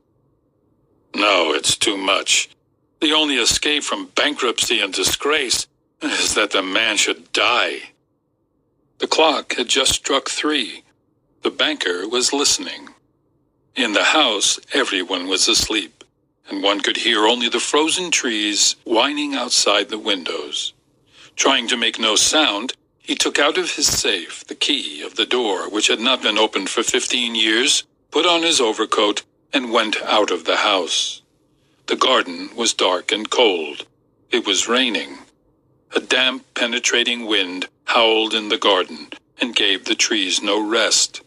No, 1.14 1.53
it's 1.53 1.76
too 1.76 1.97
much. 1.97 2.49
The 3.01 3.12
only 3.12 3.37
escape 3.37 3.83
from 3.83 4.11
bankruptcy 4.14 4.81
and 4.81 4.93
disgrace 4.93 5.66
is 6.03 6.35
that 6.35 6.53
the 6.53 6.62
man 6.62 6.97
should 6.97 7.33
die. 7.33 7.93
The 8.99 9.07
clock 9.07 9.55
had 9.55 9.68
just 9.68 9.93
struck 9.93 10.28
three. 10.28 10.85
The 11.43 11.51
banker 11.51 12.07
was 12.07 12.34
listening. 12.34 12.91
In 13.74 13.95
the 13.95 14.05
house, 14.05 14.61
everyone 14.74 15.26
was 15.26 15.49
asleep, 15.49 16.05
and 16.49 16.62
one 16.62 16.80
could 16.80 16.99
hear 16.99 17.26
only 17.26 17.49
the 17.49 17.61
frozen 17.61 18.11
trees 18.11 18.76
whining 18.84 19.34
outside 19.34 19.88
the 19.88 19.99
windows. 19.99 20.74
Trying 21.36 21.66
to 21.68 21.78
make 21.78 21.99
no 21.99 22.14
sound, 22.14 22.74
he 22.99 23.14
took 23.14 23.38
out 23.38 23.57
of 23.57 23.76
his 23.76 23.86
safe 23.86 24.45
the 24.45 24.55
key 24.55 25.01
of 25.01 25.16
the 25.16 25.24
door, 25.24 25.70
which 25.70 25.86
had 25.86 26.01
not 26.01 26.20
been 26.22 26.36
opened 26.36 26.68
for 26.68 26.82
fifteen 26.82 27.34
years, 27.34 27.84
put 28.11 28.26
on 28.26 28.43
his 28.43 28.61
overcoat, 28.61 29.22
and 29.51 29.72
went 29.72 29.97
out 30.03 30.30
of 30.30 30.45
the 30.45 30.57
house. 30.57 31.22
The 31.86 31.97
garden 31.97 32.51
was 32.55 32.74
dark 32.74 33.12
and 33.12 33.30
cold. 33.30 33.86
It 34.30 34.47
was 34.47 34.68
raining. 34.68 35.18
A 35.97 36.01
damp, 36.01 36.45
penetrating 36.55 37.24
wind 37.24 37.66
howled 37.84 38.34
in 38.34 38.51
the 38.51 38.59
garden 38.59 39.09
and 39.41 39.57
gave 39.57 39.86
the 39.86 39.95
trees 39.95 40.43
no 40.43 40.61
rest. 40.61 41.22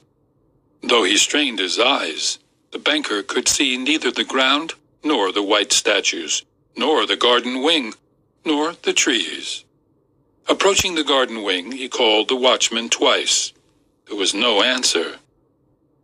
Though 0.84 1.06
he 1.06 1.18
strained 1.18 1.60
his 1.60 1.80
eyes, 1.80 2.40
the 2.72 2.78
banker 2.78 3.24
could 3.24 3.48
see 3.48 3.78
neither 3.78 4.12
the 4.12 4.26
ground, 4.26 4.74
nor 5.02 5.32
the 5.32 5.42
white 5.42 5.72
statues, 5.72 6.44
nor 6.76 7.06
the 7.06 7.16
garden 7.16 7.64
wing, 7.64 7.94
nor 8.44 8.74
the 8.74 8.94
trees. 8.94 9.64
Approaching 10.48 10.96
the 10.96 11.06
garden 11.06 11.42
wing, 11.42 11.72
he 11.72 11.88
called 11.88 12.28
the 12.28 12.36
watchman 12.36 12.90
twice. 12.90 13.54
There 14.08 14.18
was 14.18 14.34
no 14.34 14.62
answer. 14.62 15.20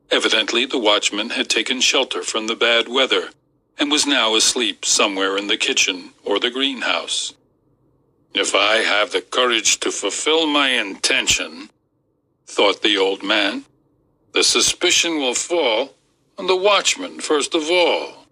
Evidently, 0.10 0.66
the 0.66 0.80
watchman 0.80 1.32
had 1.32 1.50
taken 1.50 1.82
shelter 1.82 2.24
from 2.24 2.48
the 2.48 2.56
bad 2.56 2.88
weather 2.88 3.32
and 3.78 3.92
was 3.92 4.08
now 4.08 4.36
asleep 4.36 4.86
somewhere 4.86 5.38
in 5.38 5.48
the 5.48 5.58
kitchen 5.58 6.12
or 6.24 6.40
the 6.40 6.50
greenhouse. 6.50 7.34
If 8.34 8.56
I 8.56 8.78
have 8.78 9.12
the 9.12 9.22
courage 9.22 9.80
to 9.82 9.92
fulfill 9.92 10.48
my 10.48 10.70
intention, 10.70 11.70
thought 12.48 12.82
the 12.82 12.98
old 12.98 13.24
man, 13.24 13.66
the 14.34 14.44
suspicion 14.44 15.18
will 15.18 15.34
fall 15.34 15.96
on 16.38 16.48
the 16.48 16.56
watchman 16.56 17.20
first 17.20 17.56
of 17.56 17.70
all. 17.70 18.26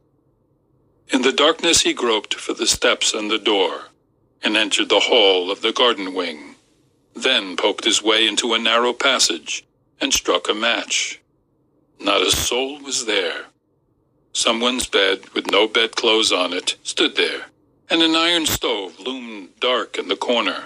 In 1.09 1.21
the 1.21 1.31
darkness 1.31 1.81
he 1.81 1.93
groped 1.93 2.33
for 2.33 2.53
the 2.53 2.67
steps 2.67 3.13
and 3.13 3.31
the 3.31 3.39
door 3.39 3.85
and 4.43 4.57
entered 4.57 4.89
the 4.89 4.99
hall 4.99 5.49
of 5.51 5.61
the 5.61 5.73
garden 5.73 6.13
wing, 6.13 6.55
then 7.15 7.55
poked 7.55 7.85
his 7.85 8.03
way 8.03 8.27
into 8.27 8.53
a 8.53 8.59
narrow 8.59 8.93
passage 8.93 9.65
and 9.99 10.13
struck 10.13 10.49
a 10.49 10.53
match. 10.53 11.19
Not 11.99 12.21
a 12.21 12.31
soul 12.31 12.79
was 12.81 13.05
there. 13.05 13.45
Someone's 14.33 14.85
bed, 14.85 15.29
with 15.33 15.49
no 15.49 15.67
bedclothes 15.67 16.31
on 16.31 16.53
it, 16.53 16.75
stood 16.83 17.15
there, 17.15 17.45
and 17.89 18.03
an 18.03 18.15
iron 18.15 18.45
stove 18.45 18.99
loomed 18.99 19.59
dark 19.59 19.97
in 19.97 20.07
the 20.09 20.15
corner. 20.15 20.65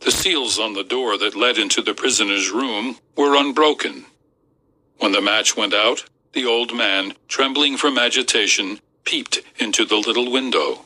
The 0.00 0.10
seals 0.10 0.58
on 0.58 0.74
the 0.74 0.82
door 0.82 1.16
that 1.18 1.36
led 1.36 1.58
into 1.58 1.82
the 1.82 1.94
prisoner's 1.94 2.50
room 2.50 2.98
were 3.16 3.36
unbroken. 3.36 4.05
When 4.98 5.12
the 5.12 5.20
match 5.20 5.56
went 5.56 5.74
out, 5.74 6.04
the 6.32 6.44
old 6.46 6.74
man, 6.74 7.14
trembling 7.28 7.76
from 7.76 7.98
agitation, 7.98 8.80
peeped 9.04 9.40
into 9.58 9.84
the 9.84 9.96
little 9.96 10.30
window. 10.30 10.84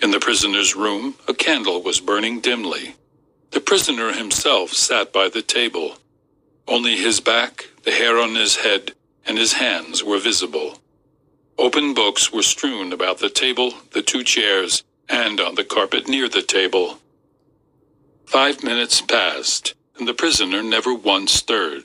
In 0.00 0.10
the 0.10 0.20
prisoner's 0.20 0.74
room, 0.74 1.14
a 1.28 1.34
candle 1.34 1.82
was 1.82 2.00
burning 2.00 2.40
dimly. 2.40 2.96
The 3.52 3.60
prisoner 3.60 4.12
himself 4.12 4.72
sat 4.72 5.12
by 5.12 5.28
the 5.28 5.42
table. 5.42 5.96
Only 6.66 6.96
his 6.96 7.20
back, 7.20 7.68
the 7.84 7.92
hair 7.92 8.18
on 8.18 8.34
his 8.34 8.56
head, 8.56 8.92
and 9.26 9.38
his 9.38 9.54
hands 9.54 10.02
were 10.02 10.18
visible. 10.18 10.78
Open 11.58 11.94
books 11.94 12.32
were 12.32 12.42
strewn 12.42 12.92
about 12.92 13.18
the 13.18 13.30
table, 13.30 13.74
the 13.92 14.02
two 14.02 14.24
chairs, 14.24 14.82
and 15.08 15.40
on 15.40 15.54
the 15.54 15.64
carpet 15.64 16.08
near 16.08 16.28
the 16.28 16.42
table. 16.42 16.98
Five 18.26 18.64
minutes 18.64 19.00
passed, 19.00 19.74
and 19.98 20.08
the 20.08 20.14
prisoner 20.14 20.62
never 20.62 20.94
once 20.94 21.32
stirred. 21.32 21.84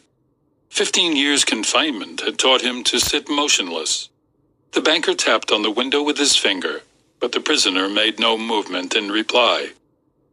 Fifteen 0.77 1.15
years' 1.15 1.43
confinement 1.43 2.21
had 2.21 2.37
taught 2.37 2.61
him 2.61 2.83
to 2.83 2.99
sit 2.99 3.27
motionless. 3.27 4.09
The 4.73 4.81
banker 4.81 5.15
tapped 5.15 5.51
on 5.51 5.63
the 5.63 5.71
window 5.71 6.03
with 6.03 6.19
his 6.19 6.35
finger 6.35 6.83
but 7.19 7.31
the 7.31 7.39
prisoner 7.39 7.89
made 7.89 8.19
no 8.19 8.37
movement 8.37 8.95
in 8.95 9.09
reply. 9.09 9.71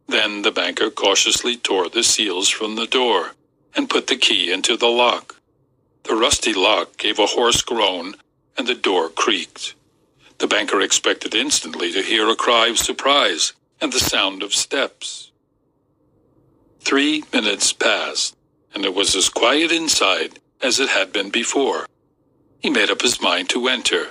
Then 0.07 0.43
the 0.43 0.51
banker 0.51 0.91
cautiously 0.91 1.57
tore 1.57 1.89
the 1.89 2.03
seals 2.03 2.47
from 2.47 2.75
the 2.75 2.85
door 2.85 3.31
and 3.75 3.89
put 3.89 4.05
the 4.05 4.15
key 4.15 4.51
into 4.51 4.77
the 4.77 4.87
lock. 5.03 5.35
The 6.03 6.15
rusty 6.15 6.53
lock 6.53 6.97
gave 6.97 7.17
a 7.17 7.25
hoarse 7.25 7.63
groan 7.63 8.13
and 8.55 8.67
the 8.67 8.75
door 8.75 9.09
creaked. 9.09 9.73
The 10.37 10.47
banker 10.47 10.79
expected 10.79 11.33
instantly 11.33 11.91
to 11.91 12.03
hear 12.03 12.29
a 12.29 12.35
cry 12.35 12.67
of 12.67 12.77
surprise 12.77 13.53
and 13.81 13.91
the 13.91 13.99
sound 13.99 14.43
of 14.43 14.53
steps. 14.53 15.31
Three 16.81 17.23
minutes 17.33 17.73
passed, 17.73 18.34
and 18.75 18.85
it 18.85 18.93
was 18.93 19.15
as 19.15 19.29
quiet 19.29 19.71
inside 19.71 20.39
as 20.61 20.79
it 20.79 20.89
had 20.89 21.13
been 21.13 21.31
before. 21.31 21.87
He 22.59 22.69
made 22.69 22.91
up 22.91 23.01
his 23.01 23.21
mind 23.21 23.49
to 23.49 23.67
enter. 23.69 24.09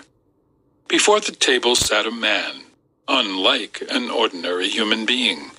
Before 0.89 1.21
the 1.21 1.33
table 1.33 1.77
sat 1.77 2.07
a 2.07 2.11
man, 2.11 2.65
unlike 3.09 3.83
an 3.91 4.11
ordinary 4.11 4.69
human 4.69 5.07
being. 5.07 5.51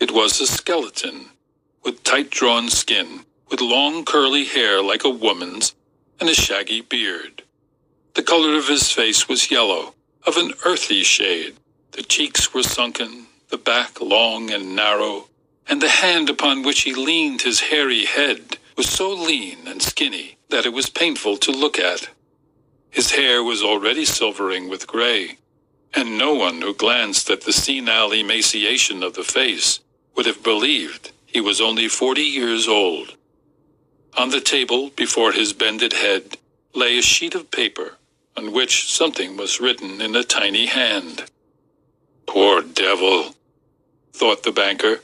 It 0.00 0.12
was 0.12 0.40
a 0.40 0.46
skeleton, 0.46 1.30
with 1.84 2.04
tight-drawn 2.04 2.68
skin, 2.68 3.20
with 3.50 3.60
long 3.60 4.04
curly 4.04 4.44
hair 4.44 4.82
like 4.82 5.04
a 5.04 5.10
woman's, 5.10 5.74
and 6.20 6.28
a 6.28 6.34
shaggy 6.34 6.82
beard. 6.82 7.42
The 8.14 8.22
color 8.22 8.58
of 8.58 8.68
his 8.68 8.92
face 8.92 9.28
was 9.28 9.50
yellow, 9.50 9.94
of 10.26 10.36
an 10.36 10.52
earthy 10.66 11.02
shade. 11.04 11.56
The 11.92 12.02
cheeks 12.02 12.52
were 12.52 12.64
sunken, 12.64 13.26
the 13.48 13.58
back 13.58 14.00
long 14.00 14.50
and 14.50 14.76
narrow, 14.76 15.27
and 15.68 15.82
the 15.82 15.88
hand 15.88 16.30
upon 16.30 16.62
which 16.62 16.82
he 16.82 16.94
leaned 16.94 17.42
his 17.42 17.60
hairy 17.60 18.04
head 18.04 18.58
was 18.76 18.88
so 18.88 19.10
lean 19.12 19.66
and 19.66 19.82
skinny 19.82 20.38
that 20.50 20.66
it 20.66 20.72
was 20.72 20.88
painful 20.88 21.36
to 21.36 21.50
look 21.52 21.78
at. 21.78 22.08
His 22.90 23.12
hair 23.12 23.42
was 23.42 23.62
already 23.62 24.04
silvering 24.04 24.68
with 24.68 24.86
gray, 24.86 25.38
and 25.94 26.16
no 26.18 26.34
one 26.34 26.62
who 26.62 26.74
glanced 26.74 27.28
at 27.30 27.42
the 27.42 27.52
senile 27.52 28.12
emaciation 28.12 29.02
of 29.02 29.14
the 29.14 29.24
face 29.24 29.80
would 30.16 30.26
have 30.26 30.42
believed 30.42 31.12
he 31.26 31.40
was 31.40 31.60
only 31.60 31.88
forty 31.88 32.22
years 32.22 32.66
old. 32.66 33.16
On 34.16 34.30
the 34.30 34.40
table 34.40 34.90
before 34.90 35.32
his 35.32 35.52
bended 35.52 35.92
head 35.92 36.38
lay 36.74 36.98
a 36.98 37.02
sheet 37.02 37.34
of 37.34 37.50
paper 37.50 37.98
on 38.36 38.52
which 38.52 38.90
something 38.92 39.36
was 39.36 39.60
written 39.60 40.00
in 40.00 40.14
a 40.14 40.24
tiny 40.24 40.66
hand. 40.66 41.24
Poor 42.26 42.62
devil, 42.62 43.34
thought 44.12 44.44
the 44.44 44.52
banker. 44.52 45.00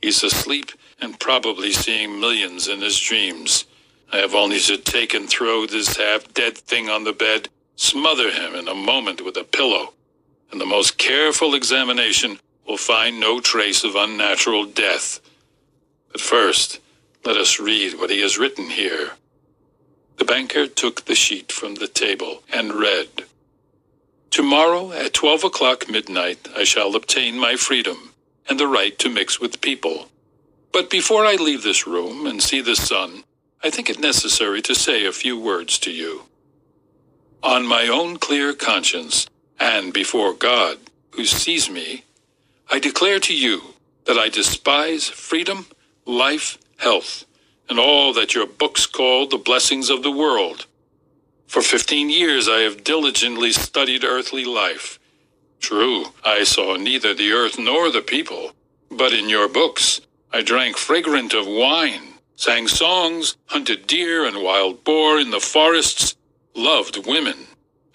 He's 0.00 0.22
asleep 0.22 0.72
and 1.00 1.18
probably 1.18 1.72
seeing 1.72 2.20
millions 2.20 2.68
in 2.68 2.80
his 2.80 2.98
dreams. 2.98 3.64
I 4.12 4.18
have 4.18 4.34
only 4.34 4.60
to 4.60 4.78
take 4.78 5.12
and 5.14 5.28
throw 5.28 5.66
this 5.66 5.96
half-dead 5.96 6.56
thing 6.56 6.88
on 6.88 7.04
the 7.04 7.12
bed, 7.12 7.48
smother 7.76 8.30
him 8.30 8.54
in 8.54 8.68
a 8.68 8.74
moment 8.74 9.24
with 9.24 9.36
a 9.36 9.44
pillow, 9.44 9.92
and 10.50 10.60
the 10.60 10.66
most 10.66 10.98
careful 10.98 11.54
examination 11.54 12.38
will 12.66 12.76
find 12.76 13.20
no 13.20 13.40
trace 13.40 13.84
of 13.84 13.96
unnatural 13.96 14.64
death. 14.64 15.20
But 16.12 16.20
first, 16.20 16.80
let 17.24 17.36
us 17.36 17.60
read 17.60 17.98
what 17.98 18.10
he 18.10 18.20
has 18.22 18.38
written 18.38 18.70
here. 18.70 19.12
The 20.16 20.24
banker 20.24 20.66
took 20.66 21.04
the 21.04 21.14
sheet 21.14 21.52
from 21.52 21.74
the 21.74 21.88
table 21.88 22.42
and 22.52 22.74
read, 22.74 23.08
Tomorrow 24.30 24.92
at 24.92 25.14
twelve 25.14 25.44
o'clock 25.44 25.88
midnight 25.90 26.48
I 26.56 26.64
shall 26.64 26.94
obtain 26.94 27.38
my 27.38 27.56
freedom 27.56 28.07
and 28.48 28.58
the 28.58 28.66
right 28.66 28.98
to 28.98 29.08
mix 29.08 29.40
with 29.40 29.60
people. 29.60 30.08
But 30.72 30.90
before 30.90 31.24
I 31.24 31.34
leave 31.34 31.62
this 31.62 31.86
room 31.86 32.26
and 32.26 32.42
see 32.42 32.60
the 32.60 32.76
sun, 32.76 33.24
I 33.62 33.70
think 33.70 33.90
it 33.90 33.98
necessary 33.98 34.62
to 34.62 34.74
say 34.74 35.06
a 35.06 35.12
few 35.12 35.38
words 35.38 35.78
to 35.80 35.90
you. 35.90 36.22
On 37.42 37.66
my 37.66 37.88
own 37.88 38.18
clear 38.18 38.52
conscience, 38.52 39.26
and 39.58 39.92
before 39.92 40.32
God, 40.34 40.78
who 41.12 41.24
sees 41.24 41.70
me, 41.70 42.04
I 42.70 42.78
declare 42.78 43.20
to 43.20 43.34
you 43.34 43.74
that 44.04 44.18
I 44.18 44.28
despise 44.28 45.08
freedom, 45.08 45.66
life, 46.04 46.58
health, 46.78 47.24
and 47.68 47.78
all 47.78 48.12
that 48.14 48.34
your 48.34 48.46
books 48.46 48.86
call 48.86 49.26
the 49.26 49.38
blessings 49.38 49.90
of 49.90 50.02
the 50.02 50.12
world. 50.12 50.66
For 51.46 51.62
fifteen 51.62 52.10
years 52.10 52.48
I 52.48 52.60
have 52.60 52.84
diligently 52.84 53.52
studied 53.52 54.04
earthly 54.04 54.44
life. 54.44 54.97
True, 55.60 56.06
I 56.24 56.44
saw 56.44 56.76
neither 56.76 57.14
the 57.14 57.32
earth 57.32 57.58
nor 57.58 57.90
the 57.90 58.02
people, 58.02 58.52
but 58.90 59.12
in 59.12 59.28
your 59.28 59.48
books 59.48 60.00
I 60.32 60.42
drank 60.42 60.76
fragrant 60.78 61.34
of 61.34 61.46
wine, 61.46 62.14
sang 62.36 62.68
songs, 62.68 63.36
hunted 63.46 63.86
deer 63.86 64.26
and 64.26 64.42
wild 64.42 64.84
boar 64.84 65.18
in 65.18 65.30
the 65.30 65.40
forests, 65.40 66.16
loved 66.54 67.06
women, 67.06 67.46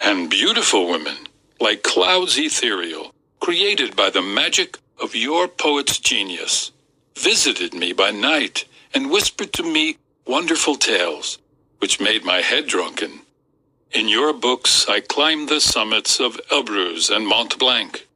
and 0.01 0.30
beautiful 0.30 0.89
women, 0.89 1.18
like 1.59 1.84
clouds 1.84 2.38
ethereal, 2.38 3.14
created 3.39 3.95
by 3.95 4.09
the 4.09 4.22
magic 4.22 4.80
of 5.01 5.16
your 5.16 5.47
poet's 5.47 5.99
genius, 5.99 6.72
visited 7.18 7.74
me 7.74 7.93
by 7.93 8.11
night 8.11 8.66
and 8.93 9.11
whispered 9.11 9.53
to 9.53 9.64
me 9.64 9.97
wonderful 10.28 10.76
tales, 10.76 11.39
which 11.80 12.01
made 12.01 12.26
my 12.26 12.41
head 12.41 12.68
drunken. 12.68 13.22
In 13.93 14.09
your 14.09 14.33
books 14.33 14.89
I 14.89 15.01
climbed 15.01 15.49
the 15.49 15.61
summits 15.61 16.19
of 16.19 16.41
Elbruz 16.49 17.15
and 17.15 17.27
Mont 17.27 17.59
Blanc, 17.59 18.07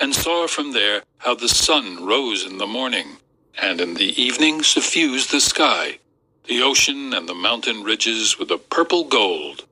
and 0.00 0.14
saw 0.14 0.46
from 0.46 0.72
there 0.72 1.02
how 1.18 1.34
the 1.34 1.50
sun 1.50 2.06
rose 2.06 2.42
in 2.46 2.56
the 2.56 2.66
morning, 2.66 3.18
and 3.60 3.78
in 3.78 3.94
the 3.94 4.18
evening 4.18 4.62
suffused 4.62 5.30
the 5.30 5.42
sky, 5.42 5.98
the 6.44 6.62
ocean 6.62 7.12
and 7.12 7.28
the 7.28 7.34
mountain 7.34 7.82
ridges 7.82 8.38
with 8.38 8.50
a 8.50 8.56
purple 8.56 9.04
gold. 9.04 9.66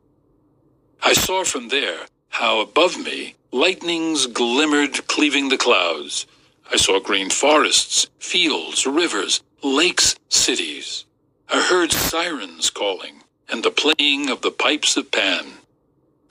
I 1.02 1.14
saw 1.14 1.44
from 1.44 1.68
there 1.68 2.08
how 2.28 2.60
above 2.60 2.98
me 2.98 3.34
lightnings 3.50 4.26
glimmered 4.26 5.06
cleaving 5.06 5.48
the 5.48 5.56
clouds. 5.56 6.26
I 6.70 6.76
saw 6.76 7.00
green 7.00 7.30
forests, 7.30 8.06
fields, 8.18 8.86
rivers, 8.86 9.40
lakes, 9.62 10.14
cities. 10.28 11.06
I 11.48 11.62
heard 11.62 11.90
sirens 11.90 12.68
calling 12.68 13.23
and 13.50 13.64
the 13.64 13.70
playing 13.72 14.30
of 14.30 14.42
the 14.42 14.50
pipes 14.52 14.96
of 14.96 15.10
Pan. 15.12 15.46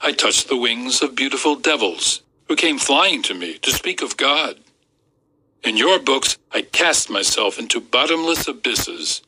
I 0.00 0.12
touched 0.12 0.48
the 0.48 0.56
wings 0.56 1.02
of 1.02 1.16
beautiful 1.16 1.56
devils 1.56 2.22
who 2.48 2.56
came 2.56 2.78
flying 2.78 3.22
to 3.22 3.34
me 3.34 3.58
to 3.58 3.72
speak 3.72 4.02
of 4.02 4.16
God. 4.16 4.56
In 5.64 5.76
your 5.76 5.98
books, 5.98 6.38
I 6.52 6.62
cast 6.62 7.10
myself 7.10 7.58
into 7.58 7.80
bottomless 7.80 8.48
abysses, 8.48 9.22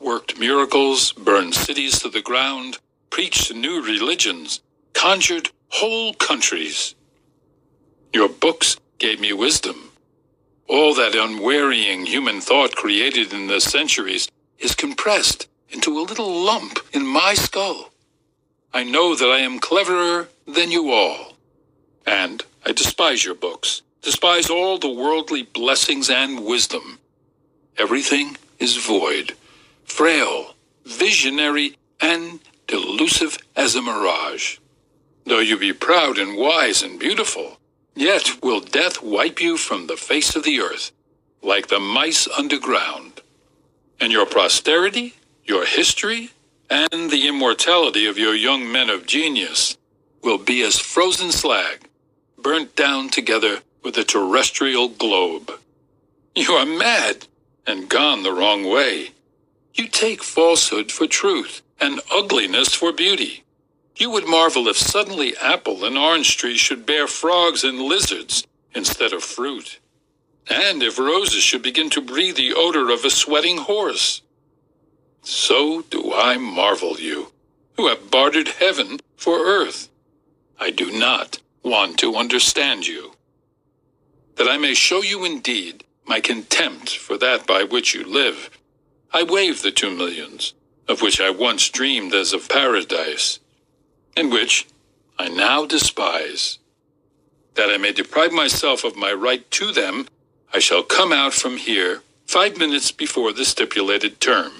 worked 0.00 0.38
miracles, 0.38 1.12
burned 1.12 1.54
cities 1.54 2.00
to 2.00 2.10
the 2.10 2.22
ground, 2.22 2.78
preached 3.10 3.54
new 3.54 3.82
religions, 3.82 4.60
conjured 4.94 5.50
whole 5.70 6.14
countries. 6.14 6.94
Your 8.14 8.28
books 8.28 8.78
gave 8.98 9.20
me 9.20 9.32
wisdom. 9.32 9.92
All 10.68 10.94
that 10.94 11.14
unwearying 11.14 12.06
human 12.06 12.40
thought 12.40 12.74
created 12.76 13.32
in 13.32 13.48
the 13.48 13.60
centuries 13.60 14.28
is 14.58 14.74
compressed 14.74 15.48
into 15.70 15.98
a 15.98 16.02
little 16.02 16.44
lump 16.44 16.78
in 16.92 17.06
my 17.06 17.34
skull. 17.34 17.90
I 18.72 18.84
know 18.84 19.14
that 19.14 19.28
I 19.28 19.38
am 19.38 19.58
cleverer 19.58 20.28
than 20.46 20.70
you 20.70 20.90
all. 20.90 21.34
And 22.06 22.42
I 22.64 22.72
despise 22.72 23.24
your 23.24 23.34
books 23.34 23.82
despise 24.02 24.48
all 24.48 24.78
the 24.78 24.88
worldly 24.88 25.42
blessings 25.42 26.08
and 26.08 26.44
wisdom. 26.44 26.98
Everything 27.76 28.36
is 28.58 28.76
void, 28.76 29.34
frail, 29.84 30.54
visionary, 30.86 31.76
and 32.00 32.40
delusive 32.66 33.38
as 33.56 33.74
a 33.74 33.82
mirage. 33.82 34.58
Though 35.26 35.40
you 35.40 35.58
be 35.58 35.72
proud 35.72 36.18
and 36.18 36.38
wise 36.38 36.82
and 36.82 36.98
beautiful, 36.98 37.58
yet 37.94 38.42
will 38.42 38.60
death 38.60 39.02
wipe 39.02 39.40
you 39.40 39.56
from 39.56 39.86
the 39.86 39.96
face 39.96 40.34
of 40.34 40.44
the 40.44 40.60
earth, 40.60 40.90
like 41.42 41.68
the 41.68 41.80
mice 41.80 42.26
underground. 42.28 43.20
And 44.00 44.12
your 44.12 44.26
posterity, 44.26 45.16
your 45.48 45.64
history, 45.64 46.30
and 46.68 47.10
the 47.10 47.26
immortality 47.26 48.04
of 48.04 48.18
your 48.18 48.34
young 48.34 48.70
men 48.70 48.90
of 48.90 49.06
genius 49.06 49.78
will 50.22 50.36
be 50.36 50.62
as 50.62 50.78
frozen 50.78 51.32
slag, 51.32 51.88
burnt 52.36 52.76
down 52.76 53.08
together 53.08 53.60
with 53.82 53.94
the 53.94 54.04
terrestrial 54.04 54.88
globe. 54.88 55.50
You 56.34 56.52
are 56.52 56.66
mad 56.66 57.26
and 57.66 57.88
gone 57.88 58.22
the 58.22 58.32
wrong 58.32 58.68
way. 58.68 59.12
You 59.74 59.88
take 59.88 60.22
falsehood 60.22 60.92
for 60.92 61.06
truth 61.06 61.62
and 61.80 62.00
ugliness 62.12 62.74
for 62.74 62.92
beauty. 62.92 63.44
You 63.96 64.10
would 64.10 64.26
marvel 64.26 64.68
if 64.68 64.76
suddenly 64.76 65.34
apple 65.38 65.84
and 65.84 65.96
orange 65.96 66.36
trees 66.36 66.60
should 66.60 66.84
bear 66.84 67.06
frogs 67.06 67.64
and 67.64 67.80
lizards 67.80 68.46
instead 68.74 69.12
of 69.14 69.24
fruit. 69.24 69.78
And 70.50 70.82
if 70.82 70.98
roses 70.98 71.42
should 71.42 71.62
begin 71.62 71.90
to 71.90 72.02
breathe 72.02 72.36
the 72.36 72.52
odor 72.54 72.90
of 72.90 73.04
a 73.04 73.10
sweating 73.10 73.58
horse. 73.58 74.22
So 75.22 75.82
do 75.82 76.12
I 76.14 76.36
marvel 76.36 76.98
you, 76.98 77.32
who 77.76 77.88
have 77.88 78.10
bartered 78.10 78.48
heaven 78.48 79.00
for 79.16 79.38
earth. 79.38 79.88
I 80.58 80.70
do 80.70 80.90
not 80.90 81.38
want 81.62 81.98
to 81.98 82.16
understand 82.16 82.86
you 82.86 83.12
that 84.38 84.48
I 84.48 84.56
may 84.56 84.72
show 84.72 85.02
you 85.02 85.24
indeed 85.24 85.84
my 86.06 86.20
contempt 86.20 86.96
for 86.96 87.18
that 87.18 87.46
by 87.46 87.64
which 87.64 87.92
you 87.94 88.04
live. 88.04 88.50
I 89.12 89.24
waive 89.24 89.62
the 89.62 89.72
two 89.72 89.90
millions, 89.90 90.54
of 90.88 91.02
which 91.02 91.20
I 91.20 91.30
once 91.30 91.68
dreamed 91.68 92.14
as 92.14 92.32
of 92.32 92.48
paradise, 92.48 93.40
and 94.16 94.32
which 94.32 94.66
I 95.18 95.28
now 95.28 95.66
despise. 95.66 96.58
That 97.54 97.68
I 97.68 97.76
may 97.78 97.92
deprive 97.92 98.32
myself 98.32 98.84
of 98.84 98.96
my 98.96 99.12
right 99.12 99.48
to 99.52 99.72
them, 99.72 100.06
I 100.54 100.60
shall 100.60 100.82
come 100.82 101.12
out 101.12 101.34
from 101.34 101.56
here 101.56 102.02
five 102.26 102.56
minutes 102.56 102.92
before 102.92 103.32
the 103.32 103.44
stipulated 103.44 104.20
term, 104.20 104.52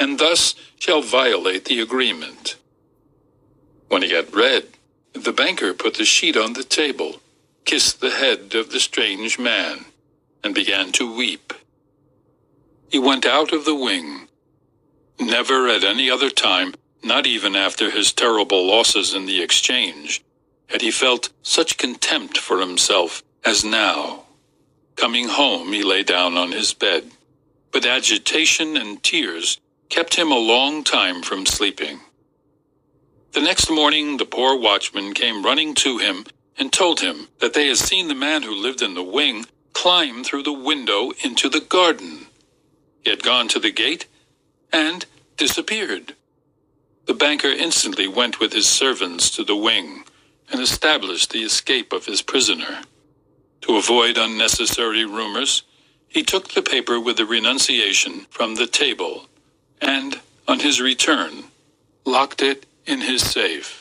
and 0.00 0.18
thus 0.18 0.56
shall 0.80 1.02
violate 1.02 1.66
the 1.66 1.80
agreement. 1.80 2.56
When 3.88 4.02
he 4.02 4.12
had 4.12 4.34
read, 4.34 4.66
the 5.12 5.32
banker 5.32 5.74
put 5.74 5.94
the 5.94 6.04
sheet 6.04 6.36
on 6.36 6.54
the 6.54 6.64
table 6.64 7.20
kissed 7.64 8.00
the 8.00 8.10
head 8.10 8.54
of 8.56 8.72
the 8.72 8.80
strange 8.80 9.38
man, 9.38 9.84
and 10.42 10.54
began 10.54 10.90
to 10.92 11.16
weep. 11.16 11.52
He 12.90 12.98
went 12.98 13.24
out 13.24 13.52
of 13.52 13.64
the 13.64 13.76
wing. 13.76 14.28
Never 15.20 15.68
at 15.68 15.84
any 15.84 16.10
other 16.10 16.30
time, 16.30 16.74
not 17.04 17.26
even 17.28 17.54
after 17.54 17.90
his 17.90 18.12
terrible 18.12 18.66
losses 18.66 19.14
in 19.14 19.26
the 19.26 19.40
exchange, 19.40 20.22
had 20.68 20.82
he 20.82 20.90
felt 20.90 21.30
such 21.42 21.78
contempt 21.78 22.38
for 22.38 22.58
himself 22.58 23.22
as 23.44 23.64
now. 23.64 24.24
Coming 24.96 25.28
home, 25.28 25.72
he 25.72 25.84
lay 25.84 26.02
down 26.02 26.36
on 26.36 26.52
his 26.52 26.74
bed, 26.74 27.10
but 27.70 27.86
agitation 27.86 28.76
and 28.76 29.02
tears 29.02 29.60
kept 29.90 30.14
him 30.14 30.30
a 30.30 30.38
long 30.38 30.84
time 30.84 31.20
from 31.20 31.44
sleeping. 31.44 32.00
The 33.32 33.40
next 33.40 33.70
morning, 33.70 34.16
the 34.16 34.24
poor 34.24 34.58
watchman 34.58 35.14
came 35.14 35.44
running 35.44 35.74
to 35.76 35.98
him 35.98 36.24
and 36.56 36.72
told 36.72 37.00
him 37.00 37.28
that 37.40 37.54
they 37.54 37.66
had 37.68 37.76
seen 37.76 38.08
the 38.08 38.14
man 38.14 38.42
who 38.42 38.54
lived 38.54 38.82
in 38.82 38.94
the 38.94 39.02
wing 39.02 39.46
climb 39.72 40.24
through 40.24 40.44
the 40.44 40.52
window 40.52 41.12
into 41.24 41.48
the 41.48 41.60
garden. 41.60 42.26
He 43.02 43.10
had 43.10 43.22
gone 43.22 43.48
to 43.48 43.58
the 43.58 43.72
gate 43.72 44.06
and 44.72 45.06
disappeared. 45.36 46.14
The 47.06 47.14
banker 47.14 47.48
instantly 47.48 48.06
went 48.06 48.40
with 48.40 48.52
his 48.52 48.68
servants 48.68 49.30
to 49.32 49.44
the 49.44 49.56
wing 49.56 50.04
and 50.52 50.60
established 50.60 51.30
the 51.30 51.42
escape 51.42 51.92
of 51.92 52.06
his 52.06 52.22
prisoner. 52.22 52.82
To 53.62 53.76
avoid 53.76 54.16
unnecessary 54.18 55.04
rumors, 55.04 55.62
he 56.08 56.22
took 56.22 56.48
the 56.48 56.62
paper 56.62 57.00
with 57.00 57.16
the 57.16 57.26
renunciation 57.26 58.26
from 58.30 58.54
the 58.54 58.66
table 58.66 59.26
and, 59.80 60.20
on 60.46 60.60
his 60.60 60.80
return, 60.80 61.44
locked 62.04 62.42
it 62.42 62.66
in 62.86 63.00
his 63.00 63.22
safe. 63.22 63.79